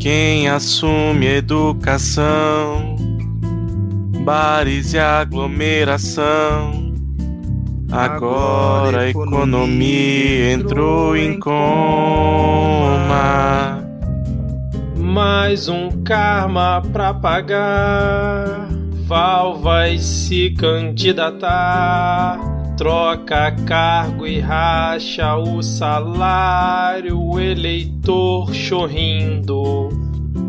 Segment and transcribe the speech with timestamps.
[0.00, 2.96] quem assume educação,
[4.24, 6.90] bares e aglomeração.
[7.92, 11.60] Agora a economia entrou em coma.
[14.96, 18.68] Mais um karma pra pagar.
[19.06, 22.49] Val vai se candidatar.
[22.80, 29.90] Troca cargo e racha o salário, o eleitor chorrindo.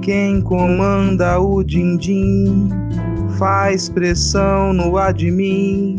[0.01, 2.69] Quem comanda o din-din
[3.37, 5.97] faz pressão no admin.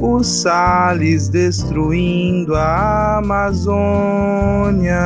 [0.00, 4.96] O Salles destruindo a Amazônia.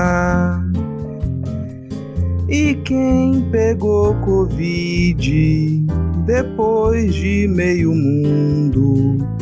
[2.49, 5.85] E quem pegou Covid
[6.25, 9.36] depois de meio mundo?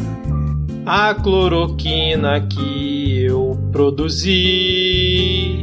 [0.86, 5.62] A cloroquina que eu produzi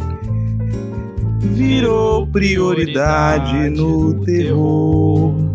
[1.39, 5.50] virou prioridade no terror.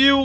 [0.00, 0.18] Civil!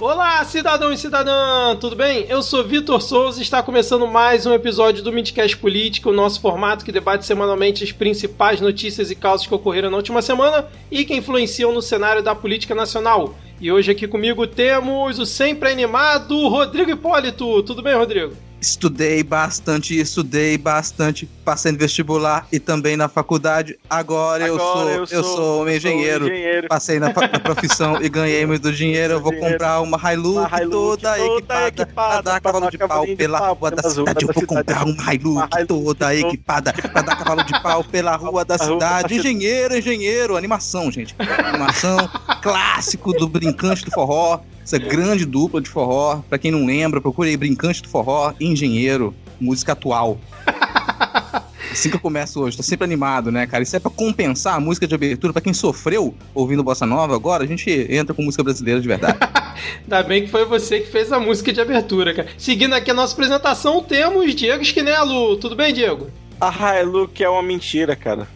[0.00, 1.76] Olá, cidadão e cidadã!
[1.76, 2.26] Tudo bem?
[2.28, 6.40] Eu sou Vitor Souza e está começando mais um episódio do Midcast Política, o nosso
[6.40, 11.04] formato que debate semanalmente as principais notícias e causas que ocorreram na última semana e
[11.04, 13.36] que influenciam no cenário da política nacional.
[13.60, 17.62] E hoje aqui comigo temos o sempre animado Rodrigo Hipólito.
[17.62, 18.45] Tudo bem, Rodrigo?
[18.60, 23.78] Estudei bastante, estudei bastante, passei no vestibular e também na faculdade.
[23.88, 26.26] Agora, eu, sou, eu, sou, um engenheiro.
[26.26, 26.68] engenheiro.
[26.68, 29.14] Passei na, na profissão e ganhei muito dinheiro.
[29.14, 29.52] Eu vou Dinheiro.
[29.52, 33.38] comprar uma Hilux, Uma Hilux toda, toda equipada, equipada pra dar cavalo de pau pela
[33.48, 34.24] rua da cidade.
[34.24, 38.58] Eu vou comprar uma Hilux toda equipada pra dar cavalo de pau pela rua da
[38.58, 39.14] cidade.
[39.16, 41.14] Engenheiro, engenheiro, animação, gente.
[41.18, 42.08] Animação
[42.42, 44.40] clássico do Brincante do Forró.
[44.66, 46.22] Essa grande dupla de forró.
[46.28, 49.14] Pra quem não lembra, procure aí Brincante do Forró e Engenheiro.
[49.40, 50.18] Música atual.
[51.70, 53.62] Assim que eu começo hoje, tô sempre animado, né, cara?
[53.62, 55.32] Isso é pra compensar a música de abertura.
[55.32, 59.18] Pra quem sofreu ouvindo Bossa Nova, agora a gente entra com música brasileira de verdade.
[59.84, 62.28] Ainda bem que foi você que fez a música de abertura, cara.
[62.36, 65.36] Seguindo aqui a nossa apresentação, temos Diego Esquinelo.
[65.36, 66.10] Tudo bem, Diego?
[66.40, 68.26] A Hilux é uma mentira, cara.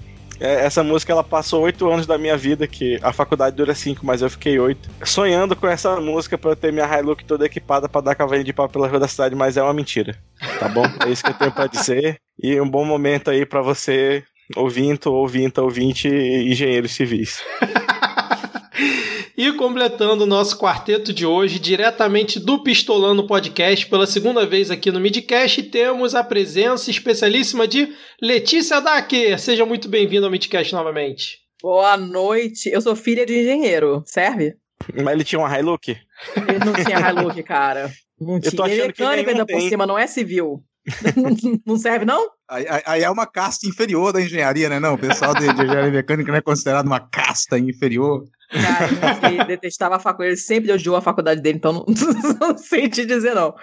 [0.40, 4.04] É, Essa música ela passou oito anos da minha vida, que a faculdade dura cinco,
[4.04, 4.88] mas eu fiquei oito.
[5.04, 8.52] Sonhando com essa música pra eu ter minha Hilux toda equipada pra dar cavalinho de
[8.52, 10.16] pau pela rua da cidade, mas é uma mentira.
[10.58, 10.84] Tá bom?
[11.06, 12.18] É isso que eu tenho pra dizer.
[12.42, 14.24] E um bom momento aí pra você,
[14.56, 17.42] ouvinto, ouvinta, ouvinte e engenheiros civis.
[19.42, 24.92] E completando o nosso quarteto de hoje, diretamente do Pistolando Podcast, pela segunda vez aqui
[24.92, 27.88] no Midcast, temos a presença especialíssima de
[28.20, 29.40] Letícia Dacker.
[29.40, 31.38] Seja muito bem-vinda ao Midcast novamente.
[31.62, 32.68] Boa noite.
[32.68, 34.02] Eu sou filha de engenheiro.
[34.04, 34.56] Serve?
[34.94, 35.88] Mas ele tinha uma Hilux?
[35.88, 37.90] Ele não tinha Hilux, cara.
[38.20, 38.74] Não Eu tô tinha.
[38.74, 39.70] Ele é mecânico ainda por tem.
[39.70, 40.62] cima, não é civil.
[41.66, 42.28] não, serve, não?
[42.48, 44.80] Aí, aí- aí é uma casta inferior da engenharia, né?
[44.80, 48.24] Não, o pessoal de, de engenharia mecânica não é considerado uma casta inferior.
[48.50, 50.30] Cara, ele detestava a faculdade.
[50.32, 51.84] Ele sempre odiou a faculdade dele, então não,
[52.40, 53.54] não sei te dizer, não.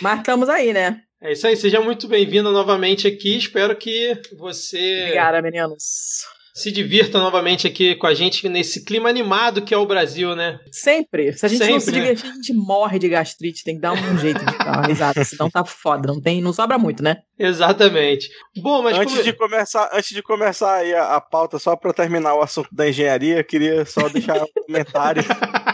[0.00, 1.00] Mas estamos aí, né?
[1.22, 3.36] É isso aí, seja muito bem-vinda novamente aqui.
[3.36, 6.24] Espero que você Obrigada, meninos.
[6.54, 10.58] Se divirta novamente aqui com a gente nesse clima animado que é o Brasil, né?
[10.70, 11.32] Sempre.
[11.32, 11.98] Se a gente não Sempre, se né?
[12.00, 13.64] divertir, a gente morre de gastrite.
[13.64, 15.24] Tem que dar um jeito de dar uma risada.
[15.24, 16.06] Senão tá foda.
[16.12, 17.16] Não, tem, não sobra muito, né?
[17.38, 18.28] Exatamente.
[18.62, 21.92] Bom, mas Antes como- de começar, antes de começar aí a, a pauta, só para
[21.92, 25.22] terminar o assunto da engenharia, eu queria só deixar um comentário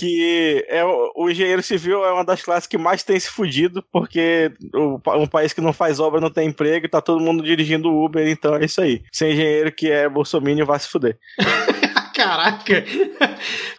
[0.00, 4.50] que é o, engenheiro civil é uma das classes que mais tem se fudido, porque
[4.74, 7.94] o, um país que não faz obra não tem emprego, e tá todo mundo dirigindo
[7.94, 9.02] Uber, então é isso aí.
[9.12, 11.18] Ser engenheiro que é bolsominion vai se fuder.
[12.14, 12.84] Caraca!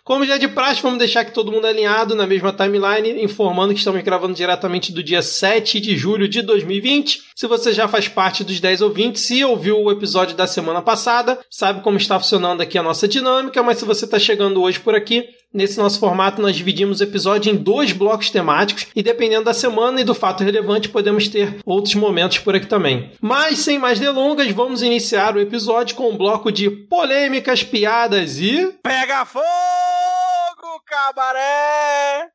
[0.03, 3.79] Como já de praxe, vamos deixar aqui todo mundo alinhado na mesma timeline, informando que
[3.79, 7.21] estamos gravando diretamente do dia 7 de julho de 2020.
[7.35, 11.39] Se você já faz parte dos 10 ouvintes e ouviu o episódio da semana passada,
[11.49, 14.95] sabe como está funcionando aqui a nossa dinâmica, mas se você está chegando hoje por
[14.95, 19.53] aqui, Nesse nosso formato, nós dividimos o episódio em dois blocos temáticos e, dependendo da
[19.53, 23.11] semana e do fato relevante, podemos ter outros momentos por aqui também.
[23.19, 28.73] Mas, sem mais delongas, vamos iniciar o episódio com um bloco de polêmicas, piadas e.
[28.81, 29.43] Pega fogo,
[30.85, 32.29] cabaré!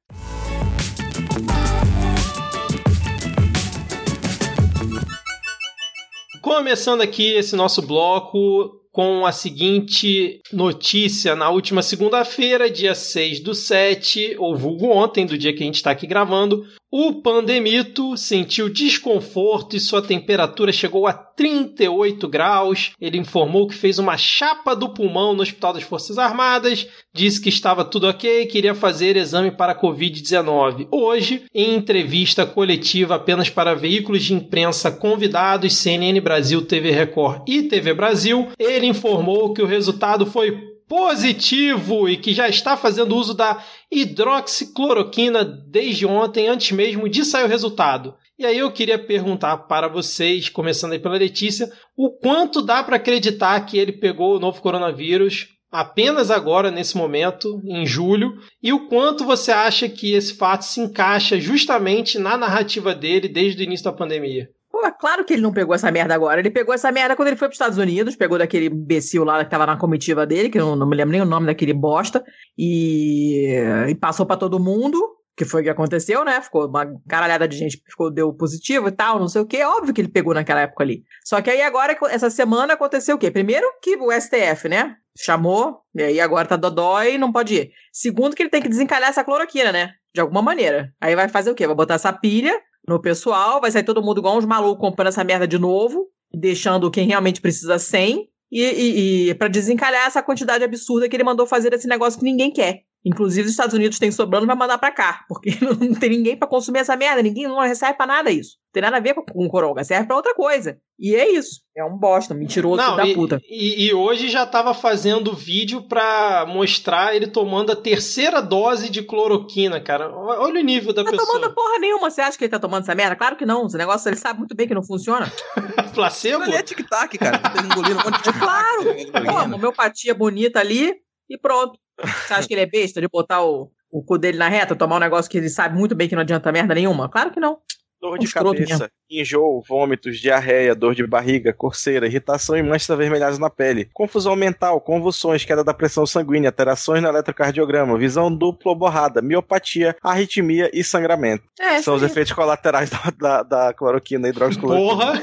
[6.42, 11.36] Começando aqui esse nosso bloco com a seguinte notícia.
[11.36, 15.74] Na última segunda-feira, dia 6 do 7, ou vulgo ontem, do dia que a gente
[15.74, 16.64] está aqui gravando,
[16.98, 22.92] o Pandemito sentiu desconforto e sua temperatura chegou a 38 graus.
[22.98, 27.50] Ele informou que fez uma chapa do pulmão no Hospital das Forças Armadas, disse que
[27.50, 30.88] estava tudo ok e queria fazer exame para Covid-19.
[30.90, 37.64] Hoje, em entrevista coletiva apenas para veículos de imprensa convidados, CNN Brasil, TV Record e
[37.64, 43.34] TV Brasil, ele informou que o resultado foi positivo e que já está fazendo uso
[43.34, 48.14] da hidroxicloroquina desde ontem, antes mesmo de sair o resultado.
[48.38, 52.96] E aí eu queria perguntar para vocês, começando aí pela Letícia, o quanto dá para
[52.96, 58.88] acreditar que ele pegou o novo coronavírus apenas agora, nesse momento, em julho, e o
[58.88, 63.84] quanto você acha que esse fato se encaixa justamente na narrativa dele desde o início
[63.84, 64.48] da pandemia?
[64.76, 66.38] Pô, claro que ele não pegou essa merda agora.
[66.38, 69.42] Ele pegou essa merda quando ele foi para os Estados Unidos, pegou daquele imbecil lá
[69.42, 72.22] que tava na comitiva dele, que não, não me lembro nem o nome daquele bosta,
[72.58, 73.56] e,
[73.88, 74.98] e passou para todo mundo,
[75.34, 76.42] que foi o que aconteceu, né?
[76.42, 79.64] Ficou uma caralhada de gente ficou, deu positivo e tal, não sei o quê.
[79.64, 81.04] Óbvio que ele pegou naquela época ali.
[81.24, 83.30] Só que aí agora, essa semana, aconteceu o quê?
[83.30, 84.94] Primeiro que o STF, né?
[85.18, 87.70] Chamou, e aí agora tá dodói e não pode ir.
[87.90, 89.92] Segundo que ele tem que desencalhar essa cloroquina, né?
[90.14, 90.92] De alguma maneira.
[91.00, 91.66] Aí vai fazer o quê?
[91.66, 95.24] Vai botar essa pilha no pessoal, vai sair todo mundo igual uns malucos comprando essa
[95.24, 100.62] merda de novo, deixando quem realmente precisa sem, e, e, e para desencalhar essa quantidade
[100.62, 102.85] absurda que ele mandou fazer esse negócio que ninguém quer.
[103.06, 106.48] Inclusive, os Estados Unidos tem sobrando, vai mandar para cá, porque não tem ninguém para
[106.48, 108.56] consumir essa merda, ninguém não recebe para nada isso.
[108.56, 110.76] Não tem nada a ver com, com coronga, serve para outra coisa.
[110.98, 111.60] E é isso.
[111.76, 113.40] É um bosta, um mentiroso não, da e, puta.
[113.48, 119.04] E, e, hoje já tava fazendo vídeo pra mostrar ele tomando a terceira dose de
[119.04, 120.10] cloroquina, cara.
[120.12, 121.26] Olha o nível da tá pessoa.
[121.26, 122.10] Não tá tomando porra nenhuma.
[122.10, 123.14] Você acha que ele tá tomando essa merda?
[123.14, 123.66] Claro que não.
[123.66, 125.30] Esse negócio ele sabe muito bem que não funciona.
[125.94, 126.42] Placebo?
[126.42, 127.38] Ele é tic-tac, cara.
[127.38, 128.40] Tá engolindo um monte de tic-tac.
[128.40, 128.82] Claro.
[129.48, 130.92] Pô, homeopatia bonita ali
[131.30, 131.78] e pronto.
[131.98, 134.96] Você acha que ele é besta de botar o, o cu dele na reta, tomar
[134.96, 137.08] um negócio que ele sabe muito bem que não adianta merda nenhuma?
[137.08, 137.58] Claro que não.
[137.98, 143.48] Dor de cabeça, enjoo, vômitos, diarreia, dor de barriga, coceira, irritação e manchas avermelhadas na
[143.48, 149.22] pele, confusão mental, convulsões, queda da pressão sanguínea, alterações no eletrocardiograma, visão dupla ou borrada,
[149.22, 151.44] miopatia, arritmia e sangramento.
[151.58, 155.22] É, São os é efeitos colaterais da, da, da cloroquina e hidroxicloroquina.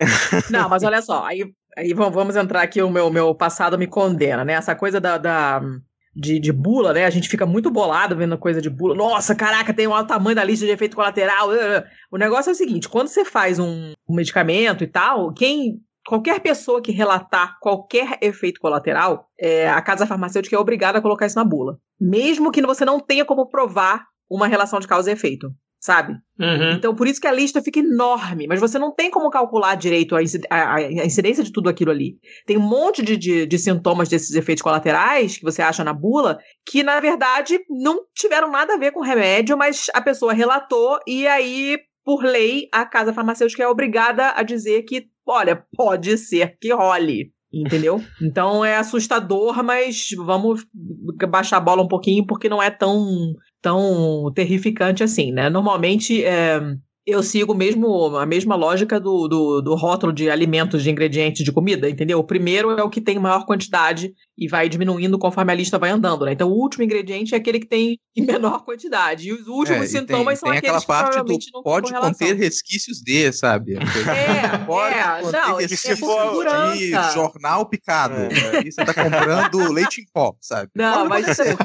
[0.50, 1.44] Não, mas olha só, aí,
[1.76, 4.54] aí vamos entrar aqui, o meu, meu passado me condena, né?
[4.54, 5.60] Essa coisa da, da
[6.14, 7.04] de, de bula, né?
[7.04, 8.94] A gente fica muito bolado vendo coisa de bula.
[8.94, 11.50] Nossa, caraca, tem um tamanho da lista de efeito colateral.
[12.10, 16.40] O negócio é o seguinte: quando você faz um, um medicamento e tal, quem qualquer
[16.40, 21.36] pessoa que relatar qualquer efeito colateral, é, a casa farmacêutica é obrigada a colocar isso
[21.36, 21.78] na bula.
[22.00, 25.52] Mesmo que você não tenha como provar uma relação de causa e efeito
[25.86, 26.14] sabe?
[26.36, 26.72] Uhum.
[26.72, 30.16] Então, por isso que a lista fica enorme, mas você não tem como calcular direito
[30.16, 30.22] a,
[31.04, 32.16] incidência de tudo aquilo ali.
[32.44, 36.40] Tem um monte de, de, de, sintomas desses efeitos colaterais que você acha na bula
[36.68, 41.24] que, na verdade, não tiveram nada a ver com remédio, mas a pessoa relatou e
[41.28, 46.74] aí, por lei, a casa farmacêutica é obrigada a dizer que, olha, pode ser que
[46.74, 47.30] role.
[47.54, 48.02] Entendeu?
[48.20, 50.66] Então é assustador, mas vamos
[51.28, 53.06] baixar a bola um pouquinho porque não é tão
[53.66, 55.50] tão terrificante assim, né?
[55.50, 56.60] Normalmente é,
[57.04, 61.50] eu sigo mesmo a mesma lógica do, do, do, rótulo de alimentos, de ingredientes de
[61.50, 62.20] comida, entendeu?
[62.20, 65.90] O primeiro é o que tem maior quantidade e vai diminuindo conforme a lista vai
[65.90, 66.32] andando, né?
[66.32, 69.28] Então o último ingrediente é aquele que tem em menor quantidade.
[69.28, 72.36] E os últimos é, sintomas tem, são tem aqueles que provavelmente do, não pode conter
[72.36, 73.76] resquícios de, sabe?
[74.16, 78.14] É, pode é, conter não, resquícios é de jornal picado.
[78.14, 78.58] É.
[78.58, 80.70] Aí você tá comprando leite em pó, sabe?
[80.74, 81.56] Não, mas isso é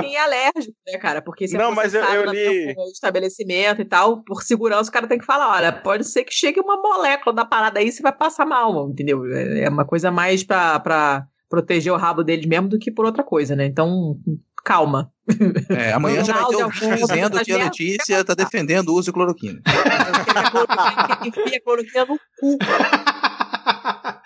[0.00, 1.22] quem é alérgico, né, cara?
[1.22, 2.74] Porque se é não, mas eu, eu li...
[2.74, 6.34] no estabelecimento e tal, por segurança, o cara tem que falar, olha, pode ser que
[6.34, 9.24] chegue uma molécula da parada aí, você vai passar mal, entendeu?
[9.32, 10.78] É uma coisa mais pra...
[10.80, 13.66] pra proteger o rabo deles mesmo do que por outra coisa, né?
[13.66, 14.16] Então,
[14.64, 15.12] calma.
[15.70, 19.06] É, amanhã já vai ter um vídeo dizendo que a Letícia tá defendendo o uso
[19.06, 19.60] de cloroquina.
[21.24, 22.58] Enfia cloroquina no cu.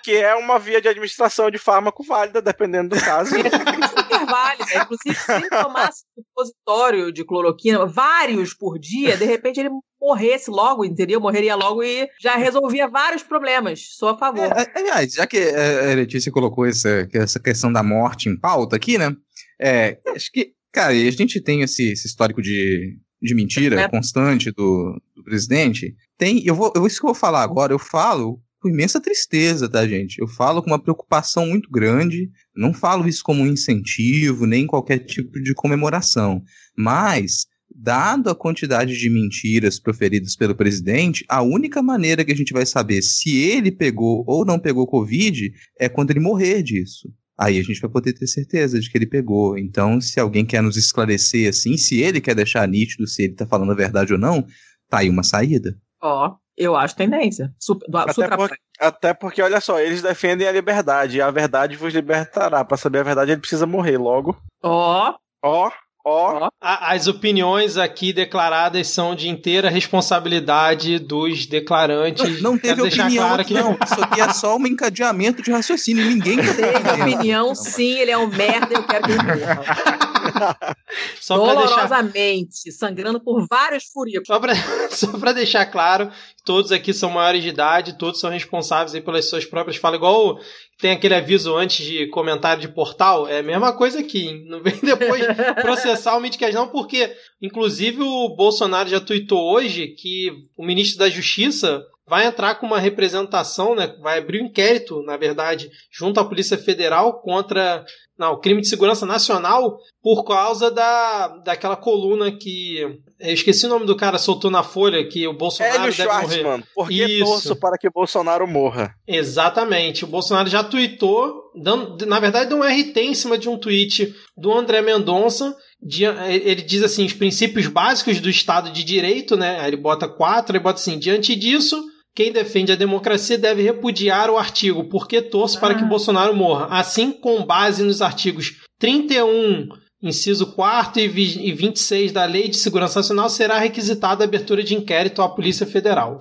[0.02, 3.34] Que é uma via de administração de fármaco válida, dependendo do caso.
[3.36, 4.82] É super válida.
[4.82, 10.84] Inclusive, se ele tomasse supositório de cloroquina, vários por dia, de repente ele morresse logo,
[10.84, 11.20] entendeu?
[11.20, 13.80] Morreria logo e já resolvia vários problemas.
[13.96, 14.44] Sou a favor.
[14.44, 18.96] É, aliás, já que a Letícia colocou essa, essa questão da morte em pauta aqui,
[18.96, 19.14] né?
[19.60, 23.88] É, acho que, cara, a gente tem esse, esse histórico de, de mentira é.
[23.88, 25.94] constante do, do presidente.
[26.16, 29.68] Tem, eu vou, eu, isso que eu vou falar agora, eu falo com imensa tristeza,
[29.68, 30.18] tá, gente?
[30.18, 34.98] Eu falo com uma preocupação muito grande, não falo isso como um incentivo, nem qualquer
[34.98, 36.42] tipo de comemoração,
[36.76, 42.52] mas dado a quantidade de mentiras proferidas pelo presidente, a única maneira que a gente
[42.52, 47.08] vai saber se ele pegou ou não pegou Covid é quando ele morrer disso.
[47.38, 49.56] Aí a gente vai poder ter certeza de que ele pegou.
[49.56, 53.46] Então, se alguém quer nos esclarecer assim, se ele quer deixar nítido se ele tá
[53.46, 54.42] falando a verdade ou não,
[54.88, 55.74] tá aí uma saída.
[56.02, 57.50] Ó, eu acho tendência.
[57.58, 61.30] Super, do, Até, super por- até porque, olha só, eles defendem a liberdade, e a
[61.30, 62.62] verdade vos libertará.
[62.62, 64.36] Pra saber a verdade, ele precisa morrer logo.
[64.62, 65.70] Ó, Ó, ó.
[66.04, 66.50] Ó.
[66.60, 72.40] As opiniões aqui declaradas são de inteira responsabilidade dos declarantes.
[72.40, 73.78] Não teve Quero deixar opinião claro aqui, que não.
[73.84, 76.04] Isso aqui é só um encadeamento de raciocínio.
[76.04, 80.19] Ninguém Teve opinião, sim, ele é um merda, eu quero que ele morra.
[81.20, 84.26] Só pra deixar Dolorosamente, sangrando por vários furicos.
[84.26, 84.54] Só pra,
[84.90, 86.10] só pra deixar claro,
[86.44, 89.98] todos aqui são maiores de idade, todos são responsáveis aí pelas suas próprias falas.
[89.98, 90.38] Igual
[90.78, 94.28] tem aquele aviso antes de comentário de portal, é a mesma coisa aqui.
[94.28, 94.44] hein?
[94.46, 95.24] Não vem depois
[95.60, 101.10] processar o Midcast, não, porque, inclusive, o Bolsonaro já tuitou hoje que o ministro da
[101.10, 103.94] Justiça vai entrar com uma representação, né?
[104.02, 107.84] Vai abrir um inquérito, na verdade, junto à Polícia Federal contra
[108.18, 112.80] não, crime de segurança nacional por causa da, daquela coluna que.
[113.18, 116.40] Eu esqueci o nome do cara, soltou na Folha que o Bolsonaro Hélio deve morrer.
[116.40, 117.24] Schwartzman, porque Isso.
[117.24, 118.94] torço para que Bolsonaro morra.
[119.06, 120.04] Exatamente.
[120.04, 124.14] O Bolsonaro já tweetou, dando, na verdade, deu um RT em cima de um tweet
[124.36, 125.54] do André Mendonça.
[125.82, 129.60] de- ele diz assim: os princípios básicos do Estado de Direito, né?
[129.60, 131.82] Aí ele bota quatro, ele bota assim: diante disso.
[132.14, 135.86] Quem defende a democracia deve repudiar o artigo, porque torço para que Ah.
[135.86, 136.66] Bolsonaro morra.
[136.70, 139.68] Assim, com base nos artigos 31,
[140.02, 144.62] inciso 4 e vi- e 26 da Lei de Segurança Nacional, será requisitada a abertura
[144.62, 146.18] de inquérito à Polícia Federal.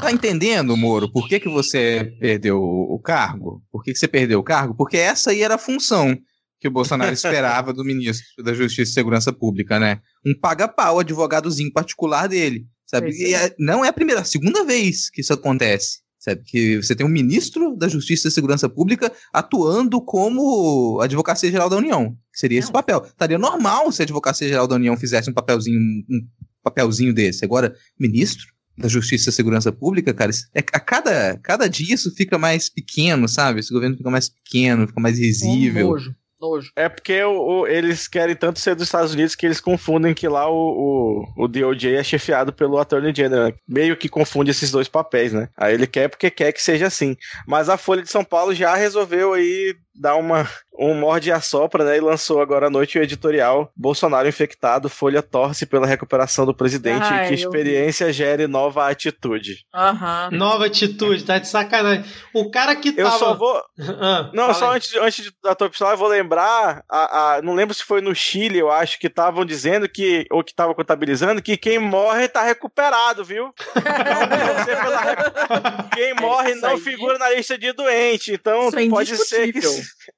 [0.00, 3.62] Tá entendendo, Moro, por que, que você perdeu o cargo?
[3.70, 4.76] Por que, que você perdeu o cargo?
[4.76, 6.16] Porque essa aí era a função
[6.60, 9.98] que o Bolsonaro esperava do ministro da Justiça e Segurança Pública, né?
[10.24, 13.10] Um paga-pau, advogadozinho particular dele, sabe?
[13.10, 16.42] E é- não é a primeira, a segunda vez que isso acontece, sabe?
[16.44, 21.76] Que você tem um ministro da Justiça e Segurança Pública atuando como Advocacia Geral da
[21.76, 22.72] União, que seria esse Não.
[22.72, 23.02] papel.
[23.04, 26.26] Estaria normal se a Advocacia Geral da União fizesse um papelzinho, um
[26.62, 27.44] papelzinho desse.
[27.44, 28.46] Agora, ministro
[28.76, 33.28] da Justiça e Segurança Pública, cara, é, a cada, cada dia isso fica mais pequeno,
[33.28, 33.60] sabe?
[33.60, 35.88] Esse governo fica mais pequeno, fica mais risível.
[35.90, 36.70] Nojo, nojo.
[36.76, 40.26] É porque o- o- eles querem tanto ser dos Estados Unidos que eles confundem que
[40.28, 43.52] lá o, o, o DOJ é chefiado pelo Attorney General.
[43.66, 45.48] Meio que confunde esses dois papéis, né?
[45.56, 47.16] Aí ele quer porque quer que seja assim.
[47.46, 51.84] Mas a Folha de São Paulo já resolveu aí dar uma, um morde e assopra,
[51.84, 51.96] né?
[51.96, 57.02] E lançou agora à noite o editorial Bolsonaro infectado, Folha torce pela recuperação do presidente
[57.04, 59.64] Ai, e que eu experiência gere nova atitude.
[59.74, 60.30] Aham.
[60.32, 62.04] Nova atitude, tá de sacanagem.
[62.34, 63.18] O cara que Eu tava.
[63.18, 63.62] só vou,
[64.00, 64.76] Ah, Não, só aí.
[64.76, 66.82] antes, antes da tua pistola, eu vou lembrar.
[66.88, 70.26] A, a- não lembro se foi no Chile, eu acho, que estavam dizendo que.
[70.30, 73.52] Ou que estavam contabilizando que quem morre tá recuperado, viu?
[73.74, 73.82] Não
[75.04, 78.32] recu- quem morre não figura na lista de doente.
[78.32, 79.60] Então Isso é pode ser que.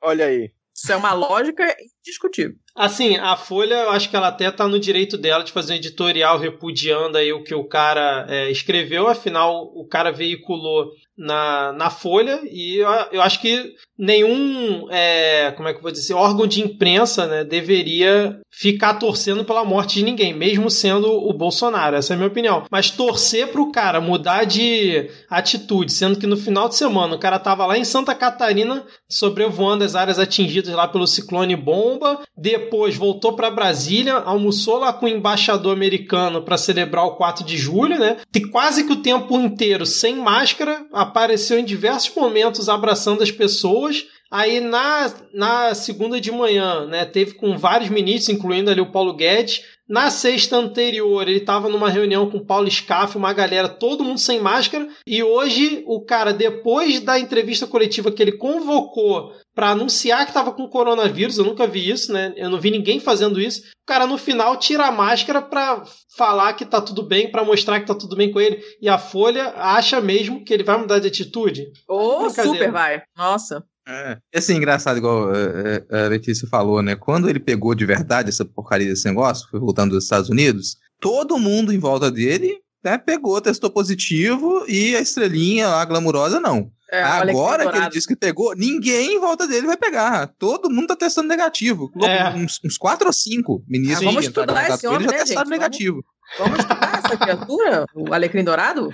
[0.03, 0.53] Olha aí.
[0.75, 1.65] Isso é uma lógica
[2.01, 2.57] indiscutível.
[2.77, 5.77] Assim, a Folha, eu acho que ela até tá no direito dela de fazer um
[5.77, 11.89] editorial repudiando aí o que o cara é, escreveu, afinal, o cara veiculou na, na
[11.89, 16.49] Folha e eu, eu acho que nenhum, é, como é que eu vou dizer, órgão
[16.49, 22.13] de imprensa né, deveria ficar torcendo pela morte de ninguém, mesmo sendo o Bolsonaro, essa
[22.13, 22.65] é a minha opinião.
[22.69, 27.39] Mas torcer pro cara mudar de atitude, sendo que no final de semana o cara
[27.39, 32.64] tava lá em Santa Catarina sobrevoando as áreas atingidas lá pelo ciclone bomba, depois
[32.97, 37.99] voltou para Brasília, almoçou lá com o embaixador americano para celebrar o 4 de julho,
[37.99, 38.19] né?
[38.35, 44.07] E quase que o tempo inteiro sem máscara, apareceu em diversos momentos abraçando as pessoas.
[44.31, 49.15] Aí na, na segunda de manhã, né, teve com vários ministros, incluindo ali o Paulo
[49.15, 49.63] Guedes.
[49.89, 54.19] Na sexta anterior, ele estava numa reunião com o Paulo Scaff, uma galera, todo mundo
[54.19, 54.89] sem máscara.
[55.07, 60.53] E hoje, o cara, depois da entrevista coletiva que ele convocou para anunciar que estava
[60.53, 62.33] com coronavírus, eu nunca vi isso, né?
[62.37, 63.61] Eu não vi ninguém fazendo isso.
[63.61, 65.85] O cara no final tira a máscara para
[66.17, 68.61] falar que tá tudo bem, para mostrar que tá tudo bem com ele.
[68.81, 71.71] E a Folha acha mesmo que ele vai mudar de atitude.
[71.89, 72.59] Ô, Brincadeira.
[72.59, 73.03] super, vai.
[73.17, 73.63] Nossa.
[73.87, 74.17] É.
[74.35, 76.97] E assim, engraçado, igual é, é, a Letícia falou, né?
[76.97, 81.39] Quando ele pegou de verdade essa porcaria desse negócio, foi voltando dos Estados Unidos, todo
[81.39, 86.71] mundo em volta dele né, pegou, testou positivo e a estrelinha lá, glamurosa, não.
[86.95, 90.29] É, Agora que ele disse que pegou, ninguém em volta dele vai pegar.
[90.39, 91.91] Todo mundo tá testando negativo.
[92.03, 92.31] É.
[92.31, 95.19] Uns, uns quatro ou cinco ministros Ah, vamos estudar esse com ele já homem, né,
[95.19, 95.51] testaram gente?
[95.51, 96.05] negativo.
[96.39, 97.85] Vamos estudar essa criatura?
[97.95, 98.91] O alecrim dourado?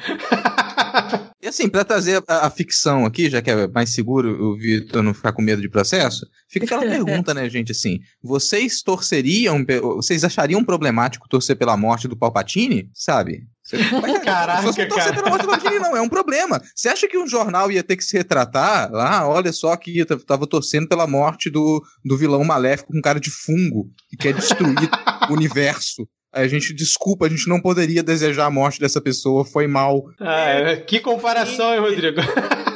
[1.42, 5.02] E assim, pra trazer a, a ficção aqui, já que é mais seguro o Vitor
[5.02, 9.64] não ficar com medo de processo, fica aquela pergunta, né, gente, assim, vocês torceriam,
[9.96, 12.90] vocês achariam problemático torcer pela morte do Palpatine?
[12.92, 13.44] Sabe?
[13.64, 13.78] Você-
[14.24, 15.12] Caraca, Não torcer cara.
[15.14, 16.60] pela morte do Palpatine não, é um problema.
[16.74, 18.90] Você acha que um jornal ia ter que se retratar?
[18.94, 23.20] Ah, olha só que eu tava torcendo pela morte do, do vilão maléfico com cara
[23.20, 24.90] de fungo, que quer destruir
[25.30, 26.06] o universo.
[26.32, 30.04] A gente, desculpa, a gente não poderia desejar a morte dessa pessoa, foi mal.
[30.20, 32.20] Ah, que comparação, hein, Rodrigo?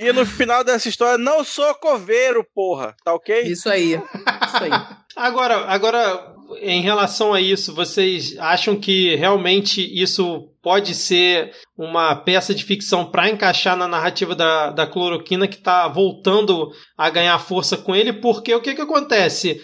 [0.00, 2.94] E no final dessa história, não sou coveiro, porra.
[3.04, 3.42] Tá ok?
[3.42, 3.94] Isso aí.
[3.94, 4.70] Isso aí.
[5.16, 12.54] Agora, agora, em relação a isso, vocês acham que realmente isso pode ser uma peça
[12.54, 17.76] de ficção para encaixar na narrativa da, da cloroquina que está voltando a ganhar força
[17.76, 18.12] com ele?
[18.12, 19.60] Porque o que, que acontece?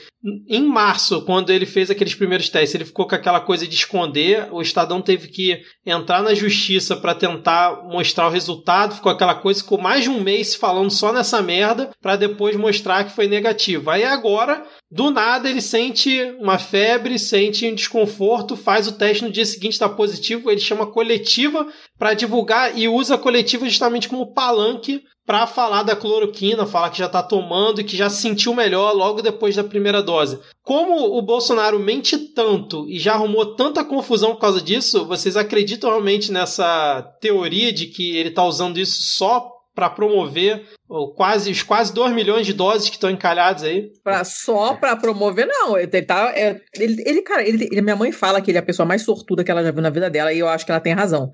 [0.49, 4.49] Em março, quando ele fez aqueles primeiros testes, ele ficou com aquela coisa de esconder.
[4.53, 8.95] O Estadão teve que entrar na justiça para tentar mostrar o resultado.
[8.95, 13.05] Ficou aquela coisa, ficou mais de um mês falando só nessa merda para depois mostrar
[13.05, 13.91] que foi negativo.
[13.91, 19.31] Aí agora, do nada, ele sente uma febre, sente um desconforto, faz o teste no
[19.31, 20.51] dia seguinte, está positivo.
[20.51, 21.67] Ele chama coletiva
[21.99, 26.99] para divulgar e usa a coletiva justamente como palanque para falar da cloroquina, falar que
[26.99, 30.39] já está tomando e que já se sentiu melhor logo depois da primeira dose.
[30.63, 35.91] Como o Bolsonaro mente tanto e já arrumou tanta confusão por causa disso, vocês acreditam
[35.91, 40.65] realmente nessa teoria de que ele está usando isso só para promover
[41.17, 43.91] quase, os quase 2 milhões de doses que estão encalhadas aí?
[44.03, 45.77] Pra, só pra promover, não.
[45.77, 46.33] Ele tá.
[46.37, 49.03] é, ele, ele, cara, ele, ele- minha mãe fala que ele é a pessoa mais
[49.03, 51.31] sortuda que ela já viu na vida dela, e eu acho que ela tem razão.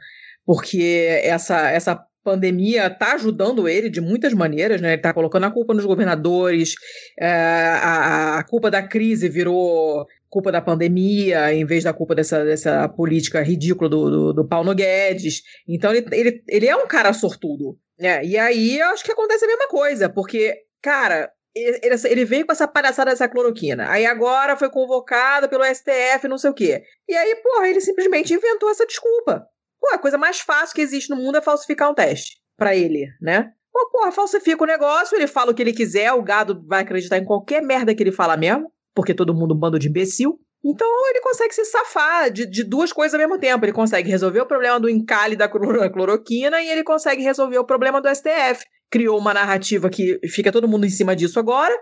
[0.46, 4.94] Porque essa, essa pandemia tá ajudando ele de muitas maneiras, né?
[4.94, 6.74] Ele tá colocando a culpa nos governadores,
[7.18, 12.44] é, a, a culpa da crise virou culpa da pandemia, em vez da culpa dessa,
[12.44, 15.42] dessa política ridícula do, do, do Paulo Guedes.
[15.68, 17.76] Então ele, ele, ele é um cara sortudo.
[18.00, 18.24] Né?
[18.24, 22.52] E aí eu acho que acontece a mesma coisa, porque, cara, ele, ele- veio com
[22.52, 23.90] essa palhaçada dessa cloroquina.
[23.90, 26.82] Aí agora foi convocado pelo STF, não sei o quê.
[27.08, 29.44] E aí, porra, ele simplesmente inventou essa desculpa.
[29.80, 32.38] Pô, a coisa mais fácil que existe no mundo é falsificar um teste.
[32.56, 33.50] Pra ele, né?
[33.72, 37.16] Pô, porra, falsifica o negócio, ele fala o que ele quiser, o gado vai acreditar
[37.18, 40.38] em qualquer merda que ele fala mesmo, porque todo mundo é um bando de imbecil.
[40.64, 43.64] Então ele consegue se safar de, de duas coisas ao mesmo tempo.
[43.64, 47.64] Ele consegue resolver o problema do encalhe da cloro- cloroquina e ele consegue resolver o
[47.64, 48.64] problema do STF.
[48.90, 51.74] Criou uma narrativa que fica todo mundo em cima disso agora.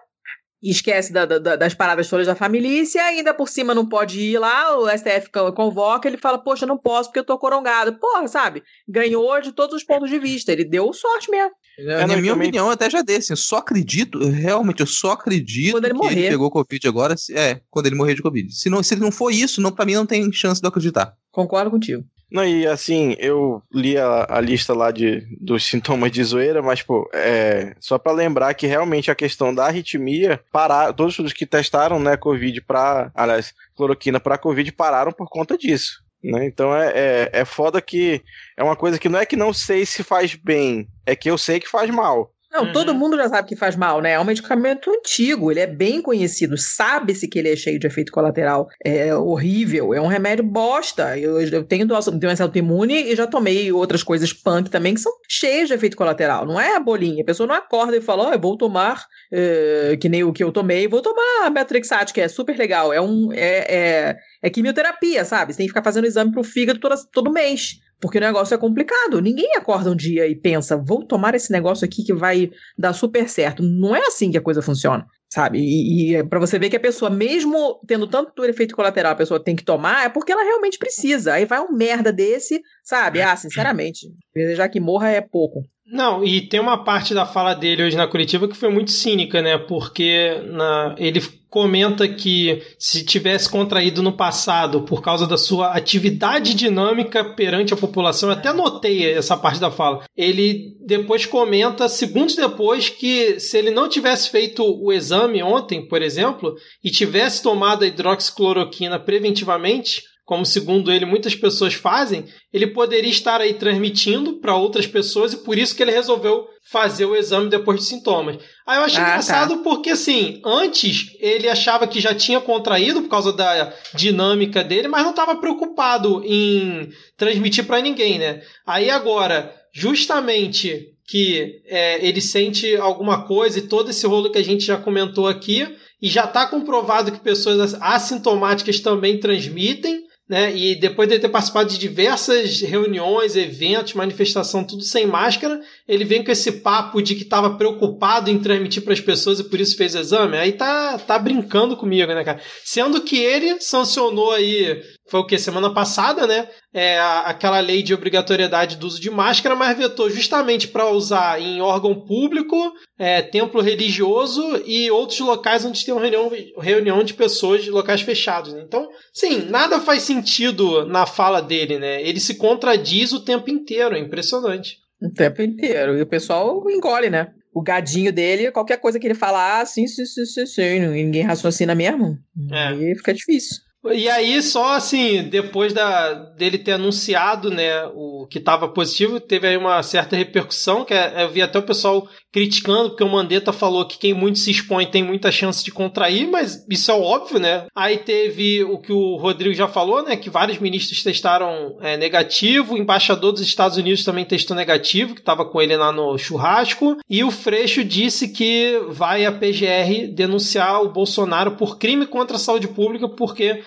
[0.62, 4.38] Esquece da- da- das paradas todas da família, e ainda por cima não pode ir
[4.38, 7.96] lá, o STF co- convoca, ele fala, poxa, não posso porque eu tô corongado.
[8.00, 8.64] Porra, sabe?
[8.88, 11.52] Ganhou de todos os pontos de vista, ele deu sorte mesmo.
[11.78, 14.86] Na não, minha também- opinião, eu até já dei, assim, eu só acredito, realmente, eu
[14.86, 16.18] só acredito Quando ele que morrer.
[16.20, 18.52] ele pegou Covid agora, se- é, quando ele morrer de Covid.
[18.52, 20.70] Se, não, se ele não for isso, não, pra mim não tem chance de eu
[20.70, 21.14] acreditar.
[21.30, 22.04] Concordo contigo.
[22.30, 26.82] Não, e assim, eu li a, a lista lá de, dos sintomas de zoeira, mas,
[26.82, 31.46] pô, é, só pra lembrar que realmente a questão da arritmia, parar, todos os que
[31.46, 36.02] testaram, né, Covid pra, aliás, cloroquina pra Covid pararam por conta disso.
[36.22, 36.46] Né?
[36.46, 38.22] Então é, é, é foda que
[38.57, 41.38] é uma coisa que não é que não sei se faz bem, é que eu
[41.38, 42.33] sei que faz mal.
[42.50, 42.72] Não, Uhum.
[42.72, 44.12] todo mundo já sabe que faz mal, né?
[44.12, 48.11] É um medicamento antigo, ele é bem conhecido, sabe-se que ele é cheio de efeito
[48.11, 48.66] colateral.
[48.82, 51.18] É horrível, é um remédio bosta.
[51.18, 55.12] Eu, eu tenho doença doença autoimune e já tomei outras coisas punk também que são
[55.28, 56.46] cheias de efeito colateral.
[56.46, 57.22] Não é a bolinha.
[57.22, 60.42] A pessoa não acorda e fala, ó, eu vou tomar, eh, que nem o que
[60.42, 62.92] eu tomei, vou tomar a Metrixate, que é super legal.
[62.92, 63.30] É um.
[63.32, 65.52] É, é, é quimioterapia, sabe?
[65.52, 67.78] Você tem que ficar fazendo exame pro fígado toda, todo mês.
[68.00, 69.20] Porque o negócio é complicado.
[69.20, 73.28] Ninguém acorda um dia e pensa, vou tomar esse negócio aqui que vai dar super
[73.28, 73.62] certo.
[73.62, 75.58] Não é assim que a coisa funciona, sabe?
[75.58, 79.16] E, e é pra você ver que a pessoa, mesmo tendo tanto efeito colateral, a
[79.16, 81.34] pessoa tem que tomar, é porque ela realmente precisa.
[81.34, 83.20] Aí vai um merda desse, sabe?
[83.20, 85.64] Ah, sinceramente, desejar que morra é pouco.
[85.90, 89.40] Não, e tem uma parte da fala dele hoje na coletiva que foi muito cínica,
[89.40, 89.57] né?
[89.57, 96.55] Porque na, ele comenta que se tivesse contraído no passado por causa da sua atividade
[96.55, 100.05] dinâmica perante a população, até notei essa parte da fala.
[100.16, 106.03] Ele depois comenta, segundos depois, que se ele não tivesse feito o exame ontem, por
[106.03, 113.10] exemplo, e tivesse tomado a hidroxicloroquina preventivamente, como segundo ele muitas pessoas fazem, ele poderia
[113.10, 117.48] estar aí transmitindo para outras pessoas e por isso que ele resolveu fazer o exame
[117.48, 118.36] depois de sintomas.
[118.66, 119.08] Aí eu achei Ah, tá.
[119.12, 124.86] engraçado porque assim, antes ele achava que já tinha contraído por causa da dinâmica dele,
[124.86, 128.42] mas não estava preocupado em transmitir para ninguém, né?
[128.66, 134.44] Aí agora, justamente que é, ele sente alguma coisa e todo esse rolo que a
[134.44, 135.66] gente já comentou aqui,
[136.02, 140.54] e já está comprovado que pessoas assintomáticas também transmitem, né?
[140.54, 146.22] E depois de ter participado de diversas reuniões, eventos, manifestação, tudo sem máscara, ele vem
[146.22, 149.76] com esse papo de que estava preocupado em transmitir para as pessoas e por isso
[149.76, 150.36] fez o exame.
[150.36, 152.40] Aí tá, tá brincando comigo, né, cara?
[152.64, 155.38] Sendo que ele sancionou aí foi o que?
[155.38, 156.49] Semana passada, né?
[156.73, 161.61] É, aquela lei de obrigatoriedade do uso de máscara, mas vetou justamente para usar em
[161.61, 162.57] órgão público,
[162.99, 168.03] é, templo religioso e outros locais onde tem uma reunião, reunião de pessoas de locais
[168.03, 168.53] fechados.
[168.53, 168.62] Né?
[168.66, 172.03] Então, sim, nada faz sentido na fala dele, né?
[172.03, 174.77] Ele se contradiz o tempo inteiro, é impressionante.
[175.01, 175.97] O tempo inteiro.
[175.97, 177.29] E o pessoal engole, né?
[177.55, 181.75] o gadinho dele, qualquer coisa que ele falar, sim, sim, sim, sim, sim, ninguém raciocina
[181.75, 182.16] mesmo.
[182.53, 182.73] É.
[182.75, 183.67] E fica difícil.
[183.86, 189.46] E aí, só assim, depois da, dele ter anunciado né, o que estava positivo, teve
[189.46, 193.52] aí uma certa repercussão, que é, eu vi até o pessoal criticando, porque o Mandetta
[193.52, 197.38] falou que quem muito se expõe tem muita chance de contrair, mas isso é óbvio,
[197.38, 197.66] né?
[197.74, 200.16] Aí teve o que o Rodrigo já falou, né?
[200.16, 205.20] Que vários ministros testaram é, negativo, o embaixador dos Estados Unidos também testou negativo, que
[205.20, 210.82] estava com ele lá no churrasco, e o Freixo disse que vai a PGR denunciar
[210.82, 213.62] o Bolsonaro por crime contra a saúde pública, porque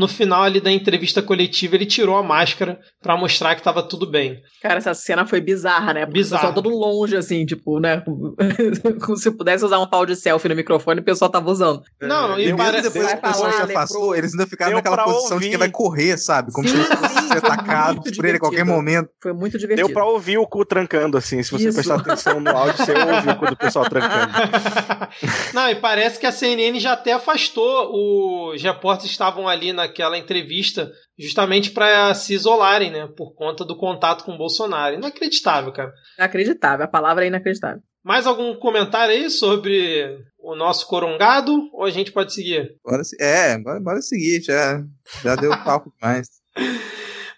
[0.00, 4.06] no final ali da entrevista coletiva ele tirou a máscara para mostrar que tava tudo
[4.06, 4.40] bem.
[4.62, 6.06] Cara, essa cena foi bizarra, né?
[6.06, 6.44] Bizarra.
[6.44, 8.02] O pessoal todo longe, assim, tipo, né?
[9.04, 11.82] Como se pudesse usar um pau de selfie no microfone, o pessoal tava usando.
[12.00, 12.88] Não, e parece...
[12.88, 15.44] depois que o pessoal já passou, eles ainda ficaram naquela posição ouvir.
[15.44, 16.50] de que vai correr, sabe?
[16.50, 19.10] Como se eles fossem ser atacados por ele a qualquer momento.
[19.20, 19.86] Foi muito divertido.
[19.86, 21.42] Deu pra ouvir o cu trancando, assim.
[21.42, 21.74] Se você Isso.
[21.74, 24.32] prestar atenção no áudio, você ouve o cu do pessoal trancando.
[25.52, 27.90] Não, e parece que a CNN já até afastou
[28.50, 33.08] os repórteres estavam ali naquela entrevista justamente para se isolarem, né?
[33.16, 34.94] Por conta do contato com o Bolsonaro.
[34.94, 35.92] Inacreditável, cara.
[36.16, 37.82] Inacreditável, a palavra é inacreditável.
[38.02, 41.68] Mais algum comentário aí sobre o nosso corongado?
[41.74, 42.76] Ou a gente pode seguir?
[42.82, 44.82] Bora, é, bora, bora seguir, já,
[45.22, 46.28] já deu palco demais.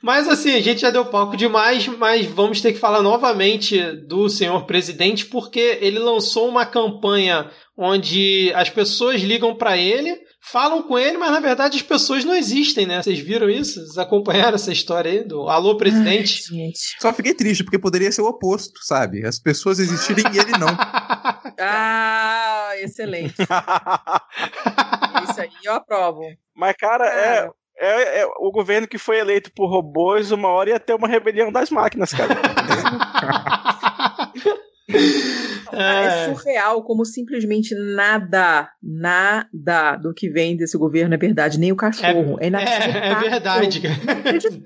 [0.00, 4.28] Mas assim, a gente já deu palco demais, mas vamos ter que falar novamente do
[4.28, 10.98] senhor presidente, porque ele lançou uma campanha onde as pessoas ligam para ele falam com
[10.98, 13.00] ele, mas na verdade as pessoas não existem, né?
[13.00, 13.80] Vocês viram isso?
[13.80, 16.42] Vocês acompanharam essa história aí do Alô Presidente?
[16.52, 19.24] Ai, Só fiquei triste, porque poderia ser o oposto, sabe?
[19.24, 20.66] As pessoas existirem e ele não.
[21.60, 23.36] ah, excelente.
[25.30, 26.22] isso aí eu aprovo.
[26.54, 30.80] Mas, cara, é, é, é, o governo que foi eleito por robôs, uma hora ia
[30.80, 32.34] ter uma rebelião das máquinas, cara.
[35.72, 36.26] É.
[36.28, 41.76] é surreal como simplesmente nada, nada do que vem desse governo é verdade, nem o
[41.76, 42.36] cachorro.
[42.40, 43.78] É, é, é, é verdade.
[43.78, 44.62] Inacreditável,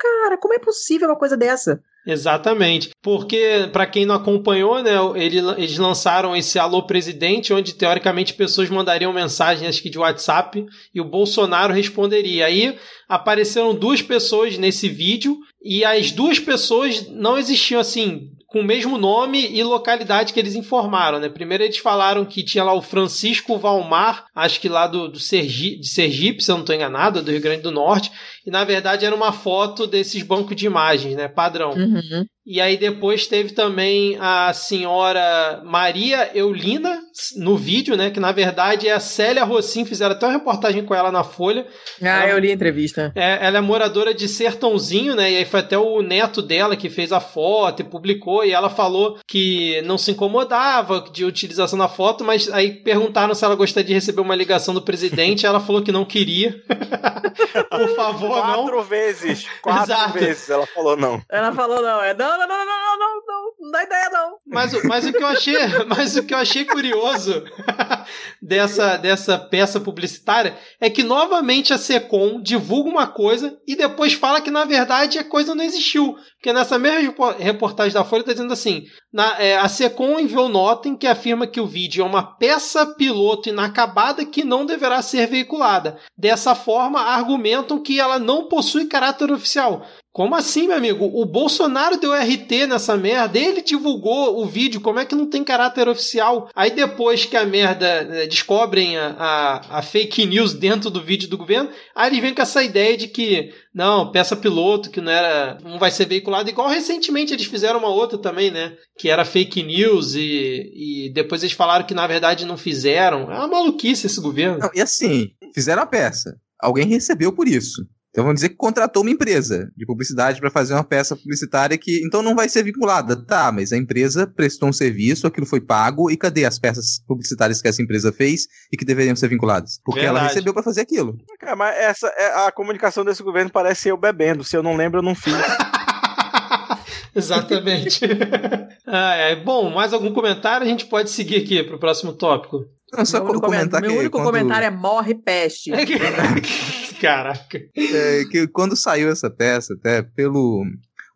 [0.00, 0.38] cara.
[0.38, 1.82] Como é possível uma coisa dessa?
[2.06, 2.90] Exatamente.
[3.02, 8.70] Porque, para quem não acompanhou, né, ele, eles lançaram esse Alô Presidente, onde teoricamente pessoas
[8.70, 12.46] mandariam mensagens acho que de WhatsApp e o Bolsonaro responderia.
[12.46, 18.64] Aí apareceram duas pessoas nesse vídeo e as duas pessoas não existiam assim com o
[18.64, 21.28] mesmo nome e localidade que eles informaram, né?
[21.28, 25.76] Primeiro eles falaram que tinha lá o Francisco Valmar, acho que lá do, do Sergi,
[25.76, 28.10] de Sergipe, se eu não estou enganado, do Rio Grande do Norte,
[28.46, 31.26] e na verdade era uma foto desses bancos de imagens, né?
[31.26, 31.70] Padrão.
[31.70, 32.24] Uhum.
[32.46, 37.00] E aí depois teve também a senhora Maria Eulina
[37.36, 38.08] no vídeo, né?
[38.08, 41.66] Que na verdade é a Célia Rossim, fizeram até uma reportagem com ela na Folha.
[42.00, 43.12] Ah, ela, eu li a entrevista.
[43.16, 45.32] É, ela é moradora de Sertãozinho, né?
[45.32, 48.70] E aí foi até o neto dela que fez a foto e publicou, e ela
[48.70, 53.88] falou que não se incomodava de utilização da foto, mas aí perguntaram se ela gostaria
[53.88, 56.62] de receber uma ligação do presidente, ela falou que não queria.
[57.70, 58.64] Por favor, quatro não.
[58.64, 59.46] Quatro vezes.
[59.62, 60.12] Quatro Exato.
[60.12, 61.22] vezes ela falou não.
[61.30, 64.38] Ela falou não, é não, não, não, não, não, não, não, não dá ideia não.
[64.46, 67.44] Mas, mas o que eu achei, mas o que eu achei curioso
[68.40, 74.40] dessa, dessa peça publicitária é que novamente a Secom divulga uma coisa e depois fala
[74.40, 76.16] que na verdade a coisa não existiu.
[76.36, 78.84] Porque nessa mesma reportagem da Folha está dizendo assim:
[79.16, 82.84] na, é, a Secom enviou nota em que afirma que o vídeo é uma peça
[82.84, 85.96] piloto inacabada que não deverá ser veiculada.
[86.18, 89.86] Dessa forma, argumentam que ela não possui caráter oficial.
[90.16, 91.10] Como assim, meu amigo?
[91.12, 95.44] O Bolsonaro deu RT nessa merda, ele divulgou o vídeo, como é que não tem
[95.44, 96.48] caráter oficial?
[96.56, 101.28] Aí depois que a merda né, descobrem a, a, a, fake news dentro do vídeo
[101.28, 105.12] do governo, aí eles vêm com essa ideia de que, não, peça piloto, que não
[105.12, 105.58] era.
[105.62, 106.48] não vai ser veiculado.
[106.48, 108.74] Igual recentemente eles fizeram uma outra também, né?
[108.98, 113.30] Que era fake news e, e depois eles falaram que na verdade não fizeram.
[113.30, 114.60] É uma maluquice esse governo.
[114.60, 116.38] Não, e assim, fizeram a peça.
[116.58, 120.72] Alguém recebeu por isso Então vamos dizer que contratou uma empresa de publicidade para fazer
[120.72, 123.14] uma peça publicitária que então não vai ser vinculada.
[123.14, 127.60] Tá, mas a empresa prestou um serviço, aquilo foi pago e cadê as peças publicitárias
[127.60, 129.78] que essa empresa fez e que deveriam ser vinculadas?
[129.84, 130.18] Porque Verdade.
[130.18, 131.18] ela recebeu para fazer aquilo.
[131.38, 134.42] Cara, mas essa, é- a comunicação desse governo parece eu bebendo.
[134.42, 135.34] Se eu não lembro, eu não fiz.
[137.14, 138.00] Exatamente.
[138.86, 139.36] ah, é.
[139.36, 140.66] Bom, mais algum comentário?
[140.66, 142.64] A gente pode seguir aqui pro próximo tópico.
[142.92, 145.70] Não, só meu único, comentar meu que único quando- comentário é morre peste.
[147.00, 147.58] Caraca.
[147.76, 150.64] é, que quando saiu essa peça, até pelo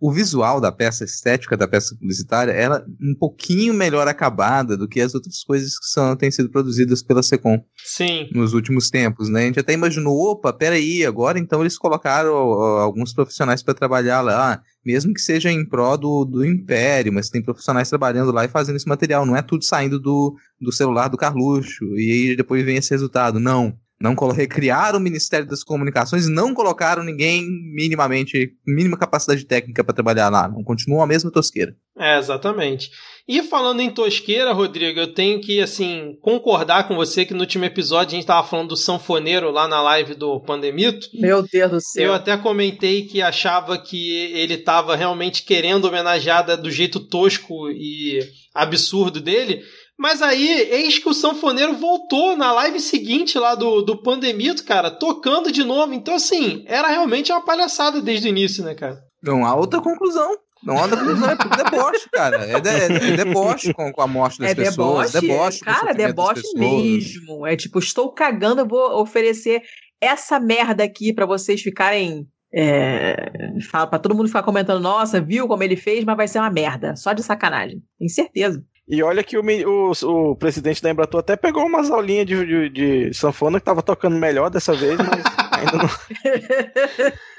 [0.01, 4.75] o visual da peça, a estética da peça publicitária, ela é um pouquinho melhor acabada
[4.75, 8.27] do que as outras coisas que são, têm sido produzidas pela Secom Sim.
[8.33, 9.43] nos últimos tempos, né?
[9.43, 14.23] A gente até imaginou, opa, peraí, agora então eles colocaram ó, alguns profissionais para trabalhar
[14.23, 18.49] lá, mesmo que seja em pró do, do Império, mas tem profissionais trabalhando lá e
[18.49, 22.65] fazendo esse material, não é tudo saindo do, do celular do Carluxo, e aí depois
[22.65, 23.77] vem esse resultado, não.
[24.01, 29.95] Não recriaram o Ministério das Comunicações e não colocaram ninguém minimamente, mínima capacidade técnica para
[29.95, 30.49] trabalhar lá.
[30.49, 31.77] Não continua a mesma tosqueira.
[31.99, 32.91] É, exatamente.
[33.29, 37.67] E falando em tosqueira, Rodrigo, eu tenho que, assim, concordar com você que no último
[37.67, 41.07] episódio a gente tava falando do sanfoneiro lá na live do Pandemito.
[41.15, 42.15] Meu Deus do Eu céu.
[42.15, 48.19] até comentei que achava que ele estava realmente querendo homenageada do jeito tosco e
[48.55, 49.63] absurdo dele.
[50.01, 54.91] Mas aí, eis que o sanfoneiro voltou na live seguinte lá do, do Pandemito, cara,
[54.91, 55.93] tocando de novo.
[55.93, 58.99] Então, assim, era realmente uma palhaçada desde o início, né, cara?
[59.23, 60.39] Não há outra conclusão.
[60.65, 62.37] Não há outra conclusão, é tudo deboche, cara.
[62.47, 65.13] É, de- é deboche com, com a morte das É pessoas.
[65.13, 67.47] deboche, deboche cara, deboche mesmo.
[67.47, 69.61] É tipo, estou cagando, eu vou oferecer
[70.01, 72.27] essa merda aqui pra vocês ficarem.
[72.53, 73.31] É,
[73.71, 76.51] fala pra todo mundo ficar comentando, nossa, viu como ele fez, mas vai ser uma
[76.51, 76.97] merda.
[76.97, 77.83] Só de sacanagem.
[77.99, 78.63] Tenho certeza.
[78.91, 82.69] E olha que o, o, o presidente da Embratur até pegou umas aulinhas de, de,
[82.69, 85.91] de sanfona que tava tocando melhor dessa vez, mas ainda não.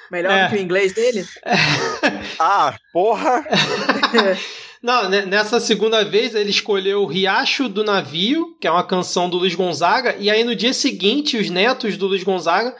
[0.09, 0.43] Melhor É.
[0.45, 1.25] do que o inglês dele?
[2.39, 3.45] Ah, porra!
[4.83, 9.29] Não, ne- nessa segunda vez ele escolheu o Riacho do Navio, que é uma canção
[9.29, 12.75] do Luiz Gonzaga, e aí no dia seguinte os netos do Luiz Gonzaga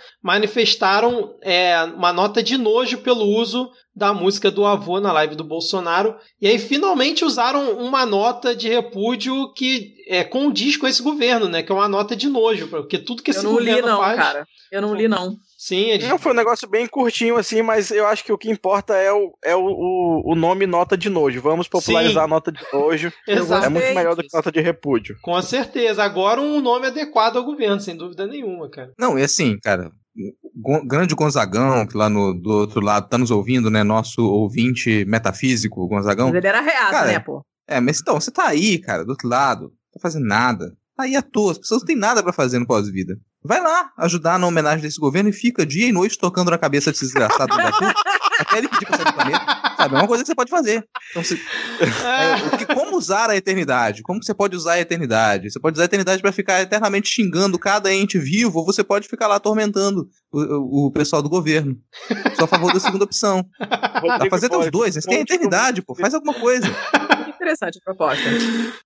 [0.52, 5.44] manifestaram é, uma nota de nojo pelo uso da música do avô na live do
[5.44, 11.48] Bolsonaro, e aí finalmente usaram uma nota de repúdio que é, condiz com esse governo,
[11.48, 11.62] né?
[11.62, 14.00] Que é uma nota de nojo, porque tudo que Eu esse não li, governo não,
[14.00, 14.16] faz.
[14.18, 14.48] cara.
[14.72, 15.36] Eu não li, não.
[15.62, 16.10] Sim, eles.
[16.10, 19.14] Não, foi um negócio bem curtinho assim, mas eu acho que o que importa é
[19.14, 21.40] o, é o, o, o nome nota de nojo.
[21.40, 22.26] Vamos popularizar Sim.
[22.26, 23.14] a nota de nojo.
[23.30, 23.68] Exato.
[23.68, 25.16] É muito melhor do que nota de repúdio.
[25.22, 26.04] Com certeza.
[26.04, 28.92] Agora um nome adequado ao governo, sem dúvida nenhuma, cara.
[28.98, 29.92] Não, e assim, cara,
[30.66, 33.84] o grande Gonzagão, que lá no, do outro lado tá nos ouvindo, né?
[33.84, 36.30] Nosso ouvinte metafísico, Gonzagão.
[36.30, 37.46] Mas ele era né, pô?
[37.68, 40.76] É, mas então, você tá aí, cara, do outro lado, não tá fazendo nada.
[40.98, 43.16] Tá aí à toa, as pessoas não têm nada pra fazer no pós-vida.
[43.44, 46.92] Vai lá ajudar na homenagem desse governo e fica dia e noite tocando na cabeça
[46.92, 47.56] desse desgraçado
[48.42, 49.46] até ele pedir pra sair do planeta.
[49.78, 50.84] Sabe, é uma coisa que você pode fazer.
[51.12, 54.02] Então, você, é, o que- como usar a eternidade?
[54.04, 55.50] Como você pode usar a eternidade?
[55.52, 59.08] Você pode usar a eternidade pra ficar eternamente xingando cada ente vivo, ou você pode
[59.08, 61.76] ficar lá atormentando o, o- o pessoal do governo.
[62.36, 63.44] Sou a favor da segunda opção.
[63.60, 64.96] Dá pra fazer até os dois?
[64.96, 65.96] Você tem a eternidade, pô.
[65.96, 66.68] Faz alguma coisa.
[67.28, 68.24] Interessante a proposta.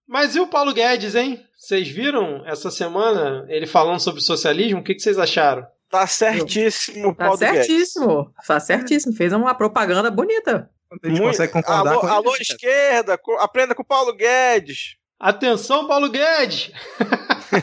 [0.08, 1.42] Mas e o Paulo Guedes, hein?
[1.58, 4.80] Vocês viram essa semana ele falando sobre socialismo?
[4.80, 5.66] O que, que vocês acharam?
[5.90, 7.66] Tá certíssimo, Tá Paulo Guedes.
[7.68, 8.34] certíssimo.
[8.48, 9.14] Tá certíssimo.
[9.16, 10.70] Fez uma propaganda bonita.
[10.92, 12.42] A gente Muito- consegue concordar alô, com alô cara.
[12.42, 14.96] esquerda, aprenda com o Paulo Guedes.
[15.20, 16.72] Atenção, Paulo Guedes!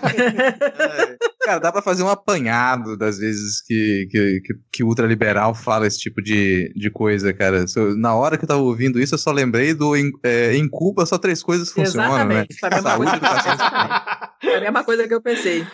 [1.43, 5.87] Cara, dá pra fazer um apanhado das vezes que, que, que, que o ultraliberal fala
[5.87, 7.65] esse tipo de, de coisa, cara.
[7.77, 10.69] Eu- Na hora que eu tava ouvindo isso, eu só lembrei do em, é, em
[10.69, 12.47] Cuba só três coisas funcionam, né?
[12.49, 12.59] Exatamente.
[12.59, 13.27] Foi a mesma Saúde, coisa.
[13.27, 15.67] educação Foi a mesma coisa que eu pensei.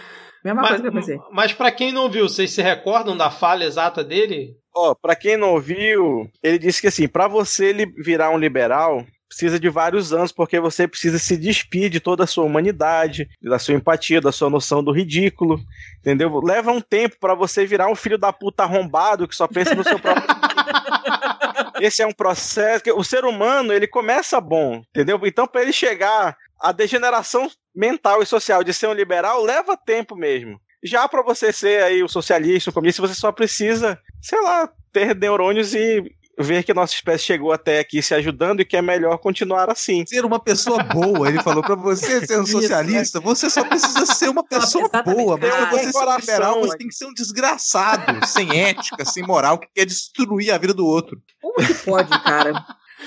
[0.45, 1.19] Mesma mas, coisa que eu pensei.
[1.33, 4.57] mas pra quem não viu, vocês se recordam da falha exata dele?
[4.75, 9.59] Ó, pra quem não ouviu, ele disse que assim, pra você virar um liberal, precisa
[9.61, 13.75] de vários anos, porque você precisa se despir de toda a sua humanidade, da sua
[13.75, 15.61] empatia, da sua noção do ridículo,
[15.99, 16.41] entendeu?
[16.41, 19.85] Leva um tempo pra você virar um filho da puta arrombado que só pensa no
[19.85, 20.27] seu próprio
[21.81, 25.21] Esse é um processo que o ser humano, ele começa bom, entendeu?
[25.25, 30.17] Então pra ele chegar à degeneração mental e social de ser um liberal, leva tempo
[30.17, 30.61] mesmo.
[30.83, 35.15] Já pra você ser aí o socialista, o comunista, você só precisa, sei lá, ter
[35.15, 36.03] neurônios e
[36.39, 39.69] ver que a nossa espécie chegou até aqui se ajudando e que é melhor continuar
[39.71, 40.07] assim.
[40.07, 44.07] Ser uma pessoa boa, ele falou pra você ser um Isso, socialista, você só precisa
[44.07, 45.17] ser uma pessoa Exatamente.
[45.17, 46.77] boa, mas pra você ser um liberal, você né?
[46.79, 50.87] tem que ser um desgraçado, sem ética, sem moral, que quer destruir a vida do
[50.87, 51.21] outro.
[51.41, 52.53] Como que pode, cara?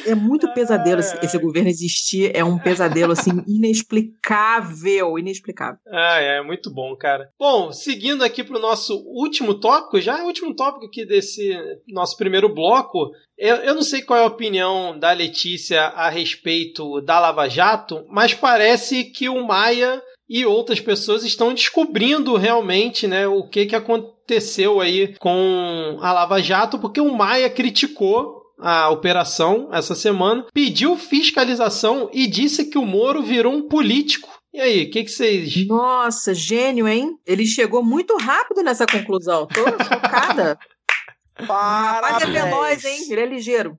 [0.06, 5.80] É muito pesadelo esse, esse governo existir, é um pesadelo assim inexplicável, inexplicável.
[5.88, 7.30] Ah, é muito bom, cara.
[7.40, 11.54] Bom, seguindo aqui pro nosso último tópico, já é o último tópico aqui desse
[11.88, 13.12] nosso primeiro bloco.
[13.38, 18.06] Eu, eu não sei qual é a opinião da Letícia a respeito da Lava Jato,
[18.10, 23.76] mas parece que o Maia e outras pessoas estão descobrindo realmente né, o que, que
[23.76, 30.96] aconteceu aí com a Lava Jato, porque o Maia criticou a operação essa semana, pediu
[30.96, 34.30] fiscalização e disse que o Moro virou um político.
[34.54, 35.66] E aí, o que, que vocês.
[35.68, 37.18] Nossa, gênio, hein?
[37.26, 39.48] Ele chegou muito rápido nessa conclusão.
[39.48, 40.60] Tô chocada.
[41.48, 43.08] Mas é veloz, hein?
[43.10, 43.78] Ele é ligeiro.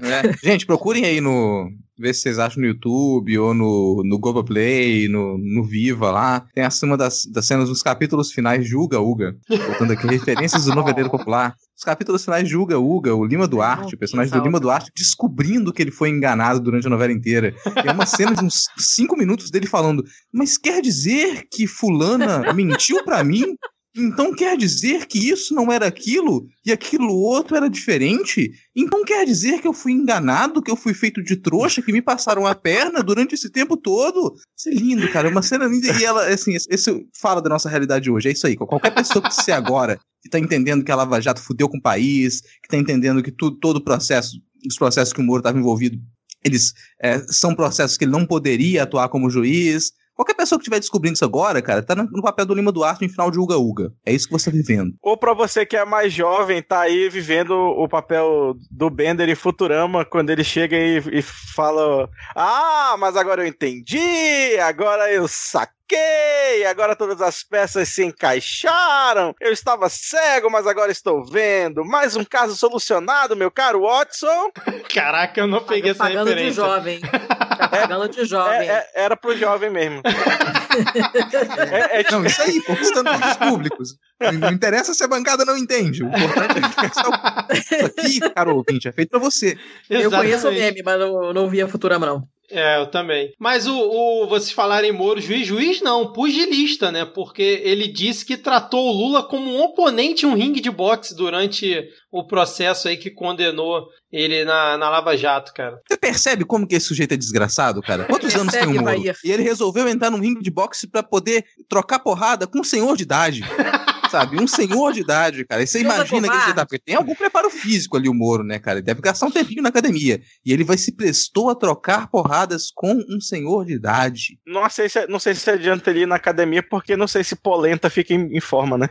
[0.00, 0.32] É.
[0.42, 1.70] Gente, procurem aí no.
[1.96, 6.44] Ver se vocês acham no YouTube ou no, no Globoplay, no, no Viva lá.
[6.52, 9.36] Tem uma das, das cenas dos capítulos finais de Uga Uga.
[9.48, 11.54] Voltando aqui, referências do noveleiro popular.
[11.76, 15.72] Os capítulos finais de Uga Uga, o Lima Duarte, o personagem do Lima Duarte, descobrindo
[15.72, 17.54] que ele foi enganado durante a novela inteira.
[17.84, 23.04] É uma cena de uns cinco minutos dele falando: Mas quer dizer que Fulana mentiu
[23.04, 23.54] para mim?
[23.96, 28.50] Então quer dizer que isso não era aquilo e aquilo outro era diferente?
[28.74, 32.02] Então quer dizer que eu fui enganado, que eu fui feito de trouxa, que me
[32.02, 34.34] passaram a perna durante esse tempo todo?
[34.56, 35.28] Isso é lindo, cara.
[35.28, 35.92] É uma cena linda.
[36.00, 38.28] E ela, assim, esse fala da nossa realidade hoje.
[38.28, 38.56] É isso aí.
[38.56, 41.82] Qualquer pessoa que se agora, que tá entendendo que a Lava Jato fudeu com o
[41.82, 45.58] país, que tá entendendo que tudo, todo o processo, os processos que o Moro estava
[45.58, 46.00] envolvido,
[46.42, 50.78] eles é, são processos que ele não poderia atuar como juiz Qualquer pessoa que estiver
[50.78, 53.92] descobrindo isso agora, cara, tá no papel do Lima Duarte em final de Uga Uga.
[54.06, 54.94] É isso que você tá vivendo.
[55.02, 59.34] Ou para você que é mais jovem, tá aí vivendo o papel do Bender e
[59.34, 65.83] Futurama, quando ele chega e, e fala: Ah, mas agora eu entendi, agora eu saquei
[65.94, 69.32] Ok, agora todas as peças se encaixaram.
[69.40, 71.84] Eu estava cego, mas agora estou vendo.
[71.84, 74.50] Mais um caso solucionado, meu caro Watson.
[74.92, 76.50] Caraca, eu não peguei essa pagando referência.
[76.50, 77.00] de jovem.
[77.00, 78.68] Tá pagando de jovem.
[78.68, 80.02] É, é, era pro jovem mesmo.
[81.70, 83.96] é, é, não, isso aí, conquistando os públicos.
[84.40, 86.02] Não interessa se a bancada não entende.
[86.02, 87.52] O importante é conquistar o...
[87.54, 89.56] Isso aqui, caro ouvinte, é feito pra você.
[89.88, 90.02] Exatamente.
[90.02, 92.33] Eu conheço o meme, mas não, não via Futurama, não.
[92.50, 93.32] É, eu também.
[93.38, 97.04] Mas o, o vocês falarem Moro juiz, juiz não, pugilista, né?
[97.04, 101.14] Porque ele disse que tratou o Lula como um oponente em um ringue de boxe
[101.14, 105.80] durante o processo aí que condenou ele na, na Lava Jato, cara.
[105.88, 108.04] Você percebe como que esse sujeito é desgraçado, cara?
[108.04, 108.84] Quantos anos tem o Moro?
[108.84, 109.14] Bahia.
[109.24, 112.96] E ele resolveu entrar num ringue de boxe para poder trocar porrada com um senhor
[112.96, 113.42] de idade.
[114.14, 114.40] sabe?
[114.40, 115.62] Um senhor de idade, cara.
[115.62, 118.60] E você imagina que ele tá, porque tem algum preparo físico ali, o Moro, né,
[118.60, 118.78] cara?
[118.78, 120.20] Ele deve gastar um tempinho na academia.
[120.46, 124.38] E ele vai se prestou a trocar porradas com um senhor de idade.
[124.46, 127.34] Não sei se, não sei se adianta ele ir na academia, porque não sei se
[127.34, 128.88] polenta fica em, em forma, né?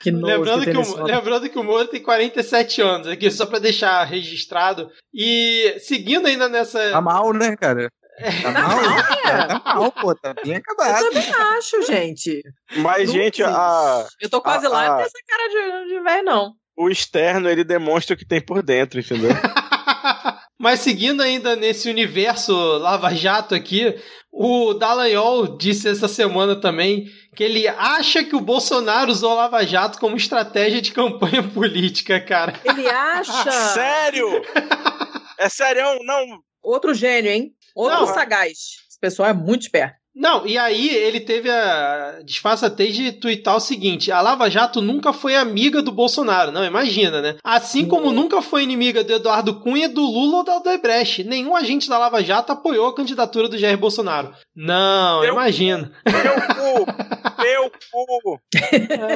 [0.00, 4.02] Que lembrando, que o, lembrando que o Moro tem 47 anos, aqui só para deixar
[4.02, 4.90] registrado.
[5.14, 6.90] E seguindo ainda nessa.
[6.90, 7.88] Tá mal, né, cara?
[8.42, 8.78] Tá mal?
[8.80, 9.12] É.
[9.62, 11.04] Tá mal, pô, tá bem acabado.
[11.04, 12.42] Eu também acho, gente.
[12.76, 14.06] Mas, gente, a.
[14.20, 16.52] Eu tô quase a, lá, não tem essa cara de, de velho, não.
[16.76, 19.30] O externo, ele demonstra o que tem por dentro, entendeu?
[20.58, 23.96] Mas seguindo ainda nesse universo Lava Jato aqui,
[24.30, 29.98] o Dallagnol disse essa semana também que ele acha que o Bolsonaro usou Lava Jato
[29.98, 32.54] como estratégia de campanha política, cara.
[32.64, 33.50] Ele acha?
[33.50, 34.28] Sério?
[35.38, 35.98] É sério?
[36.04, 36.38] Não.
[36.62, 37.52] Outro gênio, hein?
[37.74, 38.58] Outro Não, sagaz.
[38.88, 40.02] Esse pessoal é muito esperto.
[40.14, 45.10] Não, e aí ele teve a disfarçatez de twittar o seguinte: a Lava Jato nunca
[45.10, 47.36] foi amiga do Bolsonaro, não, imagina, né?
[47.42, 48.12] Assim como hum.
[48.12, 51.24] nunca foi inimiga do Eduardo Cunha, do Lula ou da Odebrecht.
[51.24, 54.34] Nenhum agente da Lava Jato apoiou a candidatura do Jair Bolsonaro.
[54.54, 55.90] Não, imagina.
[56.06, 57.42] Meu cu!
[57.42, 58.40] meu cu!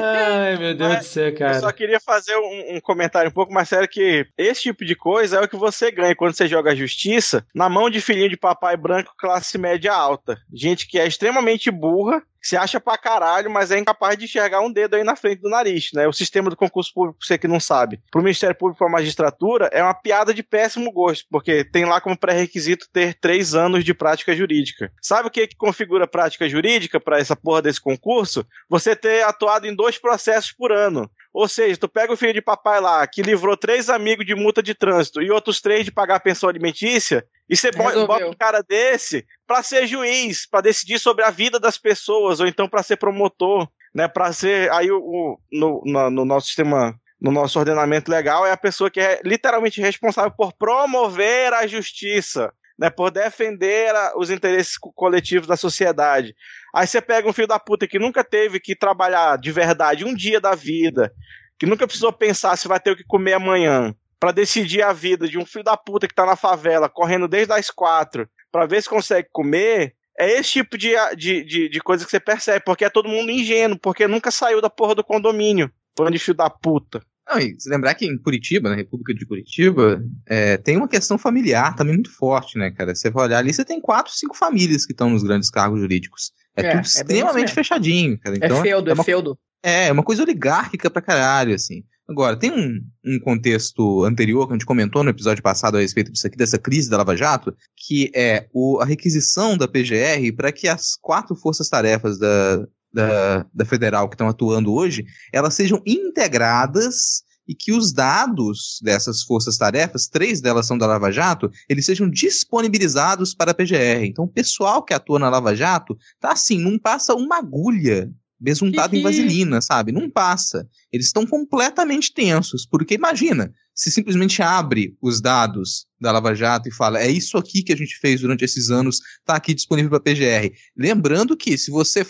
[0.03, 1.55] Ai, meu Deus Mas, do céu, cara.
[1.57, 4.95] Eu só queria fazer um, um, comentário um pouco mais sério que esse tipo de
[4.95, 8.29] coisa é o que você ganha quando você joga a justiça na mão de filhinho
[8.29, 10.37] de papai branco classe média alta.
[10.53, 14.71] Gente que é extremamente burra, se acha pra caralho, mas é incapaz de enxergar um
[14.71, 16.07] dedo aí na frente do nariz, né?
[16.07, 19.69] O sistema do concurso público, você que não sabe, pro Ministério Público para a magistratura
[19.73, 23.93] é uma piada de péssimo gosto, porque tem lá como pré-requisito ter três anos de
[23.93, 24.89] prática jurídica.
[25.01, 28.45] Sabe o que, que configura prática jurídica para essa porra desse concurso?
[28.69, 31.11] Você ter atuado em dois processos por ano.
[31.33, 34.63] Ou seja, tu pega o filho de papai lá, que livrou três amigos de multa
[34.63, 38.07] de trânsito e outros três de pagar pensão alimentícia, e você Resolveu.
[38.07, 42.47] bota um cara desse para ser juiz, para decidir sobre a vida das pessoas, ou
[42.47, 44.07] então para ser promotor, né?
[44.07, 48.51] Para ser aí o, o no, no, no nosso sistema no nosso ordenamento legal é
[48.51, 54.29] a pessoa que é literalmente responsável por promover a justiça, né, por defender a, os
[54.29, 56.35] interesses coletivos da sociedade.
[56.75, 60.13] Aí você pega um filho da puta que nunca teve que trabalhar de verdade um
[60.13, 61.11] dia da vida,
[61.57, 65.27] que nunca precisou pensar se vai ter o que comer amanhã, para decidir a vida
[65.27, 68.81] de um filho da puta que tá na favela, correndo desde as quatro, para ver
[68.81, 72.83] se consegue comer, é esse tipo de, de, de, de, coisa que você percebe, porque
[72.83, 75.71] é todo mundo ingênuo, porque nunca saiu da porra do condomínio.
[75.95, 77.01] Plano de filho da puta.
[77.29, 81.17] Não, e se lembrar que em Curitiba, na República de Curitiba, é, tem uma questão
[81.17, 82.95] familiar também muito forte, né, cara?
[82.95, 86.31] Você vai olhar ali, você tem quatro, cinco famílias que estão nos grandes cargos jurídicos.
[86.55, 88.35] É, é tudo é extremamente fechadinho, cara.
[88.35, 89.39] É então, é feudo, é, uma, é feudo.
[89.61, 91.83] É, é uma coisa oligárquica pra caralho, assim.
[92.09, 96.11] Agora, tem um, um contexto anterior que a gente comentou no episódio passado a respeito
[96.11, 100.51] disso aqui, dessa crise da Lava Jato, que é o, a requisição da PGR para
[100.53, 107.23] que as quatro forças-tarefas da, da, da federal que estão atuando hoje, elas sejam integradas
[107.45, 113.33] e que os dados dessas forças-tarefas, três delas são da Lava Jato, eles sejam disponibilizados
[113.33, 114.05] para a PGR.
[114.05, 118.95] Então, o pessoal que atua na Lava Jato tá assim, não passa uma agulha besuntado
[118.95, 119.91] em vaselina, sabe?
[119.91, 120.67] Não passa.
[120.91, 126.73] Eles estão completamente tensos, porque imagina, se simplesmente abre os dados da Lava Jato e
[126.73, 129.99] fala, é isso aqui que a gente fez durante esses anos, tá aqui disponível para
[129.99, 130.53] PGR.
[130.75, 132.05] Lembrando que se você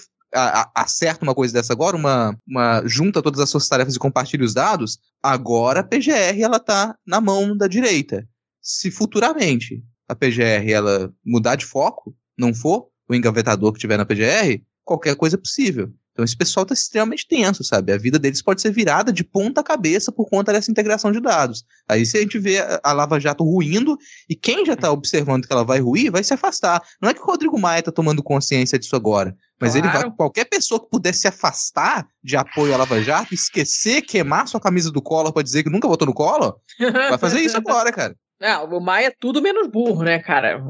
[0.75, 4.53] acerta uma coisa dessa agora, uma, uma junta todas as suas tarefas e compartilha os
[4.53, 8.27] dados, agora a PGR ela tá na mão da direita.
[8.61, 14.05] Se futuramente a PGR ela mudar de foco, não for o engavetador que tiver na
[14.05, 15.93] PGR, qualquer coisa é possível.
[16.17, 17.91] Então esse pessoal está extremamente tenso, sabe?
[17.91, 21.63] A vida deles pode ser virada de ponta cabeça por conta dessa integração de dados.
[21.87, 23.95] Aí se a gente vê a Lava Jato ruindo,
[24.27, 26.81] e quem já está observando que ela vai ruir, vai se afastar.
[26.99, 29.87] Não é que o Rodrigo Maia está tomando consciência disso agora, mas claro.
[29.87, 34.47] ele vai, qualquer pessoa que pudesse se afastar de apoio à Lava Jato, esquecer, queimar
[34.47, 37.91] sua camisa do Collor para dizer que nunca votou no Collor, vai fazer isso agora,
[37.91, 38.15] cara.
[38.41, 40.63] Não, o Maia é tudo menos burro, né, cara?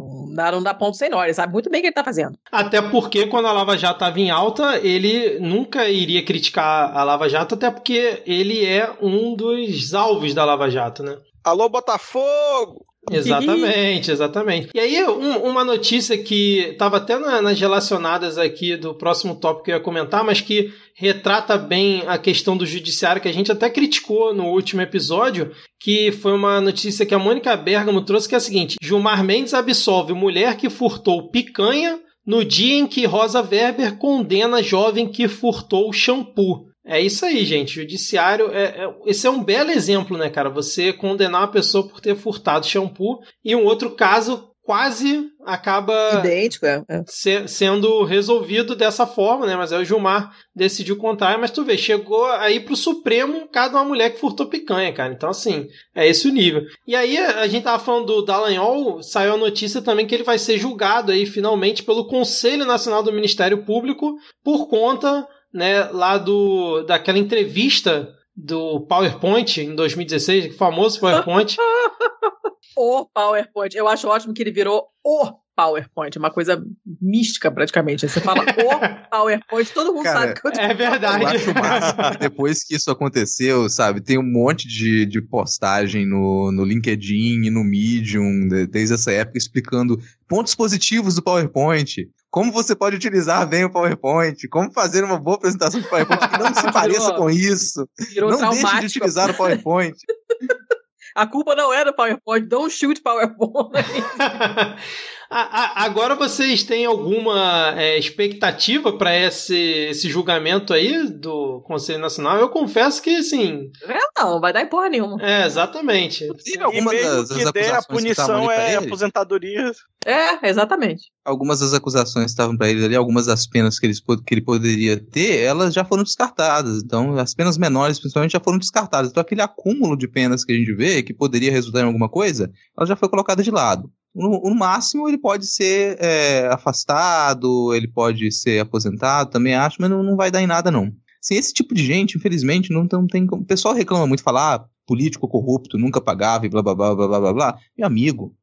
[0.51, 2.37] Não dá, ponto sem nó, ele sabe muito bem o que ele tá fazendo.
[2.51, 7.27] Até porque quando a Lava Jato tava em alta, ele nunca iria criticar a Lava
[7.27, 11.17] Jato, até porque ele é um dos alvos da Lava Jato, né?
[11.43, 12.85] Alô, Botafogo!
[13.11, 14.69] Exatamente, exatamente.
[14.73, 19.65] E aí, um, uma notícia que estava até na, nas relacionadas aqui do próximo tópico
[19.65, 23.51] que eu ia comentar, mas que retrata bem a questão do judiciário, que a gente
[23.51, 28.35] até criticou no último episódio, que foi uma notícia que a Mônica Bergamo trouxe, que
[28.35, 33.41] é a seguinte: Gilmar Mendes absolve mulher que furtou picanha no dia em que Rosa
[33.41, 36.66] Weber condena jovem que furtou shampoo.
[36.87, 37.75] É isso aí, gente.
[37.75, 40.49] Judiciário, é, é, esse é um belo exemplo, né, cara?
[40.49, 46.65] Você condenar uma pessoa por ter furtado shampoo e um outro caso quase acaba idêntico,
[46.65, 46.83] é.
[46.89, 47.01] é.
[47.07, 49.55] Se, sendo resolvido dessa forma, né?
[49.55, 53.85] Mas aí o Gilmar decidiu contar, mas tu vê, chegou aí pro Supremo cada uma
[53.85, 55.13] mulher que furtou picanha, cara.
[55.13, 56.63] Então, assim, é esse o nível.
[56.85, 60.37] E aí a gente tava falando do Dallagnol, saiu a notícia também que ele vai
[60.37, 66.83] ser julgado aí finalmente pelo Conselho Nacional do Ministério Público por conta né, lá do
[66.83, 71.57] daquela entrevista do PowerPoint em 2016, famoso PowerPoint.
[72.77, 73.75] o PowerPoint.
[73.75, 76.63] Eu acho ótimo que ele virou o PowerPoint, uma coisa
[77.01, 78.07] mística praticamente.
[78.07, 81.23] Você fala o PowerPoint, todo mundo Cara, sabe que eu É verdade.
[81.23, 86.51] Eu acho massa, depois que isso aconteceu, sabe, tem um monte de, de postagem no,
[86.51, 92.07] no LinkedIn e no Medium, desde essa época, explicando pontos positivos do PowerPoint.
[92.37, 96.37] Como você pode utilizar bem o PowerPoint, como fazer uma boa apresentação de PowerPoint que
[96.37, 97.89] não se pareça com isso.
[98.13, 99.97] Virou não deixe de utilizar o PowerPoint.
[101.15, 103.73] A culpa não é do PowerPoint, don't shoot PowerPoint.
[105.29, 109.55] Agora vocês têm alguma é, expectativa para esse,
[109.89, 112.37] esse julgamento aí do Conselho Nacional?
[112.37, 113.69] Eu confesso que, assim.
[113.87, 115.21] É, não, vai dar em porra nenhuma.
[115.21, 116.25] É, exatamente.
[116.45, 119.71] E alguma das, das que a punição é aposentadoria.
[120.05, 121.11] É, exatamente.
[121.25, 124.41] Algumas das acusações que estavam para ele ali, algumas das penas que, eles, que ele
[124.41, 126.81] poderia ter, elas já foram descartadas.
[126.81, 129.11] Então, as penas menores, principalmente, já foram descartadas.
[129.11, 132.49] Então, aquele acúmulo de penas que a gente vê, que poderia resultar em alguma coisa,
[132.77, 133.91] ela já foi colocada de lado.
[134.17, 139.89] No, no, máximo, ele pode ser é, afastado, ele pode ser aposentado, também acho, mas
[139.89, 140.91] não, não vai dar em nada, não.
[141.23, 143.43] Assim, esse tipo de gente, infelizmente, não, não tem como.
[143.43, 147.07] O pessoal reclama muito, falar ah, político corrupto, nunca pagava e blá blá blá blá
[147.07, 147.57] blá blá blá.
[147.77, 148.35] Meu amigo,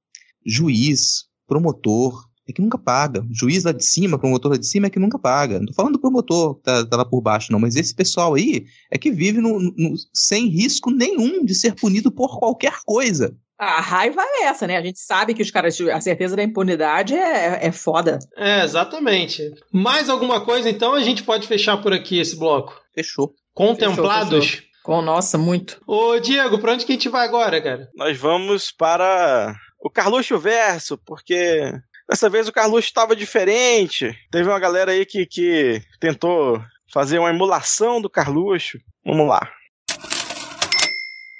[0.47, 3.27] juiz, promotor, é que nunca paga.
[3.31, 5.59] Juiz lá de cima, promotor lá de cima é que nunca paga.
[5.59, 8.35] Não tô falando do promotor que tá, tá lá por baixo, não, mas esse pessoal
[8.35, 13.35] aí é que vive no, no, sem risco nenhum de ser punido por qualquer coisa.
[13.65, 14.77] A raiva é essa, né?
[14.77, 18.19] A gente sabe que os caras, a certeza da impunidade é, é foda.
[18.37, 19.51] É, exatamente.
[19.73, 22.81] Mais alguma coisa, então, a gente pode fechar por aqui esse bloco.
[22.95, 23.33] Fechou.
[23.53, 24.29] Contemplados?
[24.29, 24.75] Fechou, fechou.
[24.85, 25.81] Com, nossa, muito.
[25.87, 27.89] Ô, Diego, pra onde que a gente vai agora, cara?
[27.97, 31.73] Nós vamos para o Carluxo Verso, porque
[32.07, 34.15] dessa vez o Carluxo estava diferente.
[34.31, 36.63] Teve uma galera aí que, que tentou
[36.93, 38.79] fazer uma emulação do Carluxo.
[39.05, 39.51] Vamos lá.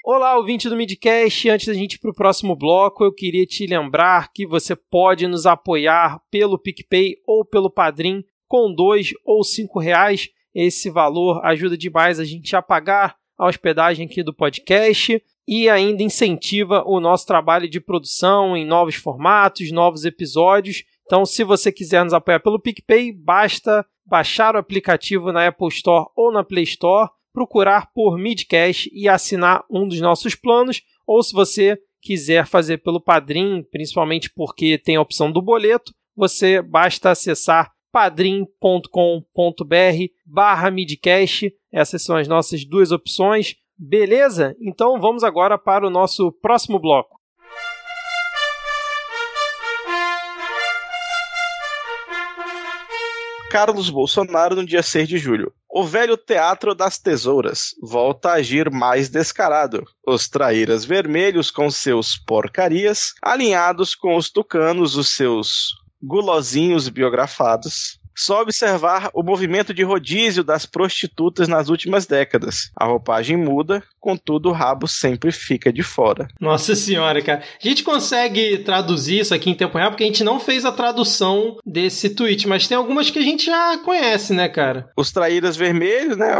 [0.07, 1.49] Olá, ouvinte do Midcast.
[1.49, 5.25] Antes da gente ir para o próximo bloco, eu queria te lembrar que você pode
[5.25, 10.29] nos apoiar pelo PicPay ou pelo Padrim com dois ou cinco reais.
[10.53, 16.03] Esse valor ajuda demais a gente a pagar a hospedagem aqui do podcast e ainda
[16.03, 20.83] incentiva o nosso trabalho de produção em novos formatos, novos episódios.
[21.07, 26.05] Então, se você quiser nos apoiar pelo PicPay, basta baixar o aplicativo na Apple Store
[26.15, 31.33] ou na Play Store procurar por Midcast e assinar um dos nossos planos, ou se
[31.33, 37.73] você quiser fazer pelo Padrim, principalmente porque tem a opção do boleto, você basta acessar
[37.91, 38.87] padrim.com.br
[40.25, 41.53] barra midcast.
[41.71, 43.55] Essas são as nossas duas opções.
[43.77, 44.55] Beleza?
[44.61, 47.19] Então vamos agora para o nosso próximo bloco.
[53.55, 55.49] Carlos Bolsonaro no dia 6 de julho.
[55.69, 59.81] O velho teatro das tesouras volta a agir mais descarado.
[60.05, 68.41] Os traíras vermelhos com seus porcarias, alinhados com os tucanos, os seus gulosinhos biografados, só
[68.41, 72.71] observar o movimento de rodízio das prostitutas nas últimas décadas.
[72.75, 76.27] A roupagem muda, contudo o rabo sempre fica de fora.
[76.39, 77.43] Nossa senhora, cara.
[77.63, 80.71] A gente consegue traduzir isso aqui em tempo real porque a gente não fez a
[80.71, 84.89] tradução desse tweet, mas tem algumas que a gente já conhece, né, cara?
[84.95, 86.35] Os traíras vermelhos, né?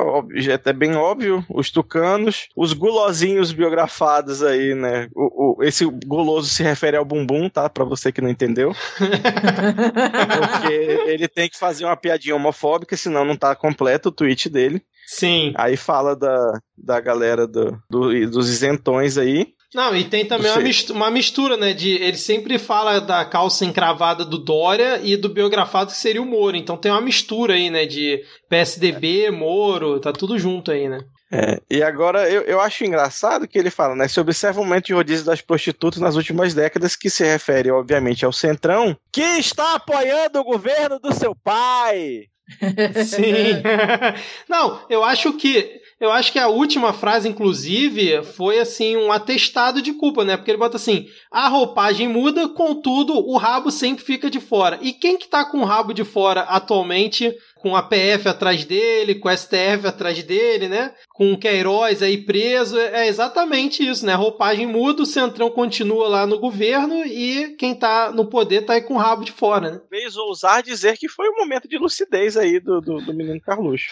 [0.66, 1.46] É bem óbvio.
[1.50, 2.48] Os tucanos.
[2.56, 5.08] Os gulosinhos biografados aí, né?
[5.16, 7.70] O, o, esse guloso se refere ao bumbum, tá?
[7.70, 8.74] Pra você que não entendeu.
[9.00, 10.74] porque
[11.08, 14.82] ele tem que fazer uma piadinha homofóbica, senão não tá completo o tweet dele.
[15.08, 15.54] Sim.
[15.56, 19.48] Aí fala da, da galera do, do dos isentões aí.
[19.74, 21.74] Não, e tem também uma mistura, uma mistura, né?
[21.74, 26.26] De, ele sempre fala da calça encravada do Dória e do biografado que seria o
[26.26, 26.56] Moro.
[26.56, 27.86] Então tem uma mistura aí, né?
[27.86, 31.00] De PSDB, Moro, tá tudo junto aí, né?
[31.32, 34.08] É, e agora eu, eu acho engraçado que ele fala, né?
[34.08, 38.24] Se observa o aumento de rodízio das prostitutas nas últimas décadas, que se refere, obviamente,
[38.24, 42.26] ao Centrão, que está apoiando o governo do seu pai.
[43.06, 43.62] Sim.
[44.48, 49.82] Não, eu acho que eu acho que a última frase, inclusive, foi assim um atestado
[49.82, 50.36] de culpa, né?
[50.36, 54.78] Porque ele bota assim: a roupagem muda, contudo, o rabo sempre fica de fora.
[54.82, 57.34] E quem que tá com o rabo de fora atualmente
[57.66, 60.92] com a PF atrás dele, com o STF atrás dele, né?
[61.10, 62.78] Com o Queiroz aí preso.
[62.78, 64.14] É exatamente isso, né?
[64.14, 68.74] A roupagem muda, o Centrão continua lá no governo e quem tá no poder tá
[68.74, 69.82] aí com o rabo de fora, né?
[69.90, 73.88] Fez ousar dizer que foi um momento de lucidez aí do, do, do menino Carluxo.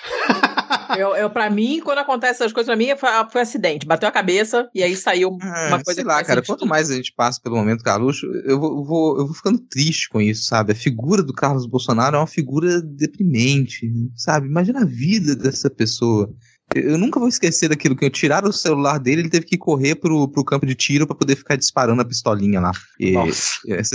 [0.96, 3.88] eu, eu, pra mim, quando acontece essas coisas, pra mim foi, foi acidente.
[3.88, 5.96] Bateu a cabeça e aí saiu uma coisa.
[5.96, 9.18] Sei lá, cara, quanto mais a gente passa pelo momento Carluxo, eu vou, eu vou,
[9.18, 10.74] eu vou ficando triste com isso, sabe?
[10.74, 13.63] A figura do Carlos Bolsonaro é uma figura deprimente
[14.16, 14.48] sabe?
[14.48, 16.34] Imagina a vida dessa pessoa.
[16.74, 19.96] Eu nunca vou esquecer daquilo que eu tiraram o celular dele, ele teve que correr
[19.96, 22.72] pro, pro campo de tiro para poder ficar disparando a pistolinha lá.
[23.00, 23.14] E,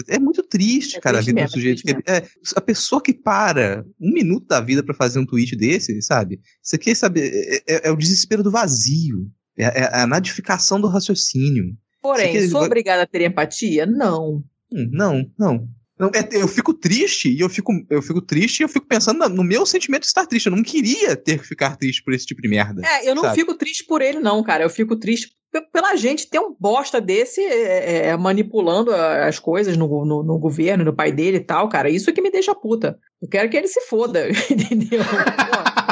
[0.09, 2.03] é muito triste, é cara, triste a vida mesmo, do sujeito.
[2.07, 6.01] É, é, a pessoa que para um minuto da vida para fazer um tweet desse,
[6.03, 6.41] sabe?
[6.63, 9.27] Isso aqui, sabe, é, é, é o desespero do vazio.
[9.57, 11.75] É, é a nadificação do raciocínio.
[12.01, 13.85] Porém, aqui, sou obrigada a ter empatia?
[13.87, 14.45] Não.
[14.73, 15.69] Hum, não, não.
[15.99, 19.29] Não, é, eu fico triste e eu fico, eu fico triste e eu fico pensando
[19.29, 20.47] no meu sentimento de estar triste.
[20.47, 22.83] Eu não queria ter que ficar triste por esse tipo de merda.
[22.87, 23.35] É, eu não sabe?
[23.35, 24.63] fico triste por ele, não, cara.
[24.63, 25.37] Eu fico triste
[25.73, 30.85] pela gente ter um bosta desse é, é, manipulando as coisas no, no, no, governo,
[30.85, 31.91] no pai dele e tal, cara.
[31.91, 32.99] Isso que me deixa puta.
[33.21, 35.01] Eu quero que ele se foda, entendeu?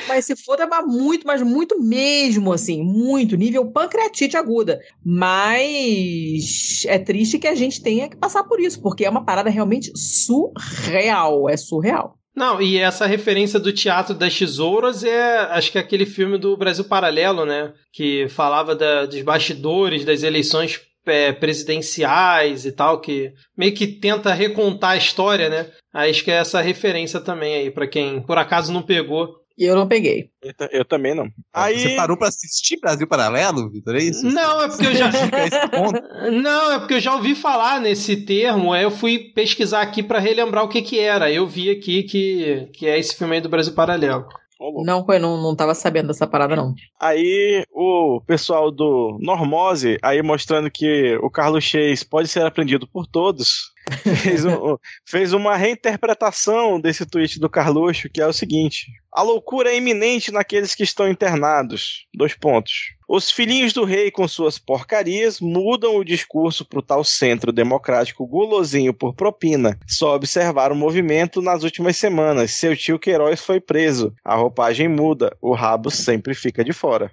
[0.00, 4.80] que se foda, mas muito, mas muito mesmo, assim, muito, nível pancreatite aguda.
[5.04, 9.50] Mas é triste que a gente tenha que passar por isso, porque é uma parada
[9.50, 12.16] realmente surreal, é surreal.
[12.36, 16.54] Não, e essa referência do Teatro das Tesouras é, acho que é aquele filme do
[16.54, 17.72] Brasil Paralelo, né?
[17.90, 24.34] Que falava da, dos bastidores das eleições é, presidenciais e tal, que meio que tenta
[24.34, 25.70] recontar a história, né?
[25.94, 29.45] Acho que é essa referência também aí, para quem por acaso não pegou.
[29.58, 30.28] E eu não peguei.
[30.42, 31.28] Eu, eu, também não.
[31.52, 31.78] Aí...
[31.78, 33.96] Você parou pra assistir Brasil Paralelo, Vitor?
[33.96, 34.26] É isso?
[34.26, 35.10] Não, é porque eu já.
[36.30, 38.72] não, é porque eu já ouvi falar nesse termo.
[38.72, 41.32] Aí eu fui pesquisar aqui para relembrar o que que era.
[41.32, 44.26] Eu vi aqui que, que é esse filme aí do Brasil Paralelo.
[44.58, 46.74] Não, eu não, não tava sabendo dessa parada, não.
[46.98, 53.06] Aí o pessoal do Normose, aí mostrando que o Carlos Chase pode ser aprendido por
[53.06, 53.72] todos,
[54.22, 59.70] fez, um, fez uma reinterpretação desse tweet do Carluxo, que é o seguinte: A loucura
[59.70, 62.06] é iminente naqueles que estão internados.
[62.12, 62.96] Dois pontos.
[63.08, 68.26] Os filhinhos do rei, com suas porcarias, mudam o discurso para o tal centro democrático
[68.26, 69.78] gulosinho por propina.
[69.86, 72.50] Só observar o movimento nas últimas semanas.
[72.50, 74.12] Seu tio Queiroz foi preso.
[74.24, 77.12] A roupagem muda, o rabo sempre fica de fora.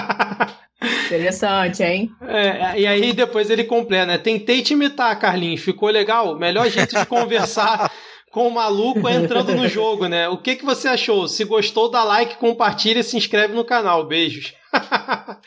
[0.83, 2.11] Interessante, hein?
[2.23, 4.19] É, e aí depois ele completa, né?
[4.19, 5.61] Tentei te imitar, Carlinhos.
[5.61, 6.39] Ficou legal?
[6.39, 7.91] Melhor jeito de conversar
[8.31, 10.29] com o maluco entrando no jogo, né?
[10.29, 11.29] O que, que você achou?
[11.29, 14.07] Se gostou, dá like, compartilha e se inscreve no canal.
[14.07, 14.53] Beijos.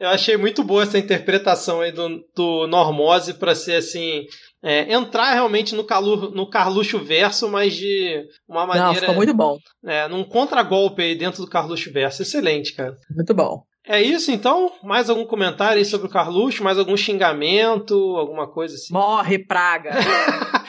[0.00, 4.24] Eu achei muito boa essa interpretação aí do, do Normose para ser assim.
[4.60, 8.88] É, entrar realmente no, Calu, no Carluxo verso, mas de uma maneira.
[8.88, 9.56] Não, ficou muito bom.
[9.86, 12.22] É, num contragolpe aí dentro do Carluxo verso.
[12.22, 12.96] Excelente, cara.
[13.14, 13.62] Muito bom.
[13.86, 14.72] É isso então?
[14.82, 16.62] Mais algum comentário aí sobre o Carluxo?
[16.62, 17.94] Mais algum xingamento?
[18.16, 18.92] Alguma coisa assim?
[18.92, 19.90] Morre, praga!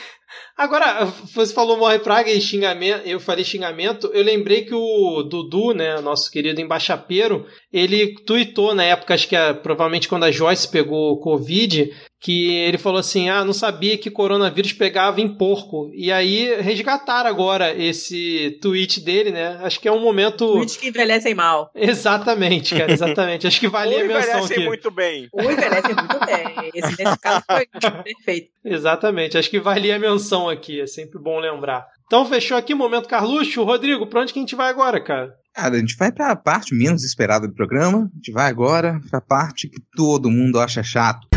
[0.56, 5.74] Agora, você falou morre praga e xingamento, eu falei xingamento, eu lembrei que o Dudu,
[5.74, 10.70] né, nosso querido embaixapeiro, ele tweetou na época, acho que é, provavelmente quando a Joyce
[10.70, 11.92] pegou Covid,
[12.24, 15.92] que ele falou assim: ah, não sabia que coronavírus pegava em porco.
[15.94, 19.60] E aí resgataram agora esse tweet dele, né?
[19.62, 20.54] Acho que é um momento.
[20.54, 21.70] Tweets que envelhecem mal.
[21.76, 23.46] Exatamente, cara, exatamente.
[23.46, 24.38] Acho que valia a menção aqui.
[24.38, 25.28] envelhecem muito bem.
[25.34, 26.72] Ou envelhecem muito bem.
[26.74, 27.68] Esse, nesse caso foi
[28.04, 28.54] perfeito.
[28.64, 31.86] Exatamente, acho que valia a menção aqui, é sempre bom lembrar.
[32.06, 33.64] Então fechou aqui o momento Carluxo.
[33.64, 35.34] Rodrigo, pra onde que a gente vai agora, cara?
[35.54, 38.10] Cara, a gente vai para a parte menos esperada do programa.
[38.12, 41.33] A gente vai agora para a parte que todo mundo acha chato.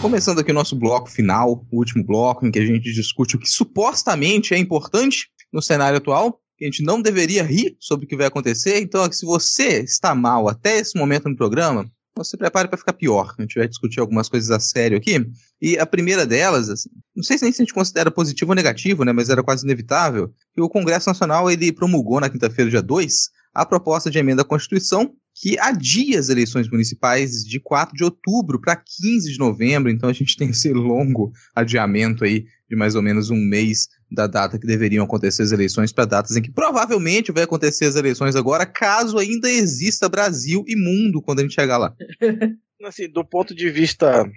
[0.00, 3.38] Começando aqui o nosso bloco final, o último bloco, em que a gente discute o
[3.38, 8.08] que supostamente é importante no cenário atual, que a gente não deveria rir sobre o
[8.08, 8.80] que vai acontecer.
[8.80, 13.34] Então, se você está mal até esse momento no programa, você prepare para ficar pior.
[13.36, 15.26] A gente vai discutir algumas coisas a sério aqui.
[15.60, 18.56] E a primeira delas, assim, não sei se nem se a gente considera positivo ou
[18.56, 22.82] negativo, né, mas era quase inevitável, que o Congresso Nacional ele promulgou na quinta-feira, dia
[22.82, 28.02] 2, a proposta de emenda à Constituição que adia as eleições municipais de 4 de
[28.02, 29.90] outubro para 15 de novembro.
[29.90, 34.26] Então a gente tem esse longo adiamento aí de mais ou menos um mês da
[34.26, 38.34] data que deveriam acontecer as eleições para datas em que provavelmente vai acontecer as eleições
[38.34, 41.94] agora, caso ainda exista Brasil e mundo quando a gente chegar lá.
[42.84, 44.28] Assim, do ponto de vista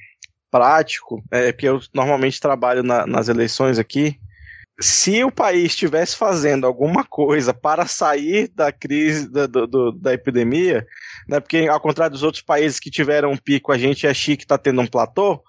[0.49, 4.17] prático, é porque eu normalmente trabalho na, nas eleições aqui,
[4.81, 10.85] se o país estivesse fazendo alguma coisa para sair da crise da, do, da epidemia,
[11.27, 14.43] né, porque ao contrário dos outros países que tiveram um pico, a gente é chique
[14.43, 15.43] está tendo um platô.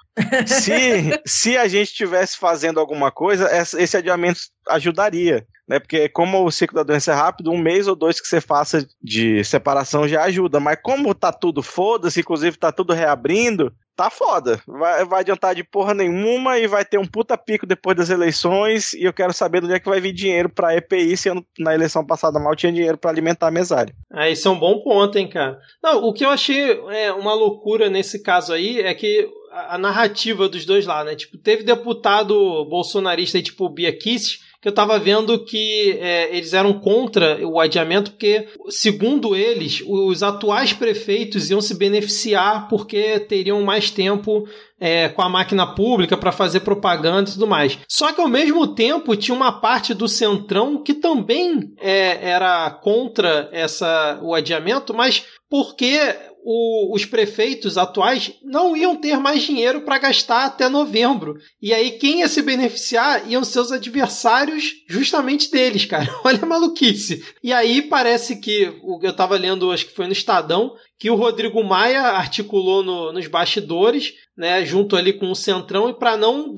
[0.46, 5.46] se, se a gente estivesse fazendo alguma coisa, esse adiamento ajudaria.
[5.68, 8.40] Né, porque como o ciclo da doença é rápido, um mês ou dois que você
[8.40, 10.58] faça de separação já ajuda.
[10.58, 14.60] Mas como tá tudo foda-se, inclusive tá tudo reabrindo, tá foda.
[14.66, 18.92] Vai, vai adiantar de porra nenhuma e vai ter um puta pico depois das eleições.
[18.94, 21.74] E eu quero saber de onde é que vai vir dinheiro pra EPI, se na
[21.74, 23.94] eleição passada mal tinha dinheiro para alimentar a mesária.
[24.10, 25.58] Ah, isso é um bom ponto, hein, cara.
[25.82, 29.78] Não, o que eu achei é, uma loucura nesse caso aí é que a, a
[29.78, 31.14] narrativa dos dois lá, né?
[31.14, 36.72] Tipo, teve deputado bolsonarista tipo Bia Kicis, que eu estava vendo que é, eles eram
[36.74, 43.90] contra o adiamento, porque, segundo eles, os atuais prefeitos iam se beneficiar porque teriam mais
[43.90, 44.46] tempo
[44.78, 47.76] é, com a máquina pública para fazer propaganda e tudo mais.
[47.88, 53.48] Só que ao mesmo tempo tinha uma parte do centrão que também é, era contra
[53.50, 55.98] essa o adiamento, mas porque
[56.44, 61.36] o, os prefeitos atuais não iam ter mais dinheiro para gastar até novembro.
[61.60, 66.08] E aí quem ia se beneficiar iam seus adversários justamente deles, cara.
[66.24, 67.24] Olha a maluquice.
[67.42, 68.72] E aí parece que,
[69.02, 73.26] eu estava lendo, acho que foi no Estadão, que o Rodrigo Maia articulou no, nos
[73.26, 76.54] bastidores, né, junto ali com o Centrão, e para não,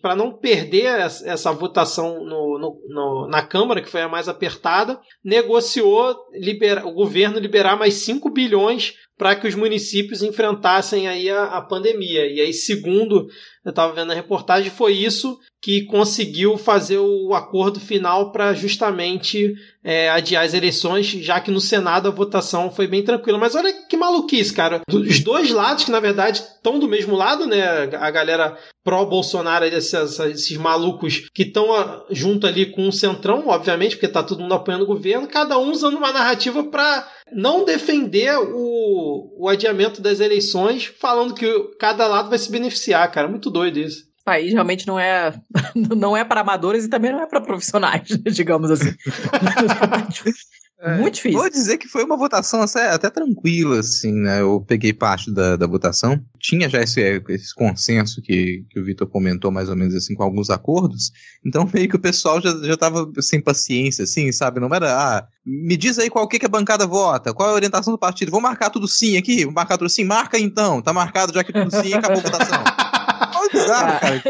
[0.00, 4.28] para não perder essa, essa votação no, no, no, na Câmara, que foi a mais
[4.28, 11.28] apertada, negociou libera, o governo liberar mais 5 bilhões para que os municípios enfrentassem aí
[11.28, 12.26] a, a pandemia.
[12.26, 13.28] E aí, segundo
[13.64, 19.52] eu estava vendo a reportagem, foi isso que conseguiu fazer o acordo final para justamente
[19.82, 23.36] é, adiar as eleições, já que no Senado a votação foi bem tranquila.
[23.36, 24.80] Mas olha que maluquice, cara.
[24.90, 27.62] Os dois lados, que na verdade estão do mesmo lado, né?
[27.96, 33.96] A galera pró-Bolsonaro, esses, esses malucos que estão ah, junto ali com o Centrão, obviamente,
[33.96, 38.36] porque tá todo mundo apoiando o governo, cada um usando uma narrativa para não defender
[38.38, 41.46] o, o adiamento das eleições, falando que
[41.78, 43.28] cada lado vai se beneficiar, cara.
[43.28, 45.32] Muito doido isso país realmente não é
[45.74, 48.90] não é para amadores e também não é para profissionais, digamos assim.
[50.80, 51.40] É, Muito difícil.
[51.40, 54.40] Vou dizer que foi uma votação até, até tranquila, assim, né?
[54.40, 56.22] Eu peguei parte da, da votação.
[56.38, 60.22] Tinha já esse, esse consenso que, que o Vitor comentou, mais ou menos assim, com
[60.22, 61.10] alguns acordos.
[61.44, 64.60] Então, meio que o pessoal já, já tava sem paciência, assim, sabe?
[64.60, 67.56] Não era, ah, me diz aí qual que, que a bancada vota, qual é a
[67.56, 68.30] orientação do partido.
[68.30, 69.44] Vou marcar tudo sim aqui?
[69.44, 70.04] Vou marcar tudo sim?
[70.04, 70.80] Marca então.
[70.80, 72.64] Tá marcado já que tudo sim acabou a votação.
[73.38, 74.22] Foi bizarro, cara.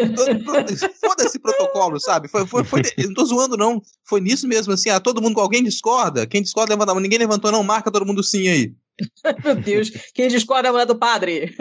[1.01, 2.29] Foda esse protocolo, sabe?
[2.29, 3.81] Foi, foi, foi, não tô zoando, não.
[4.05, 6.27] Foi nisso mesmo, assim, ah, todo mundo com alguém discorda.
[6.27, 7.03] Quem discorda levanta a mão.
[7.03, 7.63] Ninguém levantou, não.
[7.63, 8.73] Marca todo mundo sim aí.
[9.45, 11.55] Meu Deus, quem discorda é a mulher do padre.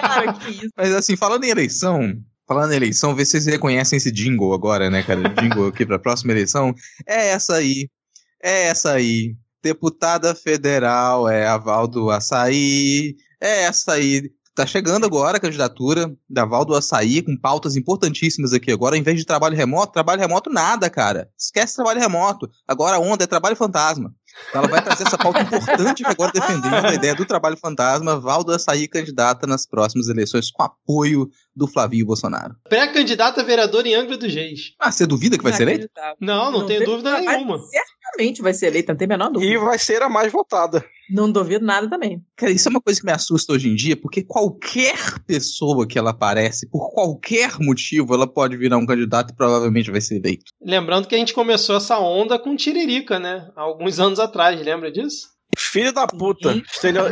[0.00, 0.70] cara, que isso.
[0.76, 2.16] Mas assim, falando em eleição,
[2.50, 5.22] Falando em eleição, vê se vocês reconhecem esse jingle agora, né, cara?
[5.40, 6.74] Jingle aqui pra próxima eleição.
[7.06, 7.88] É essa aí.
[8.42, 9.36] É essa aí.
[9.62, 13.14] Deputada federal, é a Valdo Açaí.
[13.40, 14.32] É essa aí.
[14.60, 18.94] Tá chegando agora a candidatura da Valdo Açaí, com pautas importantíssimas aqui agora.
[18.94, 21.30] Em vez de trabalho remoto, trabalho remoto nada, cara.
[21.34, 22.46] Esquece trabalho remoto.
[22.68, 24.14] Agora a onda é trabalho fantasma.
[24.50, 28.20] Então ela vai trazer essa pauta importante que agora defendendo a ideia do trabalho fantasma.
[28.20, 31.30] Valdo Açaí candidata nas próximas eleições com apoio
[31.60, 32.56] do Flavinho Bolsonaro.
[32.70, 34.72] Pré-candidata a vereador em Angra dos Reis.
[34.80, 35.88] Ah, você duvida que vai ser eleito?
[36.18, 37.58] Não, não, não tenho dúvida vai, nenhuma.
[37.58, 39.52] Certamente vai ser eleita, não tem a menor dúvida.
[39.52, 40.82] E vai ser a mais votada.
[41.10, 42.24] Não duvido nada também.
[42.34, 44.96] Cara, isso é uma coisa que me assusta hoje em dia, porque qualquer
[45.26, 50.00] pessoa que ela aparece, por qualquer motivo, ela pode virar um candidato e provavelmente vai
[50.00, 50.46] ser eleito.
[50.62, 53.50] Lembrando que a gente começou essa onda com Tiririca, né?
[53.54, 55.28] Há alguns anos atrás, lembra disso?
[55.58, 56.54] Filho da puta.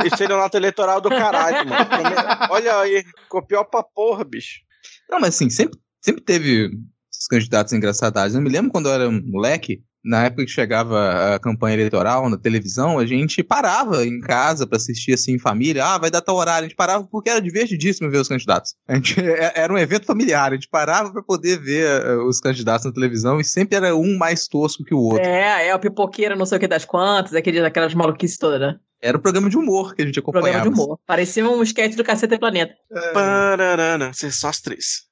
[0.05, 1.86] Estelionato eleitoral do caralho, mano.
[2.51, 4.61] Olha aí, copiou pra porra, bicho.
[5.09, 8.34] Não, mas assim, sempre, sempre teve os candidatos engraçadados.
[8.34, 12.36] Eu me lembro quando eu era moleque, na época que chegava a campanha eleitoral na
[12.36, 15.84] televisão, a gente parava em casa para assistir assim em família.
[15.84, 16.66] Ah, vai dar tal horário.
[16.66, 18.74] A gente parava porque era divertidíssimo ver os candidatos.
[18.86, 20.53] A gente, é, era um evento familiar.
[20.53, 24.16] A gente parava para poder ver uh, os candidatos na televisão e sempre era um
[24.16, 25.24] mais tosco que o outro.
[25.24, 28.76] É, é o pipoqueira, não sei o que das quantas, aquele, aquelas maluquices todas, né?
[29.01, 30.51] Era o programa de humor que a gente acompanhava.
[30.51, 30.99] Programa de humor.
[31.07, 32.74] Parecia um sketch do Caceta e Planeta.
[32.90, 33.12] É...
[33.12, 35.07] Pararana, ser só as três.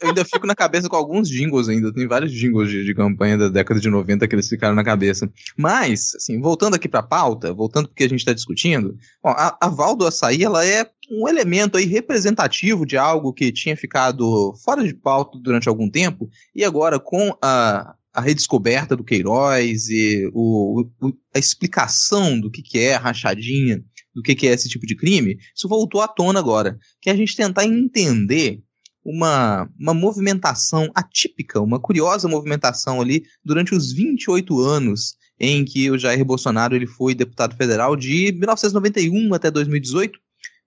[0.00, 1.92] Eu ainda fico na cabeça com alguns jingles ainda.
[1.92, 5.30] Tem vários jingles de, de, campanha da década de 90 que eles ficaram na cabeça.
[5.56, 9.68] Mas, assim, voltando aqui pra pauta, voltando porque a gente está discutindo, ó, a, a
[9.68, 14.84] Val do Açaí, ela é um elemento aí representativo de algo que tinha ficado fora
[14.84, 20.82] de pauta durante algum tempo, e agora com a, a redescoberta do Queiroz e o,
[21.00, 23.82] o, a explicação do que, que é rachadinha,
[24.14, 26.78] do que, que é esse tipo de crime, isso voltou à tona agora.
[27.00, 28.62] Que é a gente tentar entender
[29.04, 35.98] uma, uma movimentação atípica, uma curiosa movimentação ali durante os 28 anos em que o
[35.98, 40.18] Jair Bolsonaro ele foi deputado federal de 1991 até 2018,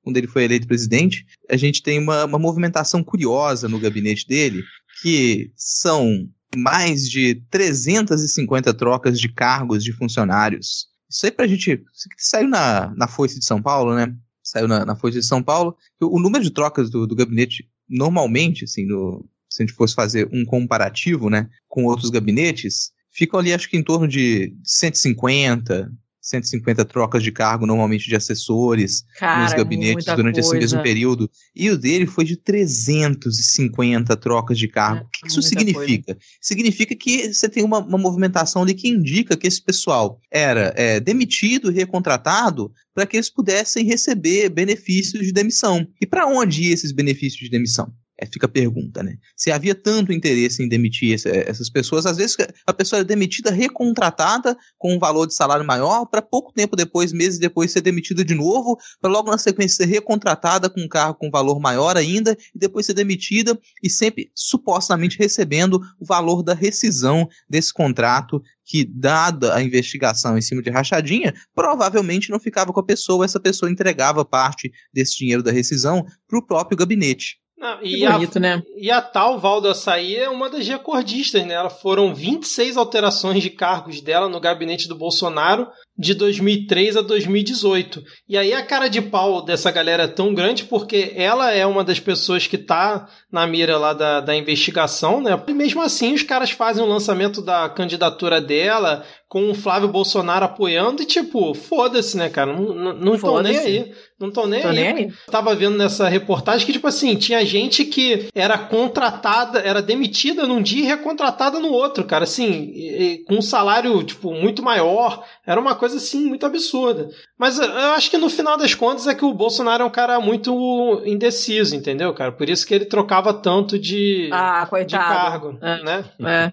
[0.01, 1.25] quando ele foi eleito presidente.
[1.49, 4.63] A gente tem uma, uma movimentação curiosa no gabinete dele,
[5.01, 10.87] que são mais de 350 trocas de cargos de funcionários.
[11.09, 11.83] Isso aí pra gente.
[12.17, 14.13] Saiu na, na Foice de São Paulo, né?
[14.41, 15.77] Saiu na, na Foice de São Paulo.
[16.01, 19.93] O, o número de trocas do, do gabinete normalmente, assim, no, se a gente fosse
[19.93, 25.91] fazer um comparativo, né, com outros gabinetes, ficam ali acho que em torno de 150,
[26.23, 30.39] 150 trocas de cargo, normalmente de assessores, Cara, nos gabinetes durante coisa.
[30.39, 31.29] esse mesmo período.
[31.53, 35.01] E o dele foi de 350 trocas de cargo.
[35.01, 36.15] É, o que isso significa?
[36.15, 36.19] Coisa.
[36.41, 41.01] Significa que você tem uma, uma, movimentação ali que indica que esse pessoal era é,
[41.01, 45.85] demitido recontratado para que eles pudessem receber benefícios de demissão.
[45.99, 47.93] E para onde iam esses benefícios de demissão?
[48.19, 49.15] É, fica a pergunta, né?
[49.35, 53.49] Se havia tanto interesse em demitir essa, essas pessoas, às vezes a pessoa é demitida
[53.49, 58.23] recontratada com um valor de salário maior, para pouco tempo depois, meses depois, ser demitida
[58.23, 62.37] de novo, para logo na sequência ser recontratada com um cargo com valor maior ainda,
[62.53, 68.85] e depois ser demitida e sempre supostamente recebendo o valor da rescisão desse contrato que,
[68.85, 73.71] dada a investigação em cima de rachadinha, provavelmente não ficava com a pessoa, essa pessoa
[73.71, 77.42] entregava parte desse dinheiro da rescisão para o próprio gabinete.
[77.63, 78.63] Não, e, bonito, a, né?
[78.75, 81.53] e a tal Val do Açaí é uma das recordistas, né?
[81.53, 88.03] Ela foram 26 alterações de cargos dela no gabinete do Bolsonaro de 2003 a 2018.
[88.27, 91.83] E aí a cara de pau dessa galera é tão grande porque ela é uma
[91.83, 95.39] das pessoas que tá na mira lá da, da investigação, né?
[95.47, 100.45] E mesmo assim os caras fazem o lançamento da candidatura dela, com o Flávio Bolsonaro
[100.45, 102.53] apoiando e, tipo, foda-se, né, cara?
[102.53, 103.91] Não, não, não tô nem aí.
[104.19, 104.93] Não tô nem tô aí.
[104.93, 105.13] Nem.
[105.31, 110.61] Tava vendo nessa reportagem que, tipo assim, tinha gente que era contratada, era demitida num
[110.61, 112.25] dia e recontratada no outro, cara.
[112.25, 115.25] Assim, e, e, com um salário, tipo, muito maior.
[115.47, 117.09] Era uma coisa, assim, muito absurda.
[117.37, 120.17] Mas eu acho que no final das contas é que o Bolsonaro é um cara
[120.21, 122.31] muito indeciso, entendeu, cara?
[122.31, 125.83] Por isso que ele trocava tanto de, ah, de cargo, é.
[125.83, 126.05] né?
[126.21, 126.51] É.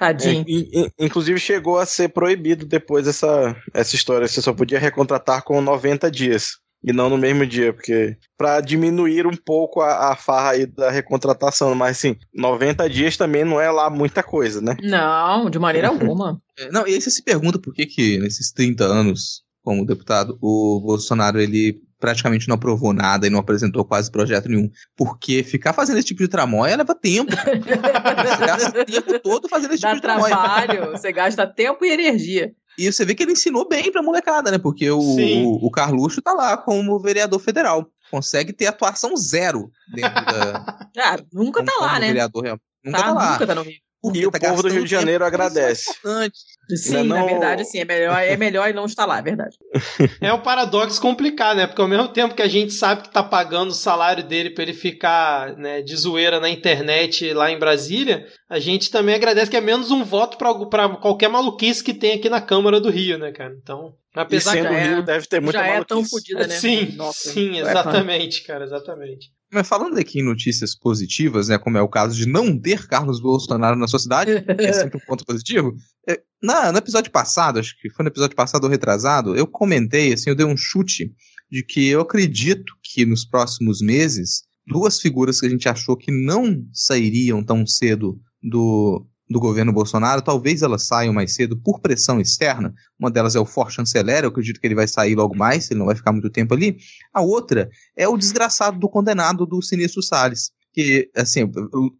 [0.00, 0.44] Tadinho.
[0.74, 4.26] É, inclusive chegou a ser proibido depois essa, essa história.
[4.26, 6.58] Você só podia recontratar com 90 dias.
[6.86, 10.88] E não no mesmo dia, porque para diminuir um pouco a, a farra aí da
[10.88, 14.76] recontratação, mas assim, 90 dias também não é lá muita coisa, né?
[14.82, 16.40] Não, de maneira alguma.
[16.56, 20.38] É, não, e aí você se pergunta por que que nesses 30 anos como deputado,
[20.40, 24.70] o Bolsonaro ele praticamente não aprovou nada e não apresentou quase projeto nenhum.
[24.96, 27.32] Porque ficar fazendo esse tipo de tramóia leva tempo.
[27.34, 30.36] você gasta o tempo todo fazendo esse Dá tipo de tramóia.
[30.36, 32.52] trabalho, você gasta tempo e energia.
[32.78, 34.58] E você vê que ele ensinou bem pra molecada, né?
[34.58, 37.86] Porque o, o, o Carluxo tá lá como vereador federal.
[38.10, 40.88] Consegue ter atuação zero dentro da.
[40.98, 42.06] Ah, nunca tá lá, né?
[42.08, 42.58] Vereador.
[42.84, 43.32] Nunca Tá, tá, lá.
[43.32, 43.74] nunca tá no Rio.
[44.00, 45.90] Porque E o tá povo do Rio de Janeiro coisas agradece.
[45.90, 46.40] importantes.
[46.74, 49.56] Sim, Ainda na não- verdade, sim, é melhor, é melhor não estar lá, é verdade.
[50.20, 51.66] É um paradoxo complicado, né?
[51.66, 54.62] Porque ao mesmo tempo que a gente sabe que tá pagando o salário dele pra
[54.64, 59.56] ele ficar né, de zoeira na internet lá em Brasília, a gente também agradece que
[59.56, 63.18] é menos um voto pra, pra qualquer maluquice que tem aqui na Câmara do Rio,
[63.18, 63.54] né, cara?
[63.62, 66.10] Então, E apesar sendo já é- Rio, deve ter muita Já é tão maluquice.
[66.10, 66.58] fodida, né?
[66.58, 69.30] Sim, Nossa, sim, é exatamente, cara, exatamente.
[69.52, 73.20] Mas falando aqui em notícias positivas, né, como é o caso de não ter Carlos
[73.20, 75.72] Bolsonaro na sua cidade, que é sempre um ponto positivo.
[76.08, 80.12] é, na, no episódio passado, acho que foi no episódio passado ou retrasado, eu comentei,
[80.12, 81.12] assim, eu dei um chute
[81.50, 86.10] de que eu acredito que nos próximos meses, duas figuras que a gente achou que
[86.10, 92.20] não sairiam tão cedo do, do governo Bolsonaro, talvez elas saiam mais cedo por pressão
[92.20, 92.72] externa.
[92.98, 95.78] Uma delas é o For Chanceler, eu acredito que ele vai sair logo mais, ele
[95.78, 96.76] não vai ficar muito tempo ali.
[97.12, 100.50] A outra é o desgraçado do condenado do Sinistro Salles.
[100.72, 101.50] Que, assim,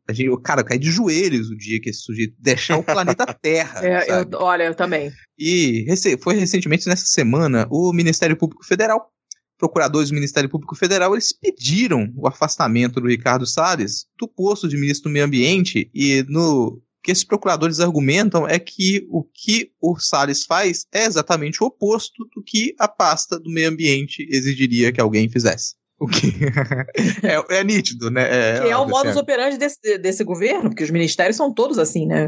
[0.06, 3.24] a gente, o cara cai de joelhos o dia que esse sujeito deixar o planeta
[3.40, 3.80] Terra.
[3.82, 5.10] É, eu, olha, eu também.
[5.38, 5.86] E
[6.20, 9.10] foi recentemente, nessa semana, o Ministério Público Federal,
[9.58, 14.76] procuradores do Ministério Público Federal, eles pediram o afastamento do Ricardo Salles do posto de
[14.76, 19.96] ministro do Meio Ambiente e no que esses procuradores argumentam é que o que o
[19.96, 25.00] Salles faz é exatamente o oposto do que a pasta do meio ambiente exigiria que
[25.00, 25.76] alguém fizesse.
[26.00, 26.34] O que
[27.22, 28.60] é, é nítido, né?
[28.60, 32.08] Que é o modus assim, operandi desse, desse governo, porque os ministérios são todos assim,
[32.08, 32.26] né?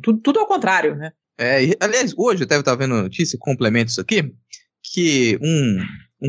[0.00, 1.10] Tudo, tudo ao contrário, né?
[1.36, 4.32] É, e, aliás, hoje eu até estava vendo notícia, complemento isso aqui,
[4.80, 5.78] que um,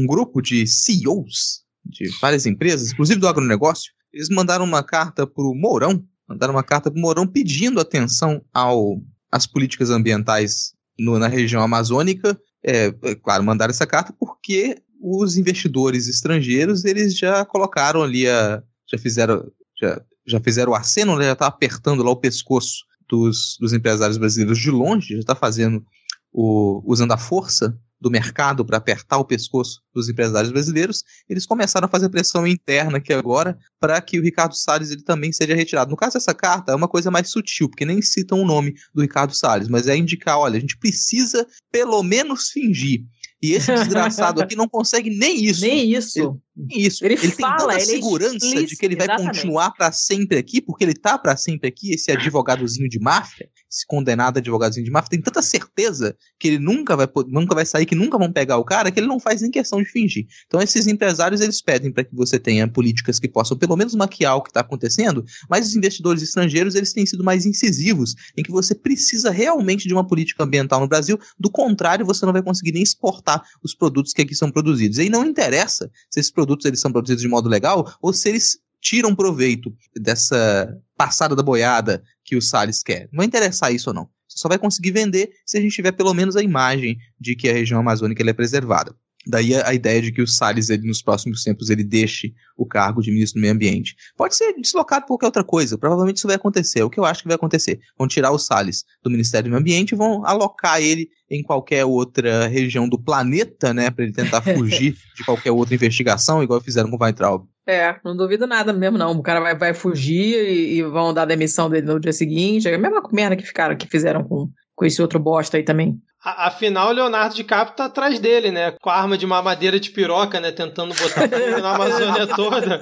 [0.02, 5.44] um grupo de CEOs de várias empresas, inclusive do agronegócio, eles mandaram uma carta para
[5.44, 9.02] o Mourão, mandaram uma carta para o Mourão pedindo atenção ao,
[9.32, 12.40] às políticas ambientais no- na região amazônica.
[12.64, 18.64] É, é, claro, mandaram essa carta porque os investidores estrangeiros eles já colocaram ali a,
[18.92, 23.58] já fizeram já, já fizeram o aceno, né, já está apertando lá o pescoço dos,
[23.60, 25.86] dos empresários brasileiros de longe, já está fazendo
[26.32, 31.86] o, usando a força do mercado para apertar o pescoço dos empresários brasileiros, eles começaram
[31.86, 35.92] a fazer pressão interna aqui agora para que o Ricardo Salles ele também seja retirado.
[35.92, 39.02] No caso dessa carta, é uma coisa mais sutil, porque nem citam o nome do
[39.02, 43.06] Ricardo Salles, mas é indicar, olha, a gente precisa pelo menos fingir.
[43.42, 45.62] E esse desgraçado aqui não consegue nem isso.
[45.62, 46.42] Nem isso.
[46.70, 47.06] Isso.
[47.06, 49.36] Ele tem fala, tanta ele é segurança de que ele vai exatamente.
[49.36, 53.86] continuar para sempre aqui, porque ele tá para sempre aqui, esse advogadozinho de máfia, esse
[53.86, 57.96] condenado advogadozinho de máfia, tem tanta certeza que ele nunca vai nunca vai sair, que
[57.96, 60.26] nunca vão pegar o cara, que ele não faz nem questão de fingir.
[60.48, 64.38] Então esses empresários eles pedem para que você tenha políticas que possam pelo menos maquiar
[64.38, 68.52] o que está acontecendo, mas os investidores estrangeiros eles têm sido mais incisivos em que
[68.52, 72.72] você precisa realmente de uma política ambiental no Brasil, do contrário você não vai conseguir
[72.72, 74.98] nem exportar os produtos que aqui são produzidos.
[74.98, 78.30] E aí não interessa se esses produtos eles são produzidos de modo legal ou se
[78.30, 83.08] eles tiram proveito dessa passada da boiada que o Salles quer.
[83.12, 84.10] Não vai interessar isso ou não.
[84.28, 87.48] Você só vai conseguir vender se a gente tiver pelo menos a imagem de que
[87.48, 88.94] a região amazônica é preservada.
[89.28, 93.02] Daí a, ideia de que o Salles, ele, nos próximos tempos, ele deixe o cargo
[93.02, 93.96] de ministro do meio ambiente.
[94.16, 95.78] Pode ser deslocado por qualquer outra coisa.
[95.78, 96.84] Provavelmente isso vai acontecer.
[96.84, 97.80] O que eu acho que vai acontecer?
[97.98, 101.86] Vão tirar o Salles do Ministério do Meio Ambiente e vão alocar ele em qualquer
[101.86, 103.90] outra região do planeta, né?
[103.90, 107.46] Para ele tentar fugir de qualquer outra investigação, igual fizeram com o Weintraub.
[107.68, 109.12] É, não duvido nada mesmo, não.
[109.12, 112.68] O cara vai, vai fugir e, e vão dar demissão dele no dia seguinte.
[112.68, 115.96] É a mesma merda que, ficaram, que fizeram com, com esse outro bosta aí também.
[116.22, 118.72] Afinal, o Leonardo DiCaprio tá atrás dele, né?
[118.82, 120.52] Com a arma de mamadeira de piroca, né?
[120.52, 122.82] Tentando botar fogo na Amazônia toda.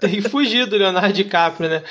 [0.00, 1.82] Tem fugido o Leonardo DiCaprio, né?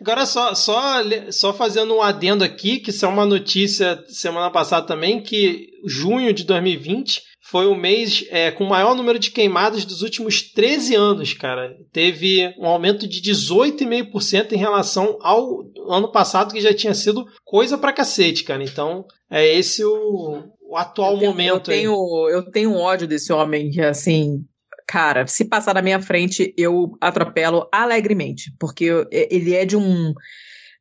[0.00, 0.94] Agora, só, só,
[1.30, 6.32] só fazendo um adendo aqui, que isso é uma notícia semana passada também, que junho
[6.32, 10.94] de 2020 foi o mês é, com o maior número de queimadas dos últimos 13
[10.94, 11.76] anos, cara.
[11.92, 17.76] Teve um aumento de 18,5% em relação ao ano passado, que já tinha sido coisa
[17.76, 18.62] pra cacete, cara.
[18.62, 21.80] Então, é esse o, o atual eu tenho, momento eu aí.
[21.80, 24.44] tenho, eu tenho ódio desse homem que, assim,
[24.86, 30.12] cara, se passar na minha frente, eu atropelo alegremente, porque eu- ele é de um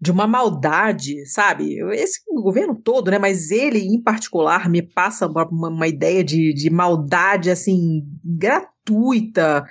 [0.02, 1.78] de uma maldade, sabe?
[1.94, 3.20] Esse governo todo, né?
[3.20, 9.66] Mas ele, em particular, me passa uma, uma ideia de, de maldade, assim, gratuita,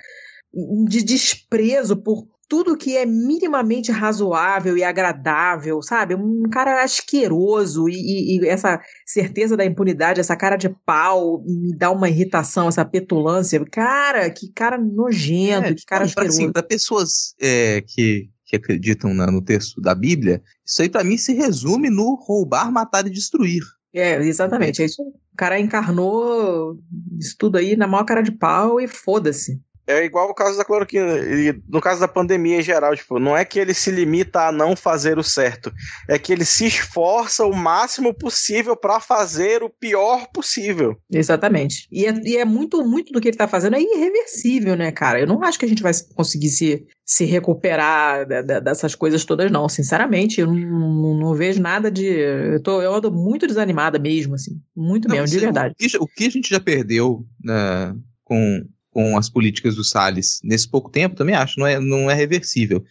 [0.87, 6.15] de desprezo por tudo que é minimamente razoável e agradável, sabe?
[6.15, 11.77] Um cara asqueroso e, e, e, essa certeza da impunidade, essa cara de pau, me
[11.77, 13.63] dá uma irritação, essa petulância.
[13.71, 16.39] Cara, que cara nojento, é, que cara assim, asqueroso.
[16.39, 21.03] Assim, para pessoas é, que, que acreditam na, no texto da Bíblia, isso aí para
[21.03, 23.61] mim se resume no roubar, matar e destruir.
[23.93, 24.81] É, exatamente.
[24.81, 25.03] É isso.
[25.03, 26.79] O cara encarnou
[27.17, 29.61] isso tudo aí na maior cara de pau e foda-se.
[29.89, 31.17] É igual o caso da cloroquina.
[31.17, 34.51] E no caso da pandemia em geral, tipo, não é que ele se limita a
[34.51, 35.73] não fazer o certo.
[36.07, 40.95] É que ele se esforça o máximo possível para fazer o pior possível.
[41.11, 41.87] Exatamente.
[41.91, 45.21] E é, e é, muito, muito do que ele tá fazendo é irreversível, né, cara?
[45.21, 49.67] Eu não acho que a gente vai conseguir se, se recuperar dessas coisas todas, não.
[49.67, 52.05] Sinceramente, eu não, não vejo nada de.
[52.05, 54.61] Eu, tô, eu ando muito desanimada mesmo, assim.
[54.77, 55.73] Muito não, mesmo, de verdade.
[55.99, 58.63] O, o que a gente já perdeu né, com
[58.99, 62.83] com as políticas do Salles nesse pouco tempo, também acho, não é, não é reversível.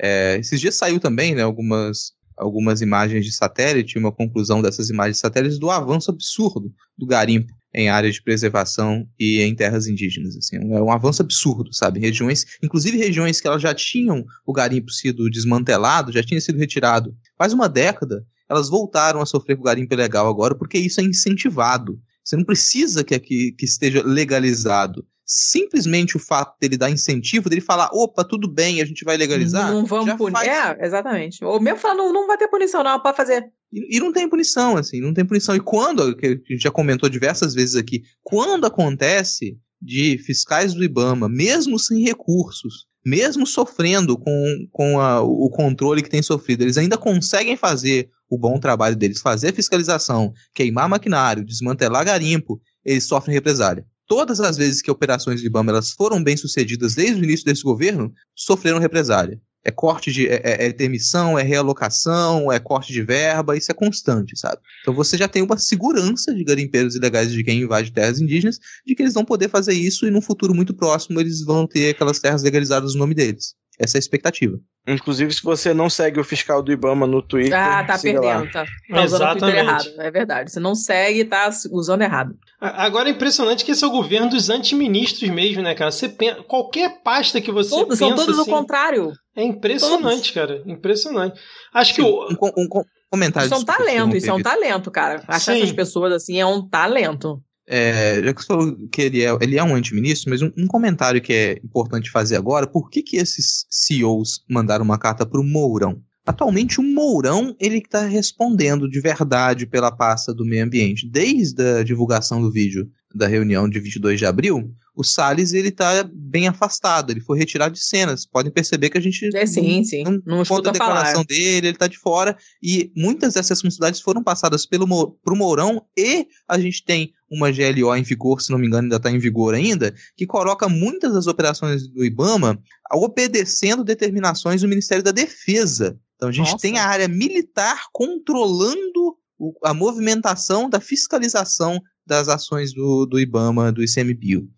[0.00, 5.16] É, esses dias saiu também né, algumas, algumas imagens de satélite, uma conclusão dessas imagens
[5.16, 10.36] de satélites do avanço absurdo do garimpo em áreas de preservação e em terras indígenas.
[10.36, 11.98] Assim, é um avanço absurdo, sabe?
[11.98, 17.12] Regiões, inclusive regiões que elas já tinham o garimpo sido desmantelado, já tinha sido retirado
[17.36, 21.02] faz uma década, elas voltaram a sofrer com o garimpo ilegal agora porque isso é
[21.02, 22.00] incentivado.
[22.24, 27.60] Você não precisa que, que, que esteja legalizado simplesmente o fato dele dar incentivo, dele
[27.60, 29.72] falar, opa, tudo bem, a gente vai legalizar.
[29.72, 30.32] Não vamos punir.
[30.32, 30.48] Faz...
[30.48, 31.44] É, exatamente.
[31.44, 33.44] Ou mesmo falar, não, não vai ter punição, não, pode fazer.
[33.72, 35.56] E, e, não tem punição, assim, não tem punição.
[35.56, 40.84] E quando, que a gente já comentou diversas vezes aqui, quando acontece de fiscais do
[40.84, 46.78] Ibama, mesmo sem recursos, mesmo sofrendo com, com a, o controle que tem sofrido, eles
[46.78, 53.34] ainda conseguem fazer o bom trabalho deles, fazer fiscalização, queimar maquinário, desmantelar garimpo, eles sofrem
[53.34, 57.44] represália todas as vezes que operações de IBAMA elas foram bem sucedidas desde o início
[57.44, 59.40] desse governo, sofreram represália.
[59.66, 60.28] É corte de.
[60.28, 64.58] É, é, é, demissão, é realocação, é corte de verba, isso é constante, sabe?
[64.82, 68.94] Então você já tem uma segurança de garimpeiros ilegais de quem invade terras indígenas, de
[68.94, 72.20] que eles vão poder fazer isso e num futuro muito próximo eles vão ter aquelas
[72.20, 73.56] terras legalizadas no nome deles.
[73.78, 74.58] Essa é a expectativa.
[74.86, 77.58] Inclusive, se você não segue o fiscal do Ibama no Twitter.
[77.58, 78.50] Ah, tá perdendo, lá.
[78.50, 78.64] tá.
[78.88, 79.88] Tá usando o Twitter errado.
[79.98, 80.52] É verdade.
[80.52, 82.34] Se não segue, tá usando errado.
[82.58, 85.90] Agora é impressionante que esse é o governo dos antiministros mesmo, né, cara?
[85.90, 88.16] Você pensa, qualquer pasta que você todos, pensa.
[88.16, 89.12] São todos assim, o contrário.
[89.36, 90.30] É impressionante, todos.
[90.30, 90.62] cara.
[90.64, 91.38] Impressionante.
[91.74, 92.28] Acho Sim, que o.
[92.30, 93.46] Um, um, um comentário.
[93.46, 95.22] Isso é um talento, isso é um talento, cara.
[95.26, 95.62] Achar Sim.
[95.62, 97.42] essas pessoas assim é um talento.
[97.68, 100.66] É, já que você falou que ele é, ele é um antiministro, mas um, um,
[100.66, 105.40] comentário que é importante fazer agora, por que, que esses CEOs mandaram uma carta para
[105.40, 106.00] o Mourão?
[106.24, 111.08] Atualmente o Mourão ele está respondendo de verdade pela pasta do meio ambiente.
[111.08, 116.08] Desde a divulgação do vídeo da reunião de 22 de abril, o Salles ele tá
[116.10, 118.24] bem afastado, ele foi retirado de cenas.
[118.24, 120.02] Podem perceber que a gente é, sim, não, sim.
[120.02, 121.26] não, não conta a declaração falar.
[121.26, 124.86] dele, ele tá de fora e muitas dessas responsabilidades foram passadas pelo
[125.22, 128.96] pro Mourão e a gente tem uma GLO em vigor, se não me engano, ainda
[128.96, 132.58] está em vigor ainda, que coloca muitas das operações do IBAMA
[132.92, 135.98] obedecendo determinações do Ministério da Defesa.
[136.14, 136.62] Então a gente Nossa.
[136.62, 139.16] tem a área militar controlando
[139.62, 144.48] a movimentação da fiscalização das ações do, do IBAMA, do ICMBio.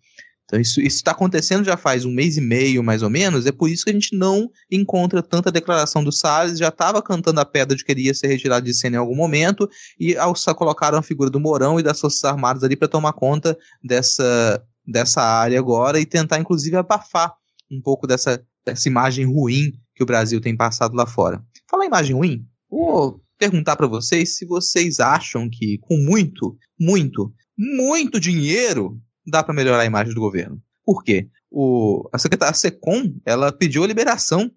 [0.49, 3.69] Então isso está acontecendo já faz um mês e meio, mais ou menos, é por
[3.69, 7.77] isso que a gente não encontra tanta declaração do Salles, já estava cantando a pedra
[7.77, 9.69] de que ele ia ser retirado de cena em algum momento,
[9.99, 13.55] e ao, colocaram a figura do Mourão e das Forças Armadas ali para tomar conta
[13.83, 17.31] dessa, dessa área agora e tentar inclusive abafar
[17.71, 21.43] um pouco dessa, dessa imagem ruim que o Brasil tem passado lá fora.
[21.69, 28.19] Falar imagem ruim, vou perguntar para vocês se vocês acham que com muito, muito, muito
[28.19, 28.99] dinheiro
[29.29, 30.61] dá para melhorar a imagem do governo.
[30.85, 31.27] Por quê?
[31.51, 34.51] O, a secretária SECOM ela pediu a liberação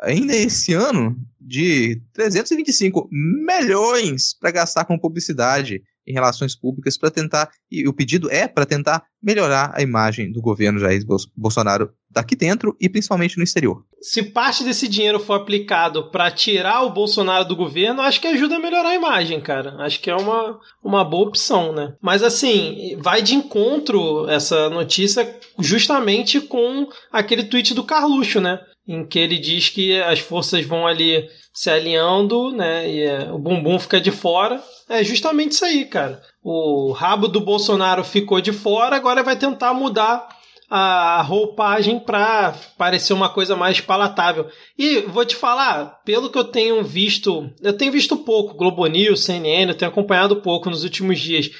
[0.00, 7.50] ainda esse ano de 325 milhões para gastar com publicidade em relações públicas para tentar,
[7.70, 11.02] e o pedido é para tentar melhorar a imagem do governo Jair
[11.36, 13.84] Bolsonaro daqui dentro e principalmente no exterior.
[14.00, 18.56] Se parte desse dinheiro for aplicado para tirar o Bolsonaro do governo, acho que ajuda
[18.56, 19.74] a melhorar a imagem, cara.
[19.80, 21.94] Acho que é uma, uma boa opção, né?
[22.00, 28.60] Mas assim, vai de encontro essa notícia justamente com aquele tweet do Carluxo, né?
[28.86, 32.88] Em que ele diz que as forças vão ali se alinhando, né?
[32.90, 36.22] E é, o bumbum fica de fora é justamente isso aí, cara.
[36.42, 40.28] O rabo do Bolsonaro ficou de fora, agora vai tentar mudar
[40.70, 44.46] a roupagem para parecer uma coisa mais palatável.
[44.78, 49.24] E vou te falar, pelo que eu tenho visto, eu tenho visto pouco Globo News,
[49.24, 51.50] CNN, eu tenho acompanhado pouco nos últimos dias,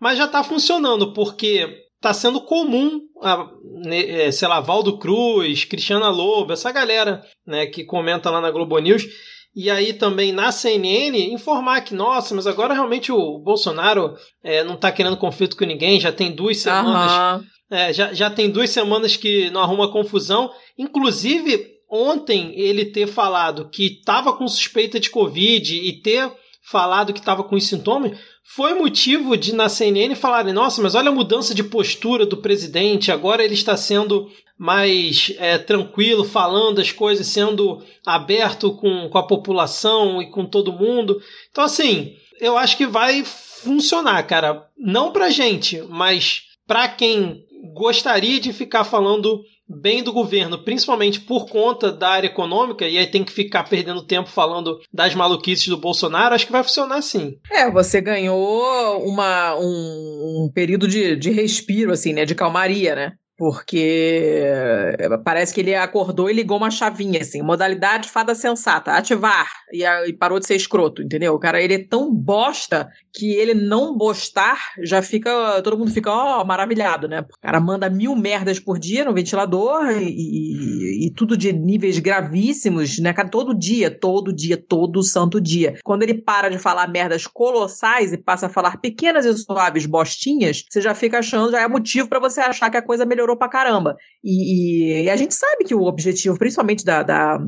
[0.00, 3.48] mas já está funcionando porque tá sendo comum, a,
[3.86, 8.78] é, sei lá, Valdo Cruz, Cristiana Lobo, essa galera né, que comenta lá na Globo
[8.78, 9.06] News,
[9.56, 14.74] e aí também na CNN informar que, nossa, mas agora realmente o Bolsonaro é, não
[14.74, 17.42] está querendo conflito com ninguém, já tem duas semanas.
[17.70, 20.52] É, já, já tem duas semanas que não arruma confusão.
[20.78, 26.30] Inclusive, ontem ele ter falado que estava com suspeita de Covid e ter
[26.70, 31.08] falado que estava com os sintomas foi motivo de na CNN falarem: nossa, mas olha
[31.08, 34.28] a mudança de postura do presidente, agora ele está sendo
[34.58, 40.72] mais é, tranquilo, falando as coisas, sendo aberto com, com a população e com todo
[40.72, 41.20] mundo.
[41.50, 44.66] Então, assim, eu acho que vai funcionar, cara.
[44.78, 47.44] Não pra gente, mas pra quem
[47.74, 53.06] gostaria de ficar falando bem do governo, principalmente por conta da área econômica, e aí
[53.06, 57.32] tem que ficar perdendo tempo falando das maluquices do Bolsonaro, acho que vai funcionar sim.
[57.50, 62.24] É, você ganhou uma, um, um período de, de respiro, assim, né?
[62.24, 63.12] De calmaria, né?
[63.36, 69.46] Porque eh, parece que ele acordou e ligou uma chavinha, assim, modalidade fada sensata, ativar,
[69.72, 71.34] e, e, parou de ser escroto, entendeu?
[71.34, 76.10] O cara, ele é tão bosta que ele não bostar, já fica, todo mundo fica,
[76.10, 77.20] ó, oh, maravilhado, né?
[77.20, 81.98] O cara manda mil merdas por dia no ventilador e, e, e tudo de níveis
[81.98, 83.28] gravíssimos, né, cara?
[83.28, 85.74] Todo dia, todo dia, todo santo dia.
[85.84, 90.64] Quando ele para de falar merdas colossais e passa a falar pequenas e suaves bostinhas,
[90.68, 93.36] você já fica achando, já é motivo para você achar que a coisa melhorou melhorou
[93.36, 93.96] pra caramba.
[94.22, 97.38] E, e, a gente sabe que o objetivo, principalmente da, da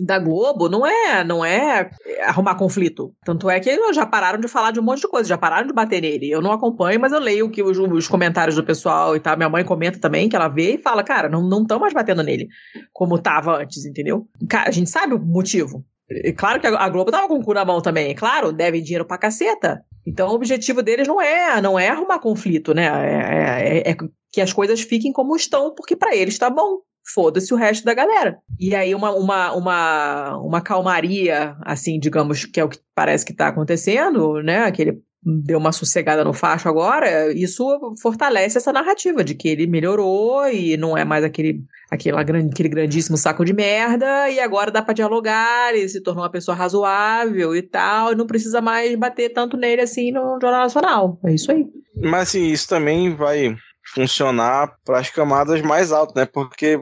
[0.00, 1.90] da Globo não é não é
[2.22, 3.12] arrumar conflito.
[3.24, 5.66] Tanto é que eles já pararam de falar de um monte de coisa, já pararam
[5.66, 6.30] de bater nele.
[6.30, 9.36] Eu não acompanho, mas eu leio que os, os comentários do pessoal e tal.
[9.36, 12.46] Minha mãe comenta também que ela vê e fala, cara, não estão mais batendo nele
[12.92, 14.28] como tava antes, entendeu?
[14.52, 15.84] a gente sabe o motivo.
[16.08, 19.04] E claro que a Globo tava com o cu na mão também, claro, devem dinheiro
[19.04, 19.84] pra caceta.
[20.08, 22.86] Então o objetivo deles não é não é arrumar conflito, né?
[22.86, 23.96] É, é, é
[24.32, 26.80] que as coisas fiquem como estão, porque para eles tá bom.
[27.14, 28.38] Foda-se o resto da galera.
[28.60, 33.32] E aí, uma, uma, uma, uma calmaria, assim, digamos, que é o que parece que
[33.32, 34.70] tá acontecendo, né?
[34.70, 37.64] Que ele deu uma sossegada no facho agora, isso
[38.00, 43.16] fortalece essa narrativa de que ele melhorou e não é mais aquele, aquele, aquele grandíssimo
[43.16, 47.62] saco de merda, e agora dá para dialogar, ele se tornou uma pessoa razoável e
[47.62, 51.20] tal, e não precisa mais bater tanto nele assim no Jornal Nacional.
[51.24, 51.66] É isso aí.
[51.96, 53.56] Mas assim, isso também vai
[53.94, 56.26] funcionar para as camadas mais altas, né?
[56.26, 56.80] Porque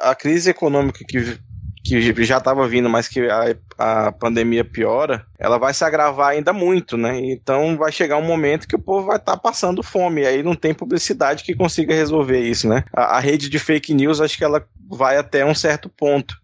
[0.00, 1.38] a, a crise econômica que,
[1.82, 6.52] que já estava vindo, mas que a, a pandemia piora, ela vai se agravar ainda
[6.52, 7.18] muito, né?
[7.20, 10.42] Então vai chegar um momento que o povo vai estar tá passando fome, e aí
[10.42, 12.84] não tem publicidade que consiga resolver isso, né?
[12.92, 16.36] A, a rede de fake news, acho que ela vai até um certo ponto.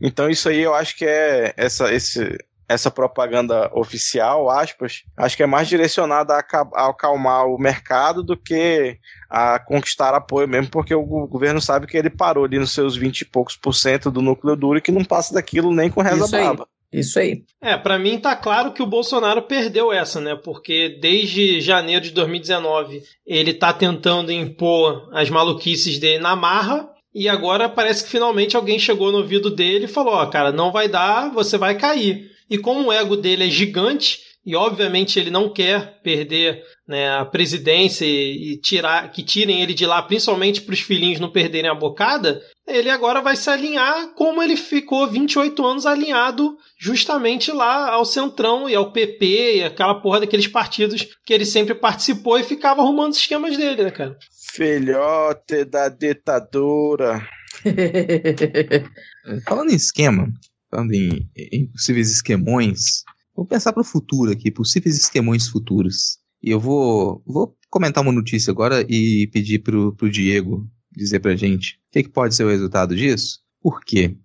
[0.00, 2.38] Então isso aí eu acho que é essa, esse,
[2.68, 6.38] essa propaganda oficial, aspas, acho que é mais direcionada a,
[6.74, 8.98] a acalmar o mercado do que
[9.30, 13.20] a conquistar apoio mesmo, porque o governo sabe que ele parou ali nos seus 20
[13.20, 16.24] e poucos por cento do núcleo duro e que não passa daquilo nem com reza
[16.24, 16.68] Isso braba.
[16.92, 17.42] Isso aí.
[17.60, 20.34] É, para mim tá claro que o Bolsonaro perdeu essa, né?
[20.36, 27.28] Porque desde janeiro de 2019 ele tá tentando impor as maluquices dele na marra e
[27.28, 30.70] agora parece que finalmente alguém chegou no ouvido dele e falou: Ó, oh, cara, não
[30.70, 32.30] vai dar, você vai cair.
[32.48, 37.24] E como o ego dele é gigante, e obviamente ele não quer perder né, a
[37.24, 41.68] presidência e, e, tirar que tirem ele de lá, principalmente para os filhinhos não perderem
[41.68, 47.90] a bocada, ele agora vai se alinhar como ele ficou 28 anos alinhado justamente lá
[47.90, 52.44] ao Centrão e ao PP e aquela porra daqueles partidos que ele sempre participou e
[52.44, 54.16] ficava arrumando os esquemas dele, né, cara?
[54.52, 57.28] Filhote da ditadura.
[59.44, 60.28] Falando em esquema,
[60.70, 63.02] falando em, em possíveis esquemões,
[63.34, 66.18] vou pensar para o futuro aqui, possíveis esquemões futuros.
[66.42, 71.36] E eu vou, vou comentar uma notícia agora e pedir pro, pro Diego dizer pra
[71.36, 73.40] gente o que, que pode ser o resultado disso.
[73.60, 74.16] Por quê?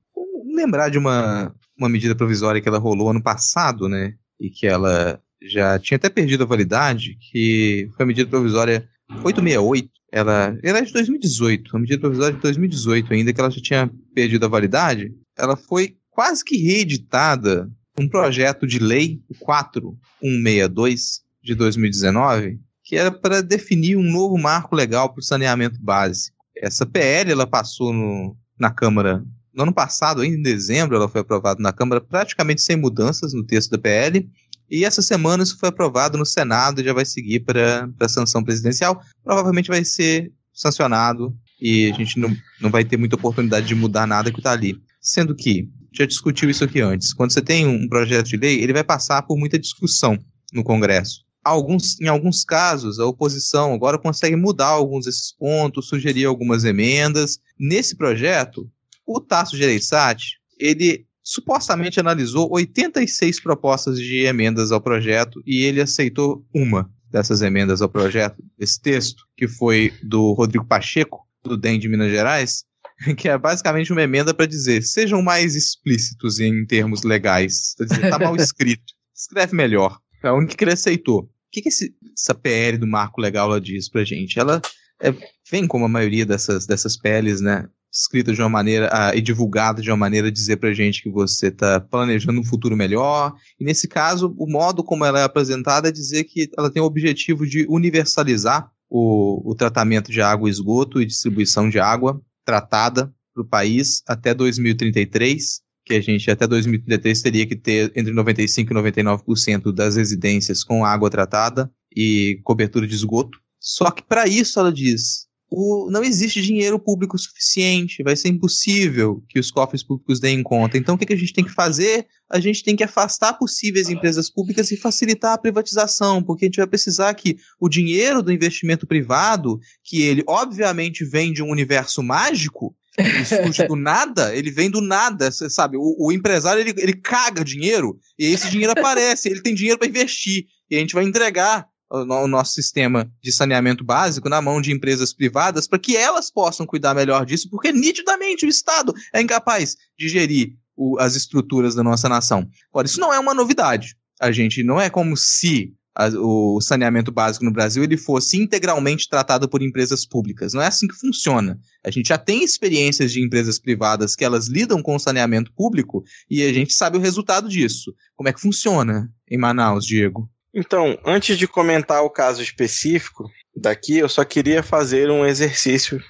[0.56, 4.14] Lembrar de uma, uma medida provisória que ela rolou ano passado, né?
[4.40, 8.88] E que ela já tinha até perdido a validade, que foi a medida provisória
[9.24, 9.90] 868.
[10.14, 13.92] Ela, ela é de 2018, a medida provisória de 2018 ainda, que ela já tinha
[14.14, 15.14] perdido a validade.
[15.38, 17.70] Ela foi quase que reeditada
[18.00, 24.76] um projeto de lei, o 4162 de 2019, que era para definir um novo marco
[24.76, 26.38] legal para o saneamento básico.
[26.56, 29.24] Essa PL ela passou no, na Câmara
[29.54, 33.44] no ano passado, ainda em dezembro, ela foi aprovada na Câmara praticamente sem mudanças no
[33.44, 34.30] texto da PL.
[34.70, 38.42] E essa semana isso foi aprovado no Senado e já vai seguir para a sanção
[38.42, 39.02] presidencial.
[39.24, 44.08] Provavelmente vai ser sancionado e a gente não, não vai ter muita oportunidade de mudar
[44.08, 44.82] nada que está ali.
[45.02, 47.14] Sendo que já discutiu isso aqui antes.
[47.14, 50.18] Quando você tem um projeto de lei, ele vai passar por muita discussão
[50.54, 51.24] no Congresso.
[51.44, 57.40] alguns, em alguns casos, a oposição agora consegue mudar alguns desses pontos, sugerir algumas emendas.
[57.60, 58.70] Nesse projeto,
[59.06, 66.46] o Tasso Gereissati, ele supostamente analisou 86 propostas de emendas ao projeto e ele aceitou
[66.54, 71.90] uma dessas emendas ao projeto, esse texto, que foi do Rodrigo Pacheco, do DEM de
[71.90, 72.64] Minas Gerais,
[73.18, 77.74] que é basicamente uma emenda para dizer sejam mais explícitos em termos legais.
[77.78, 78.94] Quer dizer, tá mal escrito.
[79.16, 80.00] Escreve melhor.
[80.24, 81.22] É a única que ele aceitou.
[81.22, 84.40] O que, que esse, essa PL do marco legal ela diz pra gente?
[84.40, 84.62] Ela
[85.02, 85.14] é,
[85.50, 87.68] vem como a maioria dessas, dessas PLs, né?
[87.94, 91.48] Escrita de uma maneira ah, e divulgada de uma maneira dizer pra gente que você
[91.48, 93.36] está planejando um futuro melhor.
[93.60, 96.86] E nesse caso, o modo como ela é apresentada é dizer que ela tem o
[96.86, 103.14] objetivo de universalizar o, o tratamento de água e esgoto e distribuição de água tratada
[103.34, 108.70] para o país até 2033, que a gente até 2033 teria que ter entre 95%
[108.70, 113.40] e 99% das residências com água tratada e cobertura de esgoto.
[113.60, 119.22] Só que para isso, ela diz, o, não existe dinheiro público suficiente, vai ser impossível
[119.28, 120.78] que os cofres públicos deem conta.
[120.78, 122.08] Então, o que, que a gente tem que fazer?
[122.32, 126.56] A gente tem que afastar possíveis empresas públicas e facilitar a privatização, porque a gente
[126.56, 132.02] vai precisar que o dinheiro do investimento privado, que ele obviamente vem de um universo
[132.02, 135.76] mágico, ele surge do nada, ele vem do nada, sabe?
[135.76, 139.88] O, o empresário ele, ele caga dinheiro e esse dinheiro aparece, ele tem dinheiro para
[139.88, 144.72] investir e a gente vai entregar o nosso sistema de saneamento básico na mão de
[144.72, 149.76] empresas privadas para que elas possam cuidar melhor disso, porque nitidamente o Estado é incapaz
[150.00, 152.48] de gerir o, as estruturas da nossa nação.
[152.74, 153.96] Ora, isso não é uma novidade.
[154.22, 159.10] A gente não é como se a, o saneamento básico no Brasil ele fosse integralmente
[159.10, 160.54] tratado por empresas públicas.
[160.54, 161.60] Não é assim que funciona.
[161.84, 166.04] A gente já tem experiências de empresas privadas que elas lidam com o saneamento público
[166.30, 167.94] e a gente sabe o resultado disso.
[168.16, 170.30] Como é que funciona em Manaus, Diego?
[170.54, 176.02] Então, antes de comentar o caso específico daqui, eu só queria fazer um exercício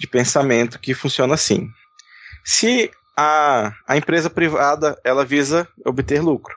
[0.00, 1.68] de pensamento que funciona assim.
[2.44, 6.54] Se a, a empresa privada ela visa obter lucro,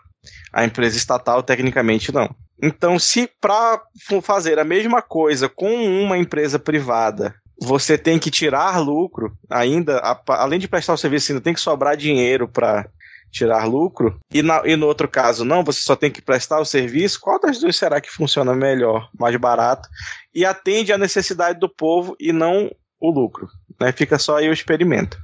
[0.54, 2.36] a empresa estatal tecnicamente não.
[2.62, 3.82] Então, se para
[4.22, 5.74] fazer a mesma coisa com
[6.04, 11.44] uma empresa privada você tem que tirar lucro, ainda, além de prestar o serviço, ainda
[11.44, 12.88] tem que sobrar dinheiro para
[13.32, 16.66] tirar lucro, e, na, e no outro caso não, você só tem que prestar o
[16.66, 19.88] serviço, qual das duas será que funciona melhor, mais barato,
[20.34, 23.48] e atende à necessidade do povo e não o lucro?
[23.80, 23.92] Né?
[23.92, 25.18] Fica só aí o experimento.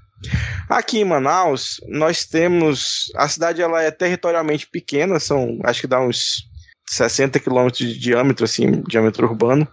[0.70, 3.12] Aqui em Manaus, nós temos.
[3.16, 6.48] A cidade ela é territorialmente pequena, são acho que dá uns
[6.90, 9.68] 60 quilômetros de diâmetro, assim, diâmetro urbano.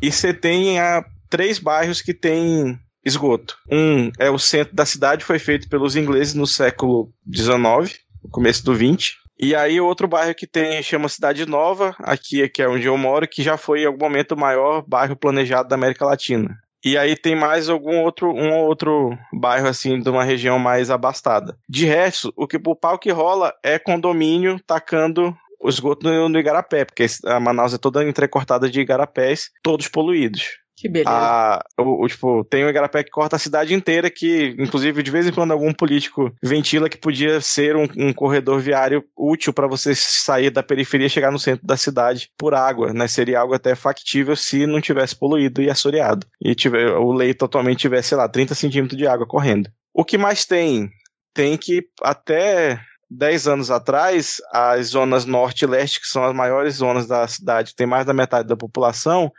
[0.00, 3.56] E você tem a, três bairros que têm esgoto.
[3.70, 8.00] Um é o centro da cidade, foi feito pelos ingleses no século XIX,
[8.30, 9.14] começo do XX.
[9.38, 13.28] E aí outro bairro que tem chama Cidade Nova, aqui que é onde eu moro,
[13.28, 16.58] que já foi em algum momento o maior bairro planejado da América Latina.
[16.84, 21.56] E aí tem mais algum outro um outro bairro assim de uma região mais abastada.
[21.68, 26.38] De resto, o que o pau que rola é condomínio tacando o esgoto no, no
[26.38, 30.58] igarapé, porque a Manaus é toda entrecortada de igarapés, todos poluídos.
[30.86, 31.10] Que beleza.
[31.10, 35.10] A, o, o, tipo, tem um igarapé que corta a cidade inteira, que, inclusive, de
[35.10, 39.66] vez em quando algum político ventila que podia ser um, um corredor viário útil para
[39.66, 43.08] você sair da periferia e chegar no centro da cidade por água, né?
[43.08, 46.24] Seria algo até factível se não tivesse poluído e assoreado.
[46.40, 49.68] E tiver, o leito atualmente tivesse, sei lá, 30 centímetros de água correndo.
[49.92, 50.88] O que mais tem?
[51.34, 52.80] Tem que até
[53.10, 57.74] 10 anos atrás, as zonas norte e leste, que são as maiores zonas da cidade,
[57.74, 59.32] tem mais da metade da população,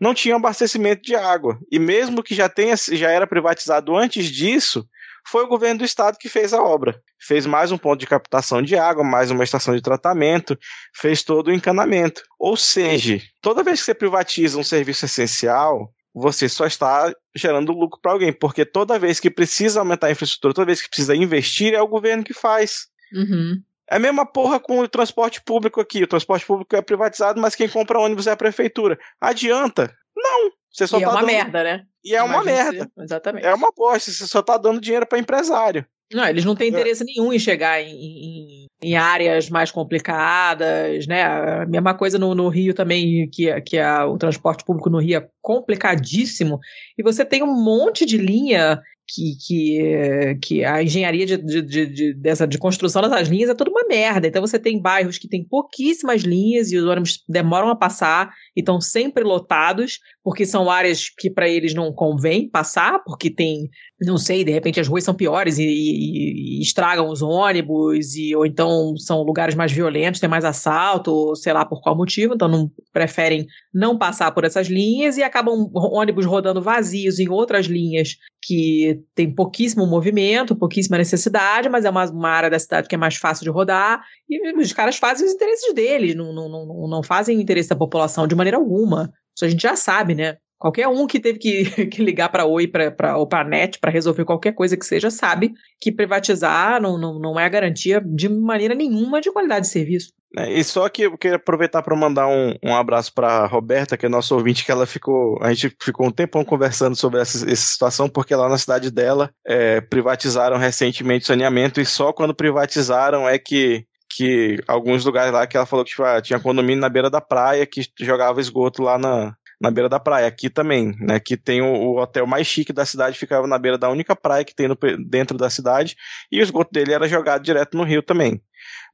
[0.00, 1.58] não tinha abastecimento de água.
[1.70, 4.86] E mesmo que já tenha já era privatizado antes disso,
[5.26, 7.00] foi o governo do estado que fez a obra.
[7.20, 10.58] Fez mais um ponto de captação de água, mais uma estação de tratamento,
[10.94, 12.22] fez todo o encanamento.
[12.38, 18.00] Ou seja, toda vez que você privatiza um serviço essencial, você só está gerando lucro
[18.00, 21.74] para alguém, porque toda vez que precisa aumentar a infraestrutura, toda vez que precisa investir,
[21.74, 22.86] é o governo que faz.
[23.12, 23.62] Uhum.
[23.90, 26.02] É a mesma porra com o transporte público aqui.
[26.02, 28.98] O transporte público é privatizado, mas quem compra ônibus é a prefeitura.
[29.20, 29.92] Adianta?
[30.16, 30.50] Não.
[30.70, 31.32] Você só e é tá é uma dando...
[31.32, 31.82] merda, né?
[32.04, 32.90] E é uma merda.
[32.98, 33.46] Exatamente.
[33.46, 34.10] É uma bosta.
[34.10, 35.86] Você só tá dando dinheiro para empresário.
[36.12, 36.70] Não, eles não têm é.
[36.70, 41.22] interesse nenhum em chegar em, em, em, áreas mais complicadas, né?
[41.22, 45.18] A mesma coisa no, no Rio também, que, que a, o transporte público no Rio
[45.18, 46.58] é complicadíssimo.
[46.96, 52.14] E você tem um monte de linha que, que, que a engenharia de, de, de,
[52.14, 54.28] dessa, de construção dessas linhas é toda uma merda.
[54.28, 58.60] Então você tem bairros que tem pouquíssimas linhas e os ônibus demoram a passar e
[58.60, 63.70] estão sempre lotados, porque são áreas que para eles não convém passar, porque tem,
[64.02, 68.36] não sei, de repente as ruas são piores e, e, e estragam os ônibus, e,
[68.36, 72.34] ou então são lugares mais violentos, tem mais assalto, ou sei lá por qual motivo,
[72.34, 77.66] então não preferem não passar por essas linhas e acabam ônibus rodando vazios em outras
[77.66, 82.94] linhas que tem pouquíssimo movimento, pouquíssima necessidade, mas é uma, uma área da cidade que
[82.94, 86.88] é mais fácil de rodar, e os caras fazem os interesses deles, não, não, não,
[86.88, 89.12] não fazem o interesse da população de maneira alguma.
[89.34, 90.38] Isso a gente já sabe, né?
[90.58, 93.78] Qualquer um que teve que, que ligar para Oi pra, pra, ou para a NET
[93.78, 98.02] para resolver qualquer coisa que seja sabe que privatizar não, não, não é a garantia
[98.04, 100.12] de maneira nenhuma de qualidade de serviço.
[100.36, 104.04] É, e só que eu queria aproveitar para mandar um, um abraço para Roberta, que
[104.04, 105.38] é nosso ouvinte, que ela ficou.
[105.40, 109.30] A gente ficou um tempão conversando sobre essa, essa situação, porque lá na cidade dela
[109.46, 115.46] é, privatizaram recentemente o saneamento, e só quando privatizaram é que que alguns lugares lá
[115.46, 118.82] que ela falou que tipo, ah, tinha condomínio na beira da praia que jogava esgoto
[118.82, 120.26] lá na, na beira da praia.
[120.26, 121.16] Aqui também, né?
[121.16, 124.44] Aqui tem o, o, hotel mais chique da cidade, ficava na beira da única praia
[124.44, 124.76] que tem no,
[125.06, 125.96] dentro da cidade,
[126.30, 128.40] e o esgoto dele era jogado direto no rio também.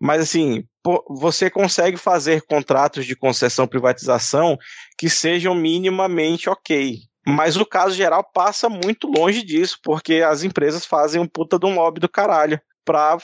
[0.01, 0.65] Mas assim,
[1.09, 4.59] você consegue fazer contratos de concessão privatização
[4.99, 6.99] que sejam minimamente ok.
[7.27, 11.65] Mas o caso geral passa muito longe disso, porque as empresas fazem um puta de
[11.65, 13.17] um lobby do caralho para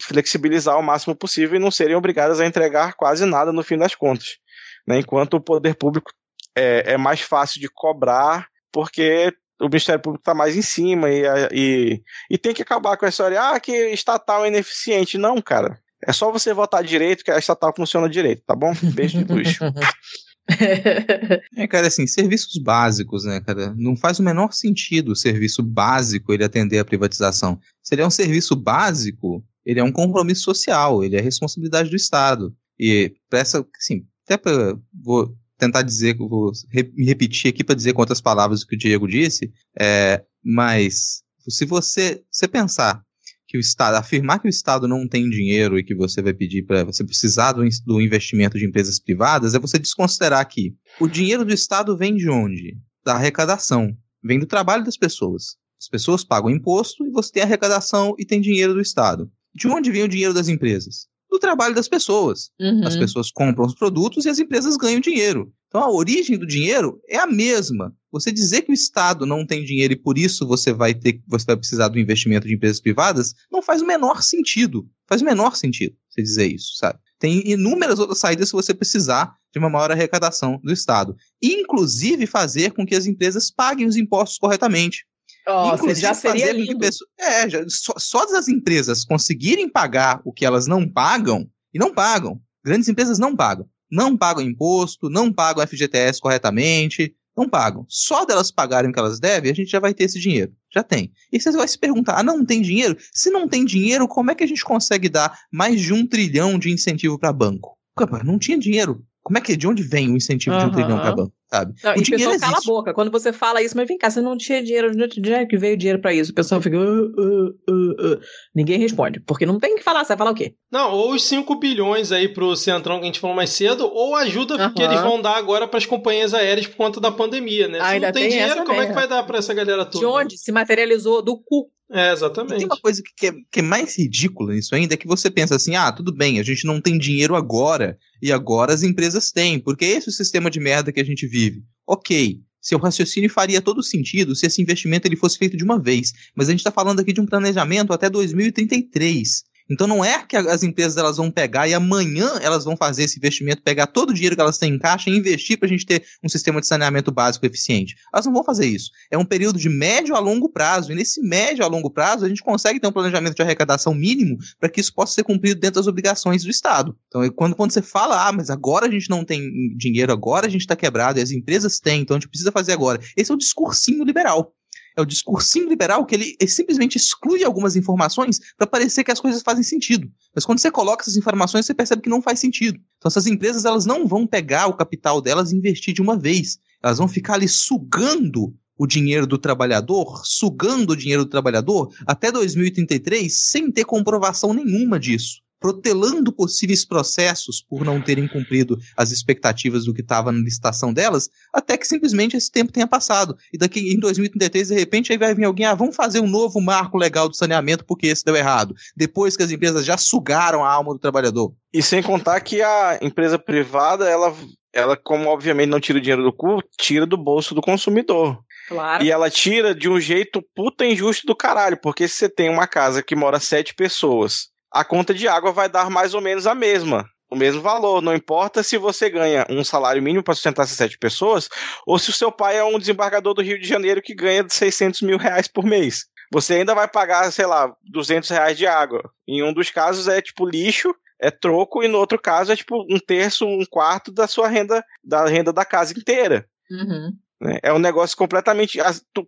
[0.00, 3.94] flexibilizar o máximo possível e não serem obrigadas a entregar quase nada no fim das
[3.94, 4.38] contas.
[4.86, 5.00] Né?
[5.00, 6.12] Enquanto o poder público
[6.56, 11.22] é, é mais fácil de cobrar, porque o Ministério Público está mais em cima e,
[11.52, 15.16] e, e tem que acabar com essa história, ah, que estatal é ineficiente.
[15.16, 15.78] Não, cara.
[16.04, 18.72] É só você votar direito que a estatal funciona direito, tá bom?
[18.92, 19.56] Beijo de luz.
[21.56, 23.72] é, cara, assim, serviços básicos, né, cara?
[23.76, 27.60] Não faz o menor sentido o serviço básico ele atender a privatização.
[27.80, 31.96] Se ele é um serviço básico, ele é um compromisso social, ele é responsabilidade do
[31.96, 32.52] Estado.
[32.78, 36.50] E essa, assim, até para vou tentar dizer, vou
[36.94, 42.20] me repetir aqui para dizer quantas palavras que o Diego disse, é, mas se você,
[42.28, 43.00] você pensar
[43.46, 46.64] que o Estado, afirmar que o Estado não tem dinheiro e que você vai pedir
[46.64, 51.44] para você precisar do, do investimento de empresas privadas, é você desconsiderar que o dinheiro
[51.44, 52.76] do Estado vem de onde?
[53.04, 55.56] Da arrecadação, vem do trabalho das pessoas.
[55.80, 59.30] As pessoas pagam imposto e você tem arrecadação e tem dinheiro do Estado.
[59.54, 61.06] De onde vem o dinheiro das empresas?
[61.32, 62.50] Do trabalho das pessoas.
[62.60, 62.86] Uhum.
[62.86, 65.50] As pessoas compram os produtos e as empresas ganham dinheiro.
[65.66, 67.96] Então a origem do dinheiro é a mesma.
[68.12, 71.46] Você dizer que o Estado não tem dinheiro e por isso você vai ter, você
[71.46, 74.86] vai precisar do investimento de empresas privadas, não faz o menor sentido.
[75.08, 76.98] Faz o menor sentido você dizer isso, sabe?
[77.18, 81.16] Tem inúmeras outras saídas se você precisar de uma maior arrecadação do Estado.
[81.42, 85.06] Inclusive fazer com que as empresas paguem os impostos corretamente.
[85.46, 86.78] Oh, Inclusive, já seria lindo.
[86.78, 91.78] Pessoas, é, já, só, só das empresas conseguirem pagar o que elas não pagam, e
[91.78, 92.40] não pagam.
[92.64, 97.84] Grandes empresas não pagam não pagam imposto, não pagam FGTS corretamente, não pagam.
[97.88, 100.52] Só delas pagarem o que elas devem, a gente já vai ter esse dinheiro.
[100.72, 101.12] Já tem.
[101.30, 102.96] E você vai se perguntar: ah, não tem dinheiro?
[103.12, 106.58] Se não tem dinheiro, como é que a gente consegue dar mais de um trilhão
[106.58, 107.76] de incentivo para banco?
[108.24, 109.04] Não tinha dinheiro.
[109.22, 110.62] Como é que de onde vem o incentivo uhum.
[110.62, 111.34] de um trilhão para banco?
[111.52, 111.74] Sabe?
[111.84, 112.94] Não, o e dinheiro pessoa cala a boca.
[112.94, 115.76] Quando você fala isso, mas vem cá, você não tinha dinheiro, de onde que veio
[115.76, 116.32] dinheiro para isso?
[116.32, 116.78] O pessoal fica.
[116.78, 118.20] Uh, uh, uh,
[118.54, 119.20] Ninguém responde.
[119.20, 120.54] Porque não tem que falar, você vai falar o quê?
[120.72, 124.16] Não, ou os 5 bilhões aí pro Centrão que a gente falou mais cedo, ou
[124.16, 124.72] ajuda uhum.
[124.72, 127.80] que eles vão dar agora para as companhias aéreas por conta da pandemia, né?
[127.80, 129.98] Se Ainda não tem, tem dinheiro, como é que vai dar para essa galera toda?
[129.98, 130.38] De onde?
[130.38, 132.54] Se materializou do cu é, exatamente.
[132.54, 135.30] E tem uma coisa que é, que é mais ridícula nisso ainda, é que você
[135.30, 139.30] pensa assim, ah, tudo bem, a gente não tem dinheiro agora, e agora as empresas
[139.30, 141.62] têm, porque esse é o sistema de merda que a gente vive.
[141.86, 146.12] Ok, seu raciocínio faria todo sentido se esse investimento ele fosse feito de uma vez,
[146.34, 149.42] mas a gente está falando aqui de um planejamento até 2033.
[149.72, 153.18] Então não é que as empresas elas vão pegar e amanhã elas vão fazer esse
[153.18, 155.86] investimento, pegar todo o dinheiro que elas têm em caixa e investir para a gente
[155.86, 157.96] ter um sistema de saneamento básico eficiente.
[158.12, 158.90] Elas não vão fazer isso.
[159.10, 160.92] É um período de médio a longo prazo.
[160.92, 164.36] E nesse médio a longo prazo a gente consegue ter um planejamento de arrecadação mínimo
[164.60, 166.94] para que isso possa ser cumprido dentro das obrigações do Estado.
[167.08, 170.50] Então quando, quando você fala, ah, mas agora a gente não tem dinheiro, agora a
[170.50, 173.00] gente está quebrado e as empresas têm, então a gente precisa fazer agora.
[173.16, 174.52] Esse é o discursinho liberal
[174.96, 179.20] é o discursinho liberal que ele, ele simplesmente exclui algumas informações para parecer que as
[179.20, 180.10] coisas fazem sentido.
[180.34, 182.78] Mas quando você coloca essas informações, você percebe que não faz sentido.
[182.98, 186.58] Então essas empresas elas não vão pegar o capital delas e investir de uma vez.
[186.82, 192.32] Elas vão ficar ali sugando o dinheiro do trabalhador, sugando o dinheiro do trabalhador até
[192.32, 195.41] 2033 sem ter comprovação nenhuma disso.
[195.62, 201.30] Protelando possíveis processos por não terem cumprido as expectativas do que estava na licitação delas,
[201.52, 203.36] até que simplesmente esse tempo tenha passado.
[203.52, 206.60] E daqui em 2033, de repente, aí vai vir alguém, ah, vamos fazer um novo
[206.60, 208.74] marco legal do saneamento porque esse deu errado.
[208.96, 211.54] Depois que as empresas já sugaram a alma do trabalhador.
[211.72, 214.34] E sem contar que a empresa privada, ela,
[214.72, 218.42] ela como obviamente não tira o dinheiro do cu, tira do bolso do consumidor.
[218.68, 219.04] Claro.
[219.04, 222.66] E ela tira de um jeito puta injusto do caralho, porque se você tem uma
[222.66, 226.54] casa que mora sete pessoas, a conta de água vai dar mais ou menos a
[226.54, 227.08] mesma.
[227.30, 230.98] O mesmo valor, não importa se você ganha um salário mínimo para sustentar essas sete
[230.98, 231.48] pessoas,
[231.86, 235.00] ou se o seu pai é um desembargador do Rio de Janeiro que ganha 600
[235.00, 236.06] mil reais por mês.
[236.30, 239.10] Você ainda vai pagar, sei lá, 200 reais de água.
[239.26, 242.84] Em um dos casos é tipo lixo, é troco, e no outro caso é tipo
[242.90, 246.46] um terço, um quarto da sua renda, da renda da casa inteira.
[246.70, 247.16] Uhum.
[247.42, 247.58] Né?
[247.62, 248.78] É um negócio completamente.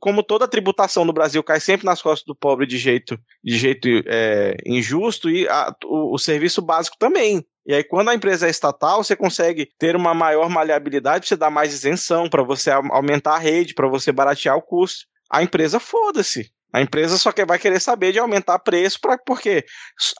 [0.00, 3.88] Como toda tributação no Brasil cai sempre nas costas do pobre de jeito, de jeito
[4.06, 7.44] é, injusto, e a- o, o serviço básico também.
[7.66, 11.50] E aí, quando a empresa é estatal, você consegue ter uma maior maleabilidade, você dar
[11.50, 15.06] mais isenção, para você au- aumentar a rede, para você baratear o custo.
[15.32, 16.50] A empresa, foda-se.
[16.72, 19.64] A empresa só vai querer saber de aumentar preço, pra, porque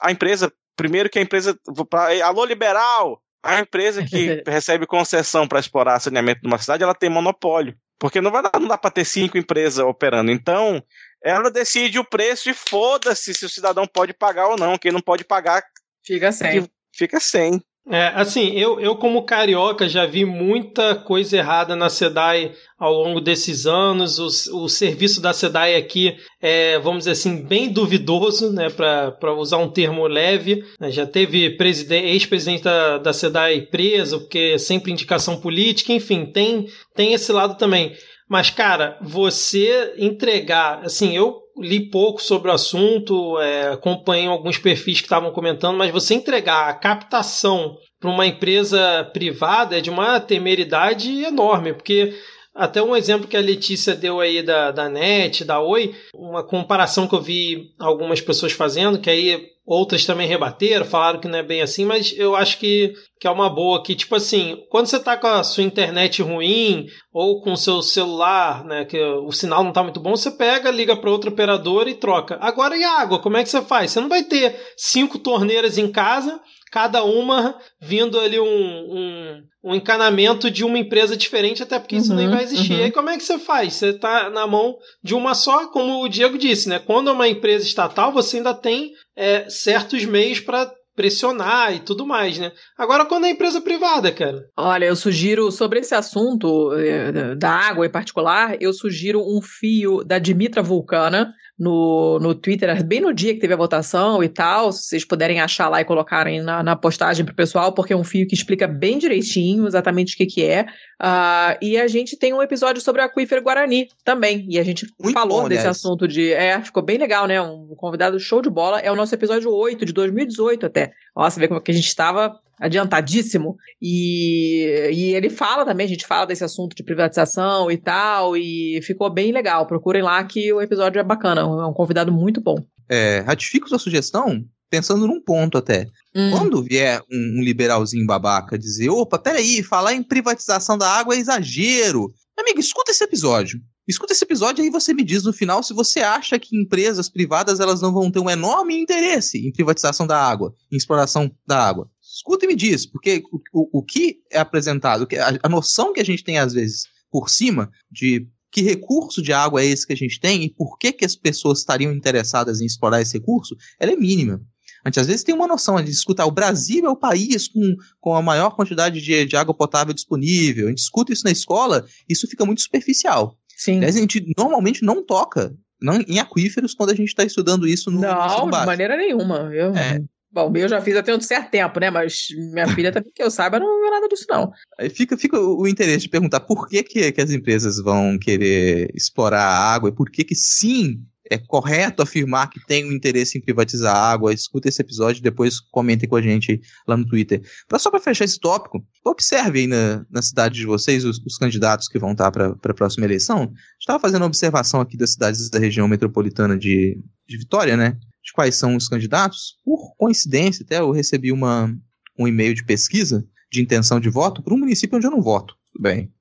[0.01, 1.57] a empresa, primeiro que a empresa.
[1.89, 3.21] Pra, alô, liberal!
[3.43, 7.75] A empresa que recebe concessão para explorar saneamento numa cidade, ela tem monopólio.
[7.99, 10.31] Porque não, vai dar, não dá para ter cinco empresas operando.
[10.31, 10.83] Então,
[11.23, 14.77] ela decide o preço e foda-se se o cidadão pode pagar ou não.
[14.77, 15.63] Quem não pode pagar
[16.05, 16.69] Fica sem.
[16.93, 17.61] fica sem.
[17.87, 23.21] É, assim, eu, eu como carioca já vi muita coisa errada na SEDAI ao longo
[23.21, 24.17] desses anos.
[24.17, 29.57] O, o serviço da SEDAI aqui é, vamos dizer assim, bem duvidoso, né, para usar
[29.57, 30.63] um termo leve.
[30.79, 30.89] né.
[30.89, 36.65] Já teve presiden- ex-presidente da, da SEDAI preso, porque é sempre indicação política, enfim, tem,
[36.95, 37.93] tem esse lado também.
[38.27, 44.99] Mas, cara, você entregar, assim, eu li pouco sobre o assunto, é, acompanhei alguns perfis
[44.99, 50.19] que estavam comentando, mas você entregar a captação para uma empresa privada é de uma
[50.19, 52.13] temeridade enorme, porque
[52.53, 57.07] até um exemplo que a Letícia deu aí da, da NET, da Oi, uma comparação
[57.07, 61.43] que eu vi algumas pessoas fazendo, que aí outras também rebateram, falaram que não é
[61.43, 64.99] bem assim, mas eu acho que, que é uma boa, que tipo assim, quando você
[64.99, 69.63] tá com a sua internet ruim, ou com o seu celular, né, que o sinal
[69.63, 72.37] não tá muito bom, você pega, liga para outra operadora e troca.
[72.39, 73.91] Agora e a água, como é que você faz?
[73.91, 76.39] Você não vai ter cinco torneiras em casa,
[76.71, 82.11] cada uma vindo ali um, um, um encanamento de uma empresa diferente, até porque isso
[82.11, 82.73] Uhum, nem vai existir.
[82.73, 82.79] uhum.
[82.79, 83.73] E aí como é que você faz?
[83.73, 86.77] Você tá na mão de uma só, como o Diego disse, né?
[86.77, 92.05] Quando é uma empresa estatal, você ainda tem é, certos meios para pressionar e tudo
[92.05, 92.51] mais, né?
[92.77, 94.45] Agora, quando é empresa privada, cara.
[94.55, 100.05] Olha, eu sugiro, sobre esse assunto eh, da água em particular, eu sugiro um fio
[100.05, 104.71] da Dimitra Vulcana no, no Twitter, bem no dia que teve a votação e tal,
[104.71, 108.03] se vocês puderem achar lá e colocarem na, na postagem pro pessoal, porque é um
[108.03, 110.65] fio que explica bem direitinho exatamente o que que é.
[110.99, 114.85] Ah, e a gente tem um episódio sobre o aquífero Guarani também, e a gente
[114.99, 115.77] Muito falou bom, desse aliás.
[115.77, 116.33] assunto de...
[116.33, 117.41] É, ficou bem legal, né?
[117.41, 118.79] Um convidado show de bola.
[118.79, 120.91] É o nosso episódio 8, de 2018 até.
[121.15, 123.55] Nossa, vê como que a gente estava adiantadíssimo.
[123.81, 128.79] E, e ele fala também, a gente fala desse assunto de privatização e tal, e
[128.83, 129.65] ficou bem legal.
[129.67, 132.57] Procurem lá que o episódio é bacana, é um convidado muito bom.
[132.89, 135.87] É, ratifico sua sugestão, pensando num ponto até.
[136.15, 136.31] Hum.
[136.31, 141.19] Quando vier um, um liberalzinho babaca dizer, opa, peraí, falar em privatização da água é
[141.19, 142.13] exagero.
[142.37, 143.59] Amigo, escuta esse episódio.
[143.87, 147.07] Escuta esse episódio e aí você me diz no final se você acha que empresas
[147.07, 151.59] privadas elas não vão ter um enorme interesse em privatização da água, em exploração da
[151.59, 151.87] água.
[152.15, 155.99] Escuta e me diz, porque o, o, o que é apresentado, a, a noção que
[155.99, 159.91] a gente tem às vezes por cima de que recurso de água é esse que
[159.91, 163.53] a gente tem e por que, que as pessoas estariam interessadas em explorar esse recurso,
[163.77, 164.41] ela é mínima.
[164.85, 166.95] A gente às vezes tem uma noção, a gente escuta, ah, o Brasil é o
[166.95, 170.67] país com, com a maior quantidade de, de água potável disponível.
[170.67, 173.37] A gente escuta isso na escola, isso fica muito superficial.
[173.57, 173.77] Sim.
[173.77, 177.91] Aliás, a gente normalmente não toca não, em aquíferos quando a gente está estudando isso
[177.91, 179.53] no Não, ensino de maneira nenhuma.
[179.53, 179.99] Eu, É.
[180.35, 181.89] Bom, o meu eu já fiz até um certo tempo, né?
[181.89, 184.51] Mas minha filha também, que eu saiba, não viu nada disso, não.
[184.77, 188.19] Aí fica, fica o o interesse de perguntar por que, que, que as empresas vão
[188.19, 191.01] querer explorar a água e por que que sim
[191.31, 194.33] é correto afirmar que tem um interesse em privatizar a água.
[194.33, 197.41] Escuta esse episódio e depois comentem com a gente lá no Twitter.
[197.69, 201.37] Pra, só para fechar esse tópico, observe aí na, na cidade de vocês os, os
[201.37, 203.53] candidatos que vão estar para a próxima eleição.
[203.79, 207.97] Estava fazendo uma observação aqui das cidades da região metropolitana de, de Vitória, né?
[208.25, 209.57] De quais são os candidatos.
[209.63, 211.73] Por coincidência, até eu recebi uma,
[212.17, 215.55] um e-mail de pesquisa de intenção de voto para um município onde eu não voto.
[215.71, 216.11] Tudo bem.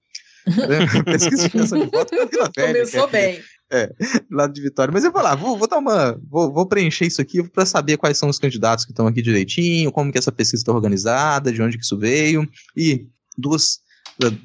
[1.07, 3.43] pesquisa de intenção de voto é Vila Velha, Começou é- bem.
[3.73, 3.91] É,
[4.31, 4.93] lado de Vitória.
[4.93, 6.21] Mas eu vou lá, vou, vou dar uma.
[6.29, 9.91] Vou, vou preencher isso aqui para saber quais são os candidatos que estão aqui direitinho,
[9.91, 12.49] como que essa pesquisa está organizada, de onde que isso veio.
[12.77, 13.81] E duas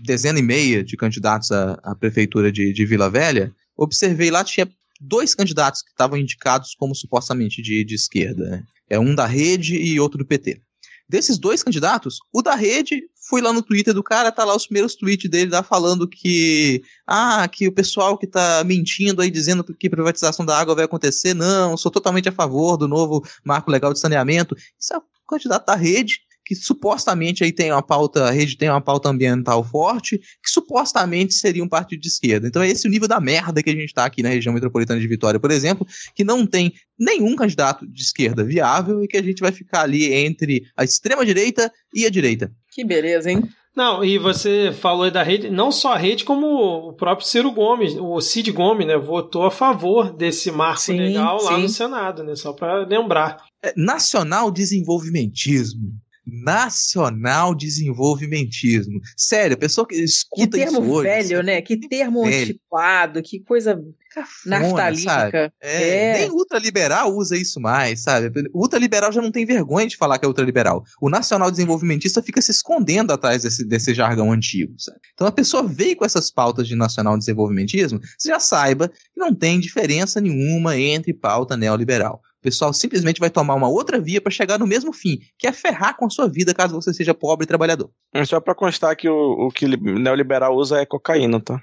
[0.02, 4.68] dezena e meia de candidatos à, à prefeitura de, de Vila Velha, observei lá tinha
[4.99, 8.49] dois candidatos que estavam indicados como supostamente de, de esquerda.
[8.49, 8.63] Né?
[8.89, 10.61] É um da rede e outro do PT.
[11.07, 14.67] Desses dois candidatos, o da rede, fui lá no Twitter do cara, tá lá os
[14.67, 19.63] primeiros tweets dele lá falando que ah, que o pessoal que tá mentindo aí dizendo
[19.63, 23.91] que privatização da água vai acontecer, não, sou totalmente a favor do novo marco legal
[23.91, 24.55] de saneamento.
[24.80, 26.19] Isso é o candidato da rede
[26.49, 31.35] que supostamente aí tem uma pauta, a rede tem uma pauta ambiental forte, que supostamente
[31.35, 32.47] seria um partido de esquerda.
[32.47, 34.99] Então é esse o nível da merda que a gente está aqui na região metropolitana
[34.99, 35.85] de Vitória, por exemplo,
[36.15, 40.11] que não tem nenhum candidato de esquerda viável e que a gente vai ficar ali
[40.11, 42.51] entre a extrema direita e a direita.
[42.71, 43.47] Que beleza, hein?
[43.76, 46.47] Não, e você falou aí da rede, não só a rede, como
[46.89, 51.43] o próprio Ciro Gomes, o Cid Gomes, né, votou a favor desse marco sim, legal
[51.43, 51.61] lá sim.
[51.61, 53.38] no Senado, né, só para lembrar.
[53.63, 55.93] É, nacional desenvolvimentismo
[56.26, 59.00] nacional desenvolvimentismo.
[59.16, 61.44] Sério, a pessoa que escuta que termo isso hoje, velho, sabe?
[61.44, 61.62] né?
[61.62, 62.44] Que termo velho.
[62.44, 65.54] antiquado, que coisa Cafona, naftalínica.
[65.62, 66.14] É, é.
[66.20, 68.32] Nem ultraliberal usa isso mais, sabe?
[68.54, 70.84] O ultraliberal já não tem vergonha de falar que é ultraliberal.
[71.00, 75.00] O nacional desenvolvimentista fica se escondendo atrás desse, desse jargão antigo, sabe?
[75.14, 79.34] Então a pessoa veio com essas pautas de nacional desenvolvimentismo, você já saiba que não
[79.34, 82.22] tem diferença nenhuma entre pauta neoliberal.
[82.40, 85.52] O pessoal simplesmente vai tomar uma outra via para chegar no mesmo fim, que é
[85.52, 87.90] ferrar com a sua vida caso você seja pobre e trabalhador.
[88.14, 91.61] É só para constar que o, o que neoliberal usa é cocaína, tá?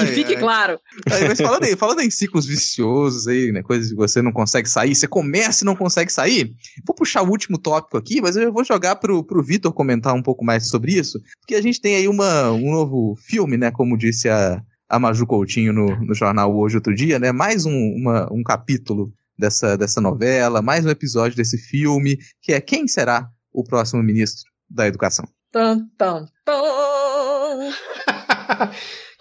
[0.00, 0.80] que fique claro.
[1.10, 3.62] Aí, mas falando, aí, falando em ciclos viciosos aí, né?
[3.62, 6.52] Coisas que você não consegue sair, você começa e não consegue sair.
[6.86, 10.22] Vou puxar o último tópico aqui, mas eu vou jogar pro, pro Vitor comentar um
[10.22, 13.70] pouco mais sobre isso, porque a gente tem aí uma, um novo filme, né?
[13.70, 17.30] Como disse a, a Maju Coutinho no, no jornal hoje outro dia, né?
[17.30, 22.60] Mais um, uma, um capítulo dessa, dessa novela, mais um episódio desse filme, que é
[22.60, 25.24] Quem será o próximo ministro da Educação?
[25.52, 27.70] Tan, tan, tan.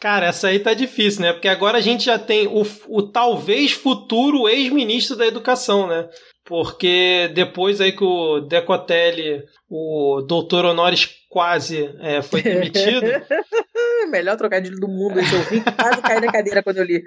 [0.02, 1.34] Cara, essa aí tá difícil, né?
[1.34, 6.10] Porque agora a gente já tem o, o talvez futuro ex-ministro da Educação, né?
[6.46, 13.06] Porque depois aí que o Decotelli, o doutor honoris quase é, foi demitido.
[14.10, 15.20] Melhor trocadilho do mundo.
[15.20, 17.04] Esse eu vi quase cair na cadeira quando eu li.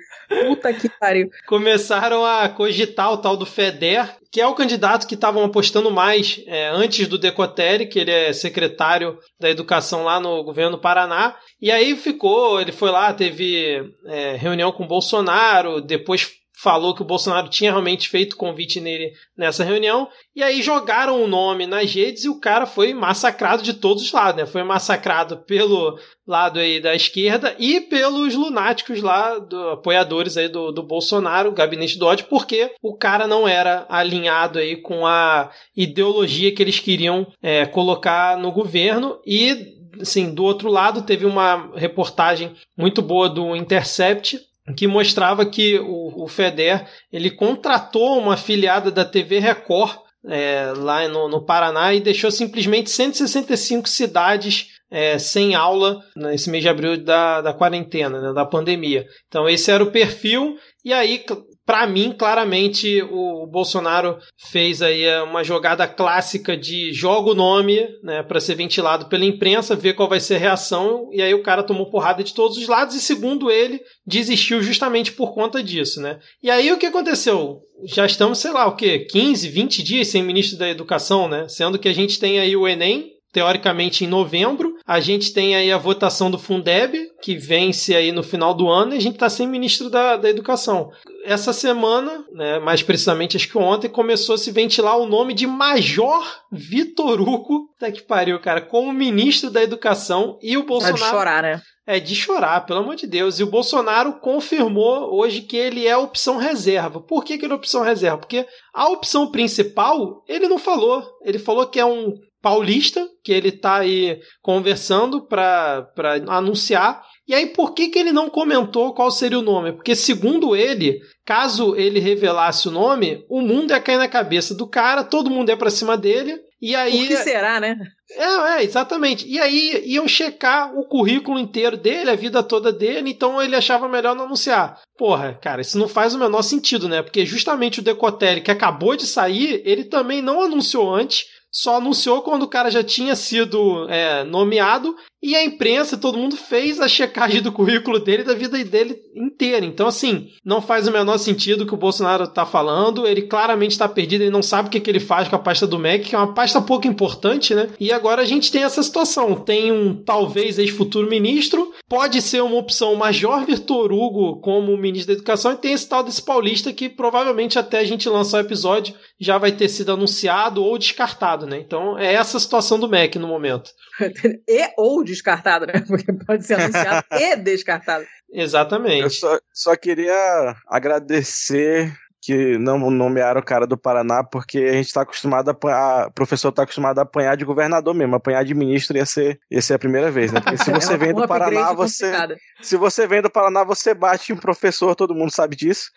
[0.47, 1.31] Puta que pariu.
[1.47, 6.43] Começaram a cogitar o tal do FEDER, que é o candidato que estavam apostando mais
[6.47, 11.37] é, antes do Decotelli, que ele é secretário da Educação lá no governo do Paraná.
[11.61, 17.03] E aí ficou, ele foi lá, teve é, reunião com o Bolsonaro, depois falou que
[17.03, 20.09] o Bolsonaro tinha realmente feito convite nele nessa reunião.
[20.35, 24.13] E aí jogaram o nome nas redes e o cara foi massacrado de todos os
[24.13, 24.47] lados, né?
[24.47, 30.71] Foi massacrado pelo lado aí da esquerda e pelos lunáticos lá, do, apoiadores aí do,
[30.71, 35.51] do Bolsonaro, o gabinete do ódio, porque o cara não era alinhado aí com a
[35.77, 41.71] ideologia que eles queriam é, colocar no governo e Sim, do outro lado teve uma
[41.77, 44.41] reportagem muito boa do Intercept
[44.77, 49.99] que mostrava que o, o FEDER ele contratou uma afiliada da TV Record
[50.29, 56.63] é, lá no, no, Paraná e deixou simplesmente 165 cidades é, sem aula nesse mês
[56.63, 59.05] de abril da, da quarentena, né, da pandemia.
[59.27, 61.25] Então esse era o perfil e aí
[61.65, 64.19] para mim, claramente, o Bolsonaro
[64.51, 69.25] fez aí é, uma jogada clássica de joga o nome, né, para ser ventilado pela
[69.25, 72.57] imprensa, ver qual vai ser a reação, e aí o cara tomou porrada de todos
[72.57, 76.19] os lados, e segundo ele, desistiu justamente por conta disso, né.
[76.43, 77.61] E aí o que aconteceu?
[77.85, 79.07] Já estamos, sei lá, o quê?
[79.11, 81.49] 15, 20 dias sem ministro da Educação, né?
[81.49, 84.77] Sendo que a gente tem aí o Enem, teoricamente em novembro.
[84.87, 88.95] A gente tem aí a votação do Fundeb, que vence aí no final do ano,
[88.95, 90.91] e a gente está sem ministro da, da Educação.
[91.25, 95.47] Essa semana, né, mais precisamente acho que ontem, começou a se ventilar o nome de
[95.47, 100.97] Major Vitor Hugo, tá que pariu, cara, como ministro da Educação, e o Bolsonaro...
[100.97, 101.63] É de chorar, né?
[101.85, 103.41] É de chorar, pelo amor de Deus.
[103.41, 107.01] E o Bolsonaro confirmou hoje que ele é opção reserva.
[107.01, 108.19] Por que, que ele é opção reserva?
[108.19, 111.05] Porque a opção principal ele não falou.
[111.25, 115.87] Ele falou que é um paulista, que ele está aí conversando para
[116.29, 117.03] anunciar.
[117.27, 119.73] E aí, por que, que ele não comentou qual seria o nome?
[119.73, 124.67] Porque, segundo ele, caso ele revelasse o nome, o mundo ia cair na cabeça do
[124.67, 126.37] cara, todo mundo ia para cima dele.
[126.61, 127.05] E aí.
[127.05, 127.77] O que será, né?
[128.17, 129.27] É, é, exatamente.
[129.27, 133.89] E aí iam checar o currículo inteiro dele, a vida toda dele, então ele achava
[133.89, 134.81] melhor não anunciar.
[134.99, 137.03] Porra, cara, isso não faz o menor sentido, né?
[137.03, 142.23] Porque justamente o Decotelli, que acabou de sair, ele também não anunciou antes, só anunciou
[142.23, 146.89] quando o cara já tinha sido é, nomeado E a imprensa, todo mundo fez a
[146.89, 149.65] checagem do currículo dele, da vida dele inteira.
[149.65, 153.07] Então, assim, não faz o menor sentido o que o Bolsonaro tá falando.
[153.07, 155.65] Ele claramente está perdido, ele não sabe o que, que ele faz com a pasta
[155.65, 157.69] do MEC, que é uma pasta pouco importante, né?
[157.79, 159.37] E agora a gente tem essa situação.
[159.37, 165.19] Tem um talvez ex-futuro ministro, pode ser uma opção Major Vitor Hugo como ministro da
[165.19, 168.95] Educação, e tem esse tal desse paulista que provavelmente até a gente lançar o episódio
[169.21, 171.63] já vai ter sido anunciado ou descartado, né?
[171.65, 173.71] Então é essa a situação do MEC no momento.
[174.49, 175.75] e ou descartado, né?
[175.87, 178.05] Porque pode ser anunciado e descartado.
[178.33, 179.03] Exatamente.
[179.03, 184.87] Eu só, só queria agradecer que não nomearam o cara do Paraná, porque a gente
[184.87, 188.55] está acostumado a apanhar, o professor está acostumado a apanhar de governador mesmo, apanhar de
[188.55, 190.41] ministro ia ser, ia ser a primeira vez, né?
[190.41, 192.05] Porque se você é vem do Paraná, você.
[192.05, 192.37] Complicada.
[192.63, 195.91] Se você vem do Paraná, você bate em um professor, todo mundo sabe disso.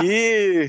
[0.00, 0.68] e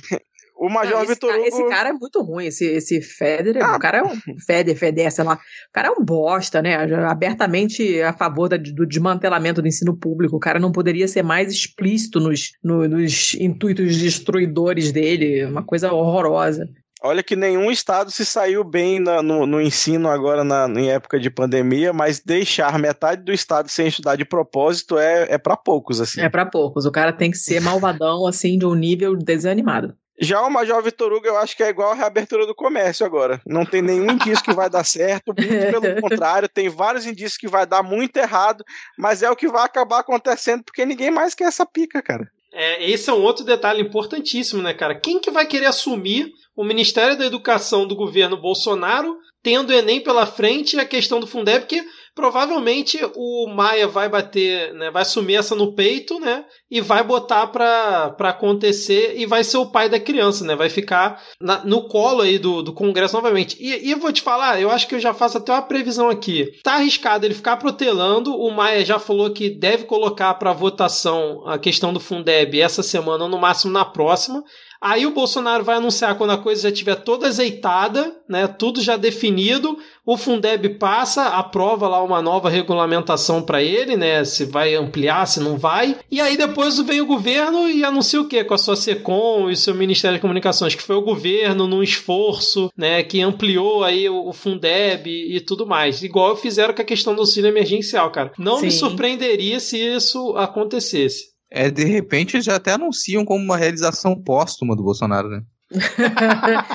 [0.55, 1.45] o Major não, Vitor Hugo...
[1.45, 3.63] Esse cara é muito ruim, esse, esse Federer.
[3.63, 3.75] Ah.
[3.75, 4.39] O cara é um.
[4.45, 5.33] Feder, Feder, sei lá.
[5.33, 6.75] O cara é um bosta, né?
[7.05, 10.35] Abertamente a favor da, do desmantelamento do ensino público.
[10.35, 15.45] O cara não poderia ser mais explícito nos, no, nos intuitos destruidores dele.
[15.45, 16.69] Uma coisa horrorosa.
[17.05, 21.19] Olha que nenhum estado se saiu bem na, no, no, ensino agora na, em época
[21.19, 25.99] de pandemia, mas deixar metade do estado sem estudar de propósito é, é para poucos,
[25.99, 26.21] assim.
[26.21, 26.85] É para poucos.
[26.85, 29.93] O cara tem que ser malvadão, assim, de um nível desanimado.
[30.19, 33.41] Já o Major Vitor Hugo, eu acho que é igual a reabertura do comércio agora.
[33.45, 37.47] Não tem nenhum indício que vai dar certo, muito pelo contrário, tem vários indícios que
[37.47, 38.63] vai dar muito errado,
[38.97, 42.29] mas é o que vai acabar acontecendo porque ninguém mais quer essa pica, cara.
[42.51, 44.93] É, esse é um outro detalhe importantíssimo, né, cara?
[44.93, 50.01] Quem que vai querer assumir o Ministério da Educação do governo Bolsonaro, tendo o Enem
[50.01, 51.83] pela frente e a questão do Fundeb, que
[52.15, 57.47] provavelmente o Maia vai bater, né, vai assumir essa no peito, né, e vai botar
[57.47, 62.21] para acontecer e vai ser o pai da criança, né, vai ficar na, no colo
[62.21, 63.57] aí do, do Congresso novamente.
[63.59, 66.09] E, e eu vou te falar, eu acho que eu já faço até uma previsão
[66.09, 66.51] aqui.
[66.63, 71.57] Tá arriscado ele ficar protelando, o Maia já falou que deve colocar para votação a
[71.57, 74.43] questão do Fundeb essa semana, ou no máximo na próxima.
[74.83, 78.97] Aí o Bolsonaro vai anunciar quando a coisa já estiver toda azeitada, né, tudo já
[78.97, 85.25] definido, o Fundeb passa, aprova lá uma nova regulamentação para ele, né, se vai ampliar,
[85.25, 85.95] se não vai.
[86.11, 88.43] E aí depois vem o governo e anuncia o quê?
[88.43, 91.81] Com a sua SECOM e o seu Ministério de Comunicações, que foi o governo num
[91.81, 96.03] esforço, né, que ampliou aí o Fundeb e tudo mais.
[96.03, 98.33] Igual fizeram com a questão do auxílio emergencial, cara.
[98.37, 98.65] Não Sim.
[98.65, 101.32] me surpreenderia se isso acontecesse.
[101.55, 105.43] É, de repente já até anunciam como uma realização póstuma do Bolsonaro, né?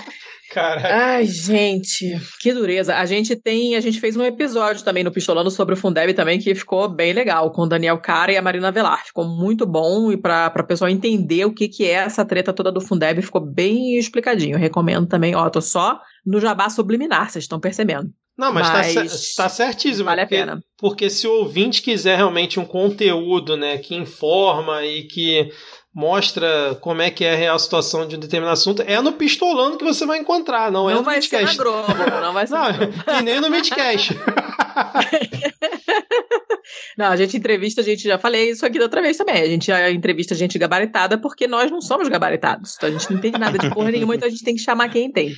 [0.53, 0.89] Caraca.
[0.89, 2.95] Ai, gente, que dureza.
[2.95, 6.39] A gente tem, a gente fez um episódio também no Pistolando sobre o Fundeb também
[6.39, 9.05] que ficou bem legal, com o Daniel Cara e a Marina Velar.
[9.05, 12.71] Ficou muito bom e para o pessoal entender o que, que é essa treta toda
[12.71, 14.55] do Fundeb, ficou bem explicadinho.
[14.55, 18.11] Eu recomendo também, ó, tô só no jabá subliminar, vocês estão percebendo.
[18.39, 20.05] Não, mas, tá mas tá, tá certíssimo.
[20.05, 20.65] Vale porque, a pena.
[20.79, 25.51] Porque se o ouvinte quiser realmente um conteúdo, né, que informa e que
[25.93, 29.77] mostra como é que é a real situação de um determinado assunto, é no Pistolando
[29.77, 31.57] que você vai encontrar, não, não é no vai Midcast.
[31.57, 32.55] Ser na Globo, não vai ser
[33.07, 34.15] não, E nem no Midcast.
[36.97, 39.41] Não, a gente entrevista, a gente já falei isso aqui da outra vez também.
[39.41, 42.75] A gente entrevista gente gabaritada porque nós não somos gabaritados.
[42.77, 44.89] Então a gente não entende nada de porra nenhuma, então a gente tem que chamar
[44.89, 45.35] quem tem.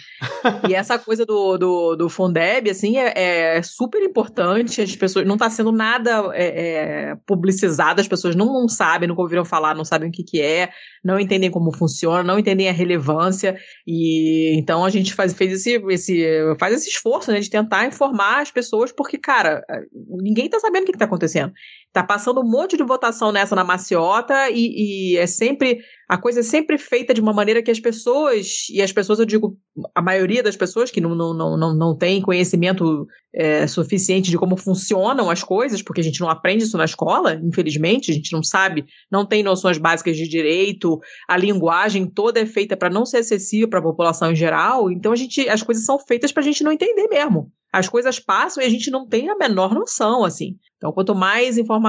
[0.68, 4.80] E essa coisa do, do, do Fundeb, assim, é, é super importante.
[4.80, 9.22] As pessoas não está sendo nada é, é, publicizado, as pessoas não, não sabem, nunca
[9.22, 10.70] ouviram falar, não sabem o que, que é,
[11.04, 13.56] não entendem como funciona, não entendem a relevância.
[13.86, 18.40] E então a gente faz, fez esse, esse, faz esse esforço né, de tentar informar
[18.40, 19.64] as pessoas, porque, cara,
[20.08, 21.52] ninguém está sabendo o que está acontecendo.
[21.92, 25.80] Tá passando um monte de votação nessa na maciota e, e, é sempre.
[26.08, 29.24] A coisa é sempre feita de uma maneira que as pessoas, e as pessoas, eu
[29.24, 29.56] digo,
[29.94, 34.38] a maioria das pessoas que não, não, não, não, não tem conhecimento é, suficiente de
[34.38, 38.32] como funcionam as coisas, porque a gente não aprende isso na escola, infelizmente, a gente
[38.32, 40.98] não sabe, não tem noções básicas de direito,
[41.28, 45.12] a linguagem toda é feita para não ser acessível para a população em geral, então
[45.12, 48.62] a gente, as coisas são feitas para a gente não entender mesmo as coisas passam
[48.62, 50.56] e a gente não tem a menor noção, assim.
[50.76, 51.79] Então, quanto mais informação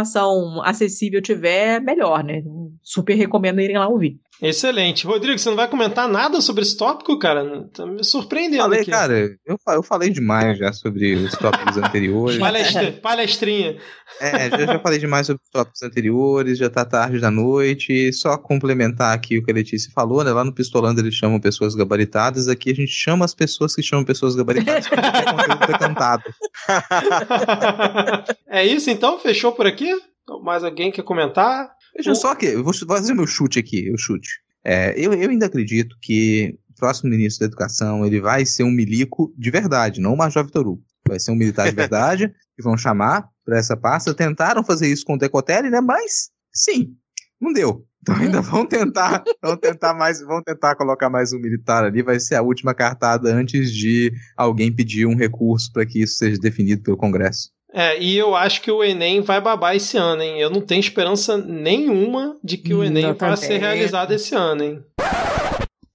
[0.64, 2.42] acessível tiver, melhor, né?
[2.82, 4.20] Super recomendo irem lá ouvir.
[4.42, 5.06] Excelente.
[5.06, 7.70] Rodrigo, você não vai comentar nada sobre esse tópico, cara?
[7.72, 8.90] Tá me surpreendendo falei, aqui.
[8.90, 9.14] Cara,
[9.46, 12.40] eu, eu falei demais já sobre os tópicos anteriores.
[12.42, 13.78] Palestra, palestrinha.
[14.20, 18.12] É, já, já falei demais sobre os tópicos anteriores, já tá tarde da noite.
[18.14, 20.32] Só complementar aqui o que a Letícia falou, né?
[20.32, 24.04] Lá no Pistolando eles chamam pessoas gabaritadas, aqui a gente chama as pessoas que chamam
[24.04, 26.24] pessoas gabaritadas porque é conteúdo decantado.
[28.50, 29.20] é isso então?
[29.20, 29.88] Fechou por aqui?
[30.44, 31.70] Mais alguém quer comentar?
[31.96, 32.16] Veja o...
[32.16, 34.30] só que, eu vou fazer meu chute aqui, o chute.
[34.64, 38.72] É, eu, eu ainda acredito que o próximo ministro da Educação ele vai ser um
[38.72, 40.84] milico de verdade, não o Major Vitor Hugo.
[41.08, 44.14] Vai ser um militar de verdade que vão chamar para essa pasta.
[44.14, 45.82] Tentaram fazer isso com o Decotelli, né?
[45.82, 46.96] Mas, sim,
[47.40, 47.86] não deu.
[48.02, 52.02] Então ainda vão tentar, vão tentar mais, vão tentar colocar mais um militar ali.
[52.02, 56.40] Vai ser a última cartada antes de alguém pedir um recurso para que isso seja
[56.40, 57.52] definido pelo Congresso.
[57.74, 60.42] É, e eu acho que o Enem vai babar esse ano, hein?
[60.42, 64.84] Eu não tenho esperança nenhuma de que o Enem vá ser realizado esse ano, hein?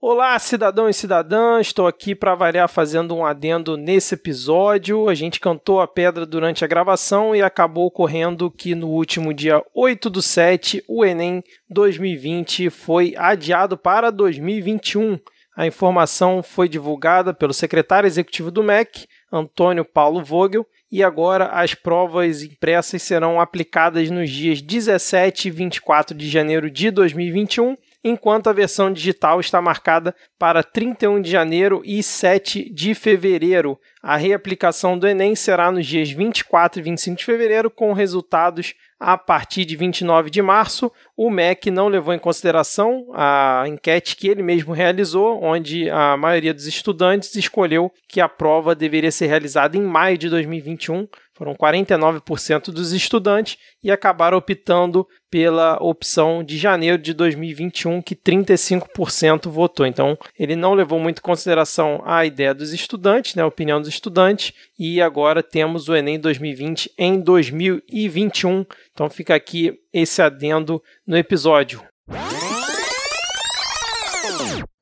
[0.01, 5.09] Olá, cidadão e cidadã, estou aqui para variar fazendo um adendo nesse episódio.
[5.09, 9.62] A gente cantou a pedra durante a gravação e acabou ocorrendo que no último dia
[9.74, 15.19] 8 do 7, o Enem 2020 foi adiado para 2021.
[15.57, 21.75] A informação foi divulgada pelo secretário executivo do MEC, Antônio Paulo Vogel, e agora as
[21.75, 27.77] provas impressas serão aplicadas nos dias 17 e 24 de janeiro de 2021
[28.09, 33.77] enquanto a versão digital está marcada para 31 de janeiro e 7 de fevereiro.
[34.01, 39.19] A reaplicação do Enem será nos dias 24 e 25 de fevereiro, com resultados a
[39.19, 40.91] partir de 29 de março.
[41.16, 46.55] O MEC não levou em consideração a enquete que ele mesmo realizou, onde a maioria
[46.55, 52.71] dos estudantes escolheu que a prova deveria ser realizada em maio de 2021 foram 49%
[52.71, 59.85] dos estudantes e acabaram optando pela opção de janeiro de 2021, que 35% votou.
[59.85, 63.91] Então, ele não levou muito em consideração a ideia dos estudantes, né, a opinião dos
[63.91, 68.65] estudantes, e agora temos o Enem 2020 em 2021.
[68.93, 71.83] Então, fica aqui esse adendo no episódio.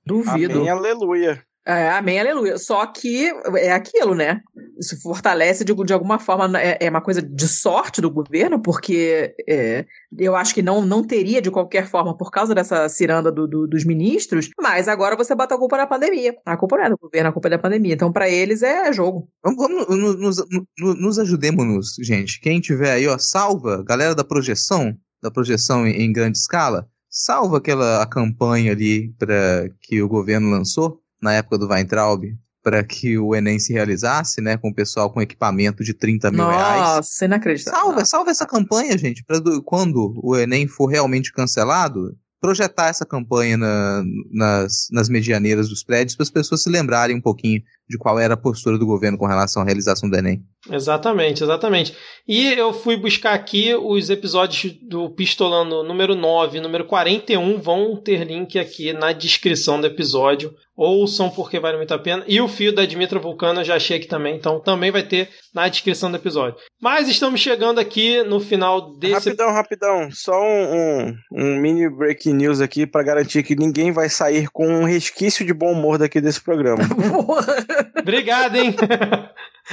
[0.06, 0.60] Duvido.
[0.60, 1.44] Amém, aleluia.
[1.66, 2.58] É, amém, aleluia.
[2.58, 4.42] Só que é aquilo, né?
[4.78, 9.34] Isso fortalece de, de alguma forma, é, é, uma coisa de sorte do governo, porque
[9.48, 9.86] é,
[10.18, 13.66] eu acho que não, não teria de qualquer forma por causa dessa ciranda do, do,
[13.66, 16.34] dos ministros, mas agora você bota a culpa na pandemia.
[16.44, 17.94] A culpa não é do governo, a culpa é da pandemia.
[17.94, 19.26] Então, para eles é jogo.
[19.42, 20.36] Vamos, vamos nos,
[20.78, 22.40] nos, nos ajudemos, gente.
[22.40, 27.56] Quem tiver aí, ó, salva, galera da projeção, da projeção em, em grande escala, salva
[27.56, 32.22] aquela a campanha ali para que o governo lançou na época do Weintraub,
[32.62, 36.44] para que o Enem se realizasse, né, com o pessoal com equipamento de 30 mil
[36.44, 36.80] Nossa, reais.
[36.80, 37.80] Nossa, inacreditável.
[37.80, 43.56] Salva, salva essa campanha, gente, para quando o Enem for realmente cancelado, projetar essa campanha
[43.56, 48.18] na, nas, nas medianeiras dos prédios para as pessoas se lembrarem um pouquinho de qual
[48.18, 50.42] era a postura do governo com relação à realização do Enem.
[50.70, 51.94] Exatamente, exatamente.
[52.26, 58.24] E eu fui buscar aqui os episódios do Pistolando número 9 número 41 vão ter
[58.24, 60.54] link aqui na descrição do episódio.
[60.76, 62.24] Ouçam porque vale muito a pena.
[62.26, 65.28] E o fio da Dimitra Vulcano eu já achei aqui também, então também vai ter
[65.54, 66.56] na descrição do episódio.
[66.82, 69.28] Mas estamos chegando aqui no final desse.
[69.28, 70.08] Rapidão, rapidão.
[70.10, 74.66] Só um, um, um mini breaking news aqui para garantir que ninguém vai sair com
[74.66, 76.82] um resquício de bom humor daqui desse programa.
[77.98, 78.74] Obrigado, hein?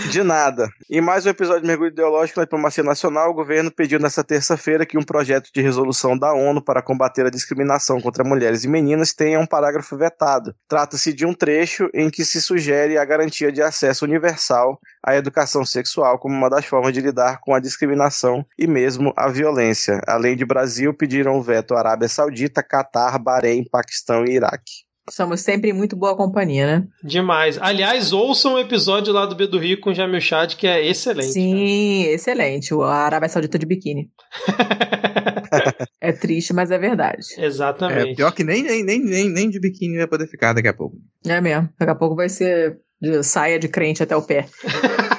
[0.09, 0.69] De nada.
[0.89, 3.29] E mais um episódio de mergulho ideológico na diplomacia nacional.
[3.29, 7.29] O governo pediu nesta terça-feira que um projeto de resolução da ONU para combater a
[7.29, 10.55] discriminação contra mulheres e meninas tenha um parágrafo vetado.
[10.65, 15.65] Trata-se de um trecho em que se sugere a garantia de acesso universal à educação
[15.65, 19.99] sexual como uma das formas de lidar com a discriminação e mesmo a violência.
[20.07, 24.89] Além de Brasil, pediram o veto à Arábia Saudita, Catar, Bahrein, Paquistão e Iraque.
[25.09, 26.87] Somos sempre muito boa companhia, né?
[27.03, 27.57] Demais.
[27.59, 30.85] Aliás, ouçam o episódio lá do B do Rio com o Jamil Chad, que é
[30.85, 31.33] excelente.
[31.33, 32.15] Sim, cara.
[32.15, 32.73] excelente.
[32.73, 34.09] O Arábia Saudita de biquíni.
[35.99, 37.25] é triste, mas é verdade.
[37.37, 38.11] Exatamente.
[38.11, 40.95] É, pior que nem, nem, nem, nem de biquíni vai poder ficar daqui a pouco.
[41.25, 41.67] É mesmo.
[41.79, 44.47] Daqui a pouco vai ser de saia de crente até o pé.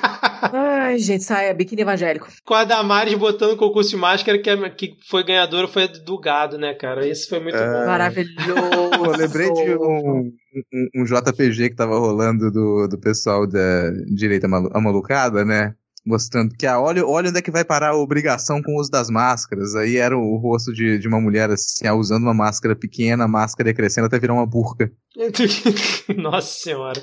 [0.92, 2.28] Ai, gente, saia, biquíni evangélico.
[2.44, 6.58] Com a Damares botando concurso de máscara, que, é, que foi ganhadora, foi do gado,
[6.58, 7.08] né, cara?
[7.08, 7.66] Isso foi muito é...
[7.66, 7.86] bom.
[7.86, 8.36] Maravilhoso.
[9.02, 10.30] Eu lembrei de um,
[10.70, 15.74] um, um, JPG que tava rolando do, do pessoal da direita amalucada, né?
[16.04, 18.90] Mostrando que, ah, olha, olha onde é que vai parar a obrigação com o uso
[18.90, 19.74] das máscaras.
[19.74, 23.28] Aí era o rosto de, de uma mulher, assim, ah, usando uma máscara pequena, a
[23.28, 24.92] máscara ia crescendo até virar uma burca.
[26.18, 27.02] Nossa senhora.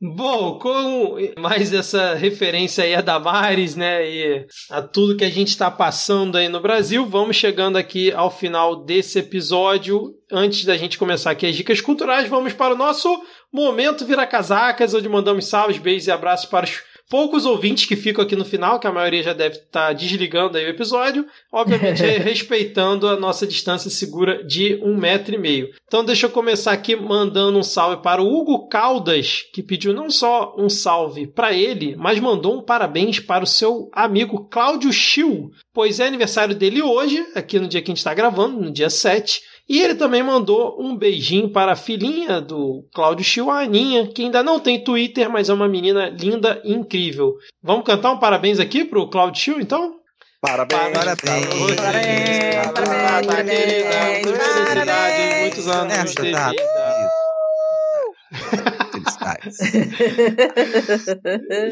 [0.00, 5.48] Bom, com mais essa referência aí a Damares, né, e a tudo que a gente
[5.48, 10.14] está passando aí no Brasil, vamos chegando aqui ao final desse episódio.
[10.30, 13.08] Antes da gente começar aqui as dicas culturais, vamos para o nosso
[13.52, 18.22] momento Vira Casacas, onde mandamos salves, beijos e abraços para os poucos ouvintes que ficam
[18.22, 22.02] aqui no final, que a maioria já deve estar tá desligando aí o episódio, obviamente
[22.18, 25.70] respeitando a nossa distância segura de um metro e meio.
[25.86, 30.10] Então deixa eu começar aqui mandando um salve para o Hugo Caldas, que pediu não
[30.10, 35.50] só um salve para ele, mas mandou um parabéns para o seu amigo Cláudio Schill,
[35.72, 38.90] pois é aniversário dele hoje, aqui no dia que a gente está gravando, no dia
[38.90, 44.06] 7, E ele também mandou um beijinho para a filhinha do Cláudio Chiu, a Aninha,
[44.06, 47.34] que ainda não tem Twitter, mas é uma menina linda e incrível.
[47.62, 49.96] Vamos cantar um parabéns aqui pro Cláudio Chiu, então?
[50.40, 51.76] Parabéns, Parabéns.
[51.76, 55.40] Parabéns, parabéns, Tá, querida, parabéns, felicidade, parabéns.
[55.40, 56.52] muitos anos de vida.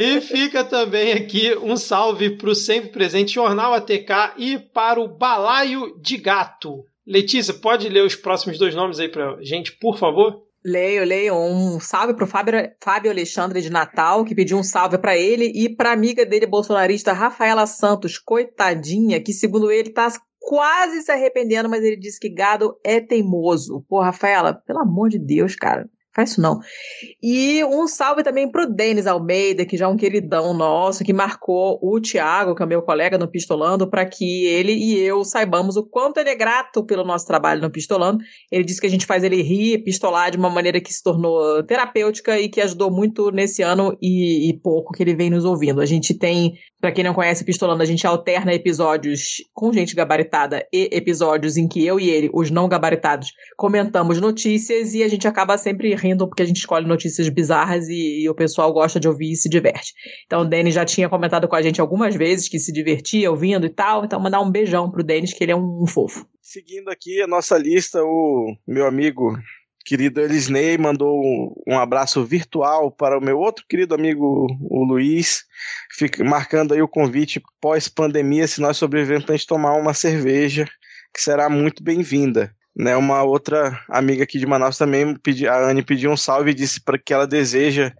[0.00, 5.08] E fica também aqui um salve para o sempre presente Jornal ATK e para o
[5.08, 6.84] Balaio de Gato.
[7.06, 10.42] Letícia, pode ler os próximos dois nomes aí pra gente, por favor?
[10.64, 11.34] Leio, leio.
[11.36, 15.68] Um salve pro Fábio, Fábio Alexandre de Natal, que pediu um salve pra ele, e
[15.68, 20.08] pra amiga dele, bolsonarista, Rafaela Santos, coitadinha, que segundo ele tá
[20.40, 23.84] quase se arrependendo, mas ele disse que gado é teimoso.
[23.88, 25.88] Pô, Rafaela, pelo amor de Deus, cara.
[26.12, 26.58] Faz isso não.
[27.28, 31.76] E um salve também pro Denis Almeida, que já é um queridão nosso, que marcou
[31.82, 35.82] o Thiago, que é meu colega no Pistolando, para que ele e eu saibamos o
[35.82, 38.22] quanto ele é grato pelo nosso trabalho no Pistolando.
[38.48, 41.64] Ele disse que a gente faz ele rir, pistolar de uma maneira que se tornou
[41.64, 45.80] terapêutica e que ajudou muito nesse ano e, e pouco que ele vem nos ouvindo.
[45.80, 50.64] A gente tem, para quem não conhece Pistolando, a gente alterna episódios com gente gabaritada
[50.72, 55.26] e episódios em que eu e ele, os não gabaritados, comentamos notícias e a gente
[55.26, 59.08] acaba sempre rindo porque a gente escolhe notícias bizarras e, e o pessoal gosta de
[59.08, 59.92] ouvir e se diverte.
[60.26, 63.66] Então o Denis já tinha comentado com a gente algumas vezes que se divertia ouvindo
[63.66, 66.26] e tal, então mandar um beijão pro Denis que ele é um, fofo.
[66.40, 69.36] Seguindo aqui a nossa lista, o meu amigo
[69.84, 71.22] querido Elisney mandou
[71.66, 75.44] um abraço virtual para o meu outro querido amigo, o Luiz,
[75.92, 80.66] fica marcando aí o convite pós-pandemia, se nós sobrevivermos para a gente tomar uma cerveja,
[81.14, 82.52] que será muito bem-vinda.
[82.78, 86.54] Né, uma outra amiga aqui de Manaus também, pedi, a Anne pediu um salve e
[86.54, 87.90] disse para que ela deseja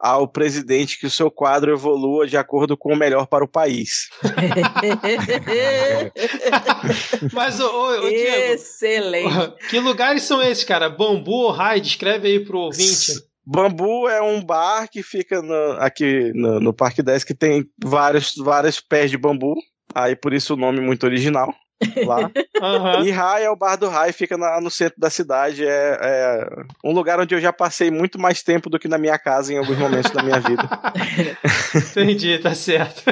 [0.00, 4.08] ao presidente que o seu quadro evolua de acordo com o melhor para o país.
[7.32, 9.54] Mas, ô, ô, ô Diego, Excelente.
[9.70, 10.88] que lugares são esses, cara?
[10.88, 11.80] Bambu ou raio?
[11.80, 13.12] Descreve aí pro ouvinte.
[13.44, 18.34] Bambu é um bar que fica no- aqui no, no Parque 10 que tem vários,
[18.36, 19.54] vários pés de bambu.
[19.94, 21.52] Aí por isso o nome muito original
[22.04, 22.30] lá.
[22.60, 23.04] Aham.
[23.04, 25.66] E Rai é o bar do Rai, fica na- no centro da cidade.
[25.66, 26.48] É, é
[26.84, 29.58] um lugar onde eu já passei muito mais tempo do que na minha casa em
[29.58, 30.68] alguns momentos da minha vida.
[31.74, 33.02] Entendi, tá certo.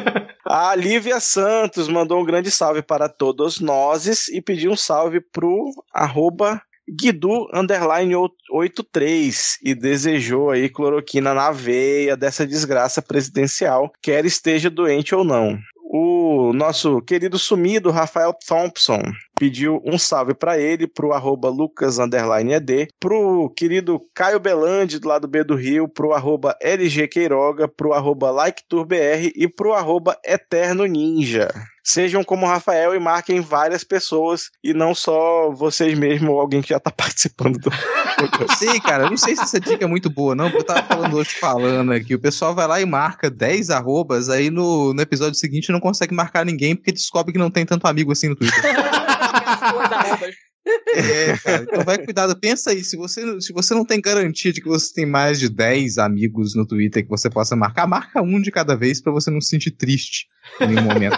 [0.47, 5.71] A Lívia Santos mandou um grande salve para todos nós e pediu um salve pro
[5.93, 6.61] arroba
[6.93, 8.15] Guidu underline
[8.51, 15.57] 83 e desejou aí cloroquina na veia dessa desgraça presidencial, quer esteja doente ou não.
[15.93, 19.03] O nosso querido sumido Rafael Thompson
[19.41, 25.09] pediu um salve para ele, pro arroba Lucas underline ED, pro querido Caio Belandi do
[25.09, 30.85] lado B do Rio, pro arroba LG Queiroga, pro arroba LikeTourBR e pro arroba Eterno
[30.85, 31.49] Ninja.
[31.83, 36.61] Sejam como o Rafael e marquem várias pessoas e não só vocês mesmos ou alguém
[36.61, 37.71] que já tá participando do.
[38.59, 40.83] Sei, cara, eu não sei se essa dica é muito boa, não, porque eu tava
[40.87, 42.15] falando hoje falando aqui.
[42.15, 46.15] O pessoal vai lá e marca 10 arrobas, aí no, no episódio seguinte não consegue
[46.15, 48.61] marcar ninguém porque descobre que não tem tanto amigo assim no Twitter.
[50.95, 52.39] É, cara, então vai cuidado.
[52.39, 55.49] Pensa aí, se você, se você não tem garantia de que você tem mais de
[55.49, 59.31] 10 amigos no Twitter que você possa marcar, marca um de cada vez pra você
[59.31, 60.27] não se sentir triste
[60.61, 61.17] em nenhum momento.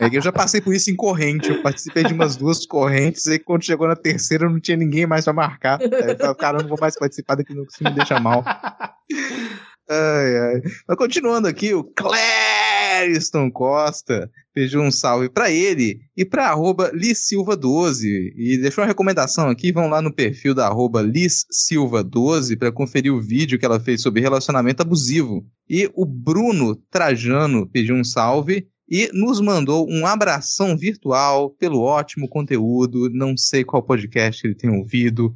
[0.00, 1.50] É que eu já passei por isso em corrente.
[1.50, 5.24] Eu participei de umas duas correntes e quando chegou na terceira não tinha ninguém mais
[5.24, 5.78] pra marcar.
[5.80, 8.42] Aí eu cara, eu não vou mais participar daqui, não, isso me deixa mal.
[9.90, 10.62] Ai, ai.
[10.86, 11.82] Mas continuando aqui, o
[12.98, 18.32] Clériston Costa pediu um salve pra ele e pra arroba Lissilva12.
[18.36, 23.20] E deixou uma recomendação aqui, vão lá no perfil da arroba Lissilva12 para conferir o
[23.20, 25.46] vídeo que ela fez sobre relacionamento abusivo.
[25.68, 32.28] E o Bruno Trajano pediu um salve e nos mandou um abração virtual pelo ótimo
[32.28, 33.10] conteúdo.
[33.10, 35.34] Não sei qual podcast ele tem ouvido,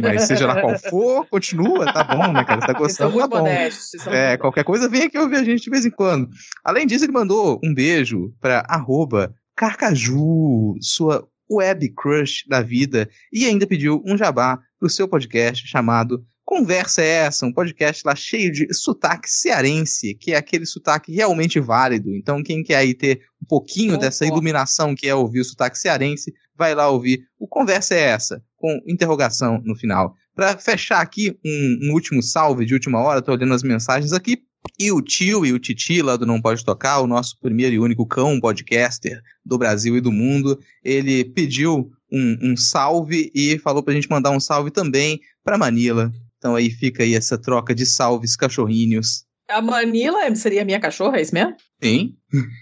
[0.00, 2.60] mas seja lá qual for, continua, tá bom, né, cara?
[2.60, 3.46] Você tá gostando, tá bom.
[3.46, 6.28] É, muito qualquer coisa vem aqui ouvir a gente de vez em quando.
[6.64, 13.44] Além disso, ele mandou um beijo pra arroba Carcaju, sua web crush da vida, e
[13.44, 18.52] ainda pediu um jabá pro seu podcast chamado Conversa é essa, um podcast lá cheio
[18.52, 22.14] de sotaque cearense, que é aquele sotaque realmente válido.
[22.14, 26.34] Então, quem quer aí ter um pouquinho dessa iluminação que é ouvir o sotaque cearense,
[26.56, 30.14] vai lá ouvir o Conversa é essa, com interrogação no final.
[30.34, 34.42] Para fechar aqui, um, um último salve de última hora, tô olhando as mensagens aqui.
[34.78, 37.78] E o tio e o Titi lá do Não Pode Tocar, o nosso primeiro e
[37.78, 43.82] único cão podcaster do Brasil e do mundo, ele pediu um, um salve e falou
[43.82, 46.12] pra gente mandar um salve também pra Manila.
[46.44, 49.24] Então aí fica aí essa troca de salves cachorrinhos.
[49.48, 51.56] A Manila seria minha cachorra, é isso mesmo?
[51.82, 52.14] Sim?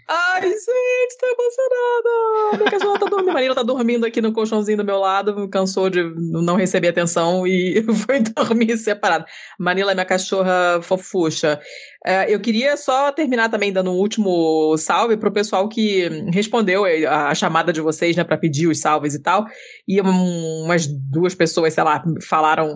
[0.08, 2.58] Ai, gente, tô emocionada.
[2.58, 3.32] Minha cachorra tá dormindo.
[3.32, 7.82] Marina tá dormindo aqui no colchãozinho do meu lado, cansou de não receber atenção e
[8.06, 9.24] foi dormir separada.
[9.58, 11.58] Manila é minha cachorra fofucha.
[12.04, 17.34] É, eu queria só terminar também dando um último salve pro pessoal que respondeu a
[17.34, 19.46] chamada de vocês, né, pra pedir os salves e tal.
[19.86, 22.74] E umas duas pessoas, sei lá, falaram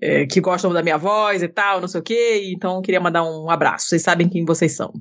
[0.00, 2.50] é, que gostam da minha voz e tal, não sei o quê.
[2.54, 3.88] Então eu queria mandar um abraço.
[3.88, 4.92] Vocês sabem quem vocês são.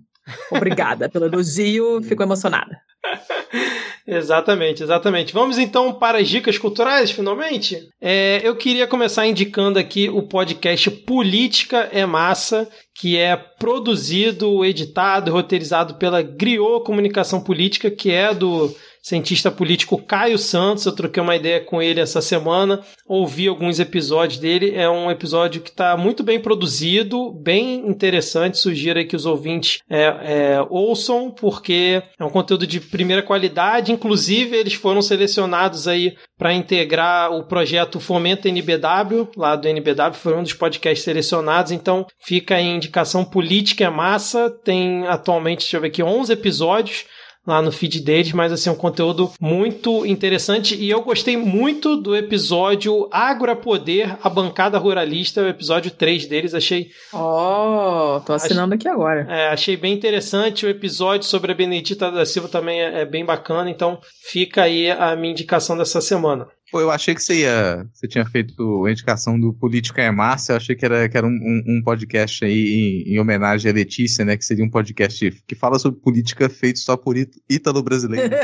[0.52, 2.78] Obrigada pelo elogio, fico emocionada.
[4.06, 5.34] exatamente, exatamente.
[5.34, 7.88] Vamos então para as dicas culturais, finalmente?
[8.02, 15.32] É, eu queria começar indicando aqui o podcast Política é Massa, que é produzido, editado,
[15.32, 20.86] roteirizado pela Griot Comunicação Política, que é do cientista político Caio Santos.
[20.86, 24.74] Eu troquei uma ideia com ele essa semana, ouvi alguns episódios dele.
[24.76, 28.58] É um episódio que está muito bem produzido, bem interessante.
[28.58, 33.92] Sugiro que os ouvintes é, é, ouçam, porque é um conteúdo de primeira qualidade.
[33.92, 40.36] Inclusive, eles foram selecionados aí para integrar o projeto Fomenta NBW, lá do NBW, foi
[40.36, 41.72] um dos podcasts selecionados.
[41.72, 44.50] Então, fica a indicação política é massa.
[44.50, 47.06] Tem atualmente, deixa eu ver aqui, 11 episódios
[47.45, 52.16] lá no feed deles, mas assim, um conteúdo muito interessante e eu gostei muito do
[52.16, 56.90] episódio Agro Poder, a bancada ruralista, o episódio 3 deles, achei...
[57.14, 59.26] Oh, tô assinando achei, aqui agora.
[59.30, 63.26] É, achei bem interessante, o episódio sobre a Benedita da Silva também é, é bem
[63.26, 66.48] bacana, então fica aí a minha indicação dessa semana.
[66.72, 67.88] Pô, eu achei que você ia.
[67.94, 70.54] Você tinha feito a indicação do Política é Márcia.
[70.54, 73.74] Eu achei que era, que era um, um, um podcast aí em, em, homenagem à
[73.74, 74.38] Letícia, né?
[74.38, 77.16] Que seria um podcast que fala sobre política feito só por
[77.50, 78.30] ítalo brasileiro.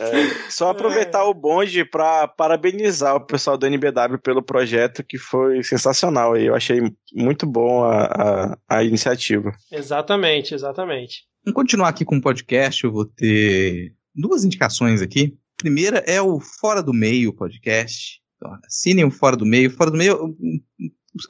[0.00, 5.62] É, só aproveitar o bonde para parabenizar o pessoal do NBW pelo projeto, que foi
[5.64, 6.36] sensacional.
[6.36, 6.80] Eu achei
[7.12, 9.50] muito bom a, a, a iniciativa.
[9.72, 11.24] Exatamente, exatamente.
[11.44, 12.84] Vamos continuar aqui com o podcast.
[12.84, 15.36] Eu vou ter duas indicações aqui.
[15.58, 18.20] A primeira é o Fora do Meio podcast.
[18.36, 19.70] Então, assinem o Fora do Meio.
[19.70, 20.36] Fora do Meio,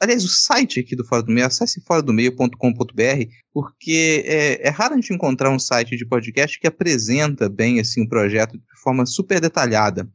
[0.01, 4.97] aliás, o site aqui do Fora do Meio, acesse foradomeio.com.br, porque é, é, raro a
[4.97, 9.39] gente encontrar um site de podcast que apresenta bem assim, o projeto de forma super
[9.39, 10.09] detalhada.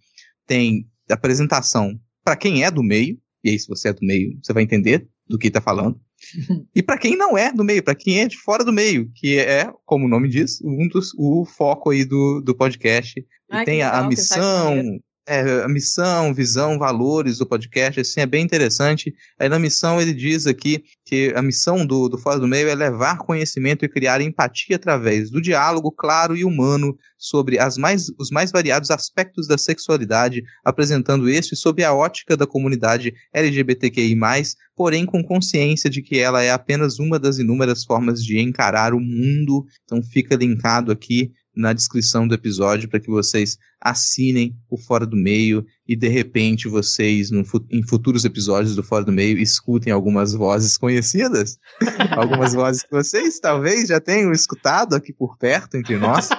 [0.46, 4.52] Tem apresentação para quem é do meio, e aí se você é do meio, você
[4.52, 6.00] vai entender do que está falando.
[6.74, 9.38] E para quem não é do meio, para quem é de fora do meio, que
[9.38, 13.24] é, como o nome diz, um dos, o foco aí do, do podcast.
[13.52, 18.44] E tem a, a missão, é, a missão, visão, valores do podcast, assim, é bem
[18.44, 19.14] interessante.
[19.38, 22.74] Aí na missão ele diz aqui que a missão do, do Fora do Meio é
[22.74, 28.30] levar conhecimento e criar empatia através do diálogo claro e humano sobre as mais, os
[28.30, 34.14] mais variados aspectos da sexualidade, apresentando este sob a ótica da comunidade LGBTQI+,
[34.76, 39.00] porém com consciência de que ela é apenas uma das inúmeras formas de encarar o
[39.00, 39.64] mundo.
[39.84, 45.16] Então fica linkado aqui na descrição do episódio para que vocês assinem o Fora do
[45.16, 50.32] Meio e de repente vocês, no, em futuros episódios do Fora do Meio, escutem algumas
[50.32, 51.58] vozes conhecidas.
[52.16, 56.28] algumas vozes que vocês talvez já tenham escutado aqui por perto entre nós.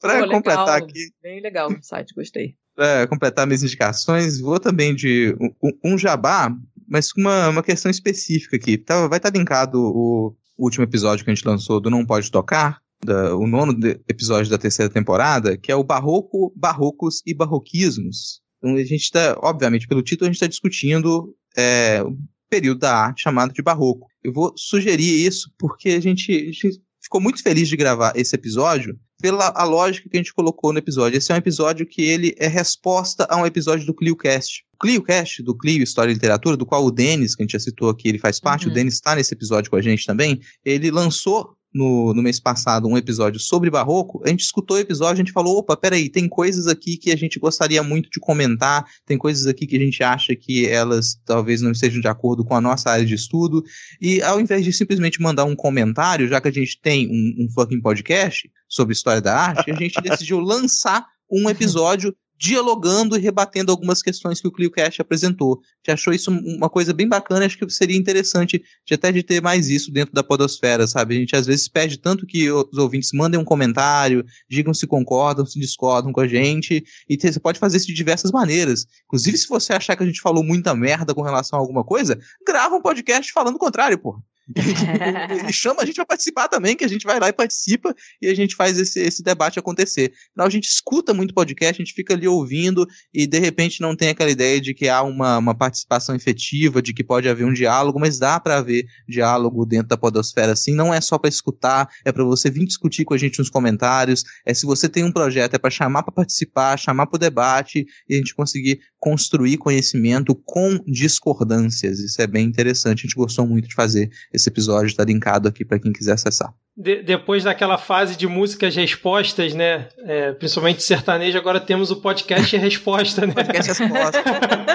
[0.00, 1.10] para completar aqui.
[1.22, 2.54] Bem legal o site, gostei.
[2.74, 6.54] Para completar minhas indicações, vou também de um, um jabá,
[6.86, 8.78] mas com uma, uma questão específica aqui.
[8.78, 12.30] Tá, vai estar tá linkado o, último episódio que a gente lançou do Não Pode
[12.30, 13.72] Tocar, da, o nono
[14.08, 18.40] episódio da terceira temporada, que é o Barroco, Barrocos e Barroquismos.
[18.58, 22.16] Então a gente está, obviamente, pelo título, a gente está discutindo é, o
[22.50, 24.08] período da arte chamado de Barroco.
[24.22, 28.34] Eu vou sugerir isso porque a gente, a gente ficou muito feliz de gravar esse
[28.34, 31.18] episódio pela a lógica que a gente colocou no episódio.
[31.18, 34.64] Esse é um episódio que ele é resposta a um episódio do ClioCast.
[34.74, 37.58] O ClioCast, do Clio História e Literatura, do qual o Denis, que a gente já
[37.58, 38.70] citou aqui, ele faz parte, uhum.
[38.70, 42.88] o Denis está nesse episódio com a gente também, ele lançou no, no mês passado
[42.88, 46.28] um episódio sobre barroco, a gente escutou o episódio, a gente falou, opa, peraí, tem
[46.28, 50.02] coisas aqui que a gente gostaria muito de comentar, tem coisas aqui que a gente
[50.02, 53.64] acha que elas talvez não estejam de acordo com a nossa área de estudo,
[54.00, 57.50] e ao invés de simplesmente mandar um comentário, já que a gente tem um, um
[57.50, 63.72] fucking podcast sobre história da arte, a gente decidiu lançar um episódio dialogando e rebatendo
[63.72, 65.60] algumas questões que o ClioCast apresentou.
[65.88, 69.42] A achou isso uma coisa bem bacana, acho que seria interessante de até de ter
[69.42, 71.16] mais isso dentro da podosfera, sabe?
[71.16, 75.44] A gente às vezes pede tanto que os ouvintes mandem um comentário, digam se concordam,
[75.44, 78.86] se discordam com a gente, e você pode fazer isso de diversas maneiras.
[79.06, 82.18] Inclusive, se você achar que a gente falou muita merda com relação a alguma coisa,
[82.46, 84.22] grava um podcast falando o contrário, pô.
[84.56, 88.28] E, chama a gente para participar também, que a gente vai lá e participa e
[88.28, 90.12] a gente faz esse, esse debate acontecer.
[90.32, 93.94] Então a gente escuta muito podcast, a gente fica ali ouvindo e de repente não
[93.94, 97.52] tem aquela ideia de que há uma, uma participação efetiva, de que pode haver um
[97.52, 101.88] diálogo, mas dá para haver diálogo dentro da podosfera assim, não é só para escutar,
[102.04, 105.12] é para você vir discutir com a gente nos comentários, é se você tem um
[105.12, 109.58] projeto, é para chamar para participar, chamar para o debate e a gente conseguir construir
[109.58, 111.98] conhecimento com discordâncias.
[111.98, 115.64] Isso é bem interessante, a gente gostou muito de fazer esse episódio, está linkado aqui
[115.64, 116.52] para quem quiser acessar.
[116.76, 119.88] De, depois daquela fase de músicas respostas, né?
[119.98, 123.34] É, principalmente sertanejo, agora temos o podcast resposta, né?
[123.34, 124.22] Podcast resposta.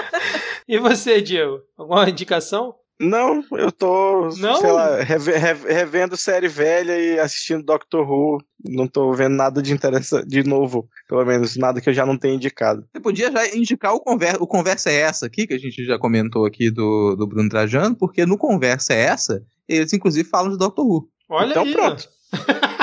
[0.67, 1.61] e você, Diego?
[1.77, 2.75] Alguma indicação?
[2.99, 4.55] Não, eu tô, Não?
[4.57, 8.37] sei lá, revendo série velha e assistindo Doctor Who.
[8.63, 12.17] Não tô vendo nada de interessante, de novo, pelo menos, nada que eu já não
[12.17, 12.87] tenha indicado.
[12.93, 15.97] Você podia já indicar o, conver o Conversa é Essa aqui, que a gente já
[15.99, 20.57] comentou aqui do, do Bruno Trajano, porque no Conversa é Essa, eles inclusive falam de
[20.57, 21.09] Doctor Who.
[21.29, 22.07] Olha então aí, pronto.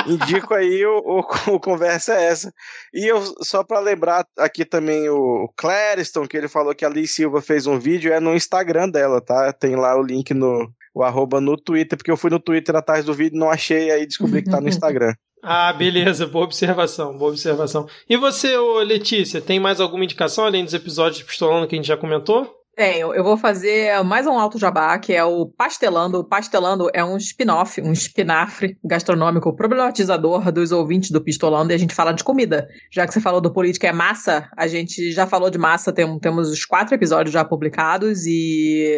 [0.07, 1.19] Indico aí o, o,
[1.53, 2.53] o, Conversa é essa.
[2.93, 7.11] E eu, só para lembrar aqui também o Clareston, que ele falou que a Liz
[7.11, 9.53] Silva fez um vídeo, é no Instagram dela, tá?
[9.53, 13.05] Tem lá o link no o arroba no Twitter, porque eu fui no Twitter atrás
[13.05, 15.13] do vídeo, não achei, aí descobri que tá no Instagram.
[15.43, 17.87] Ah, beleza, boa observação, boa observação.
[18.07, 18.55] E você,
[18.85, 22.60] Letícia, tem mais alguma indicação além dos episódios de Pistolando que a gente já comentou?
[22.73, 23.13] Tenho.
[23.13, 26.19] Eu vou fazer mais um alto jabá, que é o Pastelando.
[26.19, 31.77] O Pastelando é um spin-off, um espinafre gastronômico problematizador dos ouvintes do Pistolando e a
[31.77, 32.67] gente fala de comida.
[32.89, 36.17] Já que você falou do política é massa, a gente já falou de massa, tem,
[36.19, 38.95] temos os quatro episódios já publicados e,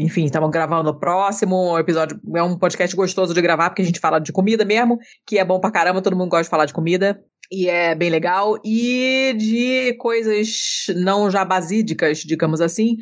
[0.00, 2.18] enfim, estamos gravando o próximo episódio.
[2.34, 5.44] É um podcast gostoso de gravar, porque a gente fala de comida mesmo, que é
[5.44, 7.20] bom pra caramba, todo mundo gosta de falar de comida
[7.54, 8.58] e é bem legal.
[8.64, 12.96] E de coisas não jabazídicas, digamos assim,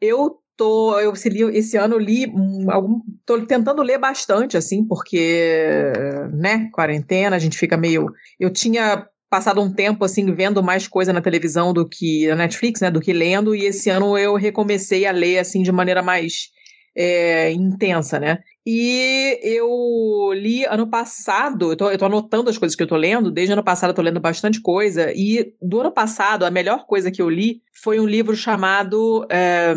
[0.00, 0.98] eu tô.
[0.98, 1.12] Eu,
[1.52, 2.26] esse ano li.
[2.68, 5.92] Algum, tô tentando ler bastante, assim, porque,
[6.32, 8.06] né, quarentena, a gente fica meio.
[8.38, 12.82] Eu tinha passado um tempo assim vendo mais coisa na televisão do que na Netflix,
[12.82, 16.50] né, do que lendo, e esse ano eu recomecei a ler assim de maneira mais
[16.94, 18.40] é, intensa, né?
[18.64, 22.96] E eu li ano passado, eu tô, eu tô, anotando as coisas que eu tô
[22.96, 26.86] lendo, desde ano passado eu tô lendo bastante coisa, e do ano passado, a melhor
[26.86, 29.74] coisa que eu li foi um livro chamado um, eh,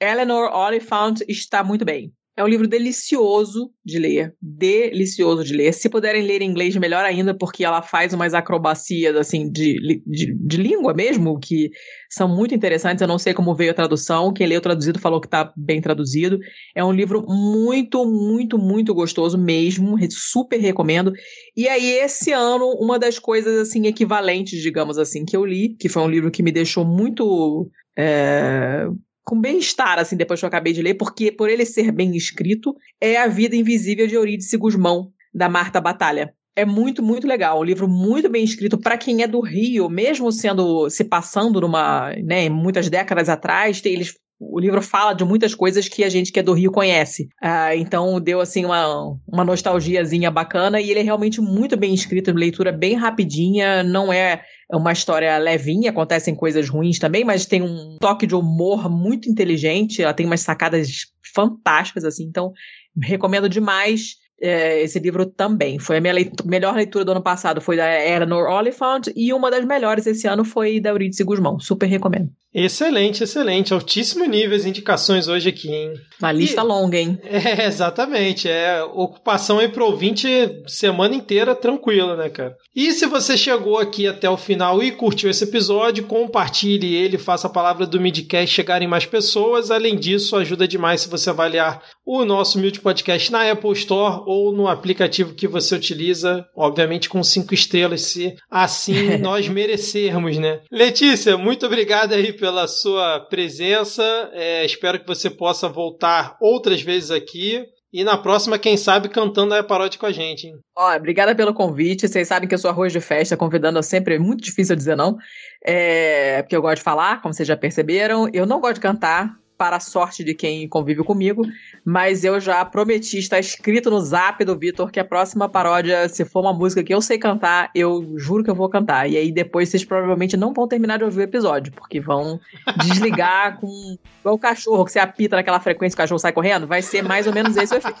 [0.00, 2.10] Eleanor Oliphant Está Muito Bem.
[2.36, 5.72] É um livro delicioso de ler, delicioso de ler.
[5.72, 10.34] Se puderem ler em inglês, melhor ainda, porque ela faz umas acrobacias, assim, de, de,
[10.34, 11.70] de, língua mesmo, que
[12.10, 13.00] são muito interessantes.
[13.00, 14.34] Eu não sei como veio a tradução.
[14.34, 16.38] Quem leu traduzido falou que está bem traduzido.
[16.74, 19.96] É um livro muito, muito, muito gostoso mesmo.
[20.10, 21.14] Super recomendo.
[21.56, 25.88] E aí, esse ano, uma das coisas, assim, equivalentes, digamos assim, que eu li, que
[25.88, 28.86] foi um livro que me deixou muito é,
[29.26, 32.72] com bem-estar, assim, depois que eu acabei de ler, porque por ele ser bem escrito,
[33.00, 36.32] é A Vida Invisível de Eurídice Guzmão, da Marta Batalha.
[36.54, 37.60] É muito, muito legal.
[37.60, 42.12] Um livro muito bem escrito para quem é do Rio, mesmo sendo se passando numa,
[42.22, 46.38] né, muitas décadas atrás, eles o livro fala de muitas coisas que a gente que
[46.38, 47.28] é do Rio conhece.
[47.40, 52.32] Ah, então deu assim uma, uma nostalgiazinha bacana e ele é realmente muito bem escrito,
[52.32, 57.62] leitura bem rapidinha, não é é uma história levinha, acontecem coisas ruins também, mas tem
[57.62, 62.52] um toque de humor muito inteligente, ela tem umas sacadas fantásticas, assim, então
[63.00, 65.78] recomendo demais é, esse livro também.
[65.78, 69.50] Foi a minha leitura, melhor leitura do ano passado, foi da Eleanor Oliphant, e uma
[69.50, 71.58] das melhores esse ano foi da Eurídice Guzmão.
[71.58, 72.30] Super recomendo.
[72.58, 73.74] Excelente, excelente.
[73.74, 75.92] Altíssimo nível as indicações hoje aqui, hein?
[76.18, 77.18] Uma lista e, longa, hein?
[77.22, 78.48] É, exatamente.
[78.48, 80.26] É ocupação aí pro ouvinte
[80.66, 82.56] semana inteira tranquila, né, cara?
[82.74, 87.46] E se você chegou aqui até o final e curtiu esse episódio, compartilhe ele, faça
[87.46, 89.70] a palavra do Midcast chegar em mais pessoas.
[89.70, 94.52] Além disso, ajuda demais se você avaliar o nosso Mid Podcast na Apple Store ou
[94.52, 100.60] no aplicativo que você utiliza, obviamente com cinco estrelas, se assim nós merecermos, né?
[100.70, 104.30] Letícia, muito obrigado aí pela sua presença.
[104.32, 107.64] É, espero que você possa voltar outras vezes aqui.
[107.92, 110.46] E na próxima, quem sabe, cantando a paródia com a gente.
[110.46, 110.54] Hein?
[110.76, 112.06] Ó, obrigada pelo convite.
[112.06, 115.16] Vocês sabem que eu sou arroz de festa, convidando sempre é muito difícil dizer não.
[115.64, 118.28] É, porque eu gosto de falar, como vocês já perceberam.
[118.32, 121.42] Eu não gosto de cantar, para a sorte de quem convive comigo,
[121.84, 126.24] mas eu já prometi, está escrito no zap do Vitor, que a próxima paródia, se
[126.24, 129.08] for uma música que eu sei cantar, eu juro que eu vou cantar.
[129.08, 132.40] E aí depois vocês provavelmente não vão terminar de ouvir o episódio, porque vão
[132.84, 136.82] desligar com igual o cachorro, que você apita naquela frequência o cachorro sai correndo, vai
[136.82, 137.98] ser mais ou menos esse o efeito.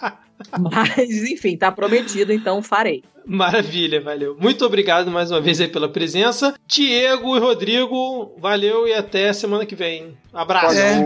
[0.60, 3.02] Mas, enfim, tá prometido, então farei.
[3.26, 4.36] Maravilha, valeu.
[4.38, 6.54] Muito obrigado mais uma vez aí pela presença.
[6.64, 10.16] Diego e Rodrigo, valeu e até semana que vem.
[10.36, 10.76] Abraço.
[10.76, 11.02] É.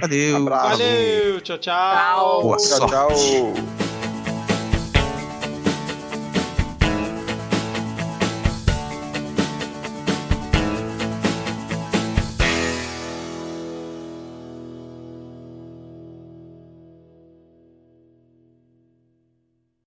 [0.00, 0.36] Valeu.
[0.36, 0.68] Abraço.
[0.70, 1.94] Valeu, tchau, tchau.
[1.94, 2.42] Tchau.
[2.42, 2.94] Boa Tchau, sorte.
[2.94, 3.89] tchau.